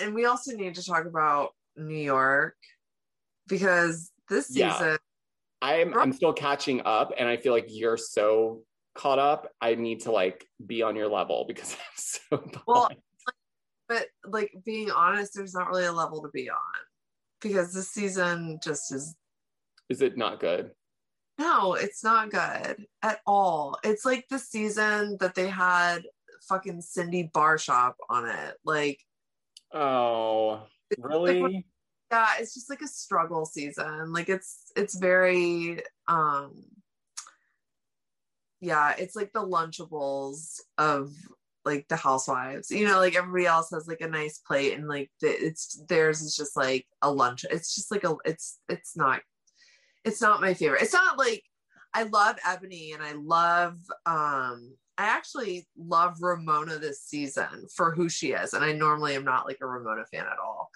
[0.00, 2.56] and we also need to talk about New York
[3.48, 4.96] because this season yeah.
[5.62, 8.62] I'm I'm still catching up, and I feel like you're so
[8.94, 9.48] caught up.
[9.60, 11.76] I need to like be on your level because
[12.30, 12.50] I'm so.
[12.66, 12.90] Well,
[13.88, 16.56] but like being honest, there's not really a level to be on
[17.40, 19.14] because this season just is
[19.88, 20.72] Is it not good?
[21.38, 23.78] no, it's not good at all.
[23.82, 26.02] It's like the season that they had
[26.48, 28.54] fucking Cindy Barshop on it.
[28.64, 29.00] Like,
[29.72, 30.62] Oh,
[30.98, 31.66] really?
[32.12, 34.12] Yeah, it's just like a struggle season.
[34.12, 36.62] Like it's it's very um
[38.60, 41.10] yeah, it's like the lunchables of
[41.64, 42.70] like the housewives.
[42.70, 46.20] You know, like everybody else has like a nice plate and like the, it's theirs
[46.20, 47.46] is just like a lunch.
[47.50, 49.22] It's just like a it's it's not
[50.04, 50.82] it's not my favorite.
[50.82, 51.42] It's not like
[51.94, 58.10] I love Ebony and I love um I actually love Ramona this season for who
[58.10, 58.52] she is.
[58.52, 60.68] And I normally am not like a Ramona fan at all.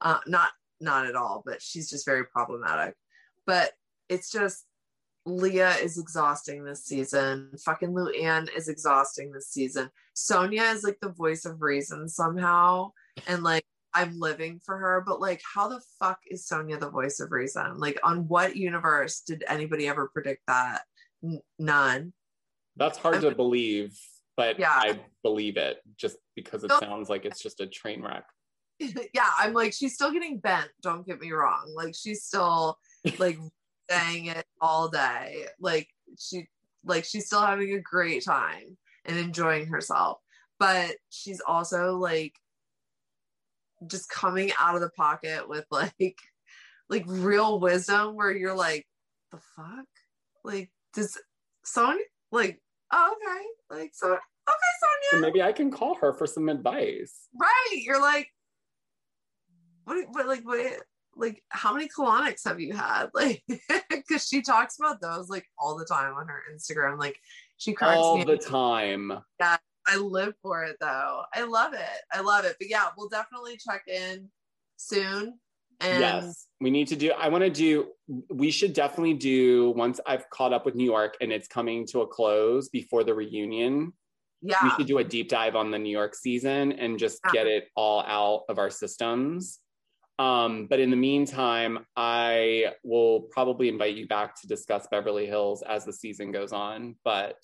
[0.00, 0.48] Uh not
[0.80, 2.94] not at all, but she's just very problematic.
[3.46, 3.72] But
[4.08, 4.64] it's just
[5.26, 7.50] Leah is exhausting this season.
[7.64, 9.90] Fucking Luann is exhausting this season.
[10.16, 12.92] Sonja is like the voice of reason somehow.
[13.26, 13.64] And like
[13.94, 17.78] I'm living for her, but like how the fuck is Sonja the voice of reason?
[17.78, 20.82] Like on what universe did anybody ever predict that?
[21.22, 22.12] N- none.
[22.76, 23.98] That's hard to believe,
[24.36, 24.70] but Yeah.
[24.72, 26.78] I believe it just because it No.
[26.80, 28.24] sounds like it's just a train wreck.
[29.14, 30.68] yeah, I'm like, she's still getting bent.
[30.82, 31.72] Don't get me wrong.
[31.74, 32.78] Like, she's still
[33.18, 33.38] like
[33.90, 35.46] saying it all day.
[35.60, 35.88] Like,
[36.18, 36.46] she,
[36.84, 40.18] like, she's still having a great time and enjoying herself.
[40.58, 42.34] But she's also like
[43.86, 46.18] just coming out of the pocket with like,
[46.88, 48.86] like real wisdom where you're like,
[49.30, 49.86] the fuck?
[50.44, 51.18] Like, does
[51.64, 51.98] Sonja,
[52.32, 52.60] like,
[52.92, 53.80] oh, okay.
[53.80, 54.20] Like, so, okay,
[55.10, 55.20] So Sonja.
[55.20, 57.28] maybe I can call her for some advice.
[57.38, 57.82] Right.
[57.82, 58.28] You're like,
[59.88, 60.80] what, what like, what,
[61.16, 63.06] like, how many colonics have you had?
[63.14, 63.42] Like,
[63.90, 66.98] because she talks about those like all the time on her Instagram.
[66.98, 67.18] Like,
[67.56, 69.12] she cracks All the time.
[69.88, 71.22] I live for it though.
[71.34, 72.00] I love it.
[72.12, 72.56] I love it.
[72.60, 74.28] But yeah, we'll definitely check in
[74.76, 75.38] soon.
[75.80, 76.46] And yes.
[76.60, 77.88] We need to do, I want to do,
[78.28, 82.00] we should definitely do once I've caught up with New York and it's coming to
[82.00, 83.92] a close before the reunion.
[84.42, 84.62] Yeah.
[84.62, 87.32] We should do a deep dive on the New York season and just Yeah.
[87.32, 89.60] get it all out of our systems.
[90.18, 95.62] Um, but in the meantime, I will probably invite you back to discuss Beverly Hills
[95.62, 96.96] as the season goes on.
[97.04, 97.36] But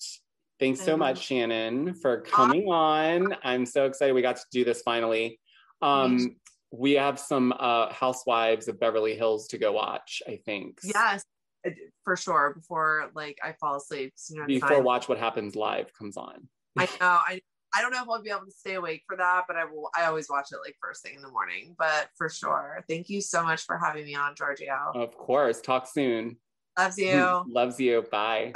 [0.59, 3.35] thanks so much, Shannon, for coming on.
[3.43, 5.39] I'm so excited we got to do this finally.
[5.81, 6.35] Um,
[6.71, 10.79] we have some uh, Housewives of Beverly Hills to go watch, I think.
[10.83, 11.23] yes,
[12.03, 12.53] for sure.
[12.55, 14.13] Before like I fall asleep.
[14.29, 16.49] You know, Before Watch What Happens Live comes on.
[16.77, 16.89] I know.
[17.01, 17.41] I
[17.75, 19.89] I don't know if I'll be able to stay awake for that, but I will.
[19.95, 21.75] I always watch it like first thing in the morning.
[21.77, 24.73] But for sure, thank you so much for having me on, Giorgio.
[24.95, 25.59] Of course.
[25.61, 26.37] Talk soon.
[26.77, 27.43] Loves you.
[27.47, 28.03] Loves you.
[28.09, 28.53] Bye.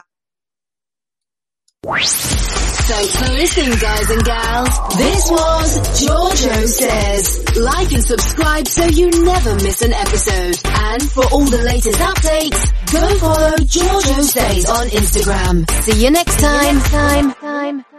[2.89, 4.97] Thanks for listening, guys and gals.
[4.97, 7.55] This was Giorgio Says.
[7.55, 10.59] Like and subscribe so you never miss an episode.
[10.65, 15.69] And for all the latest updates, go follow Giorgio Says on Instagram.
[15.83, 16.79] See you next time.
[16.79, 17.33] time.
[17.35, 17.98] time.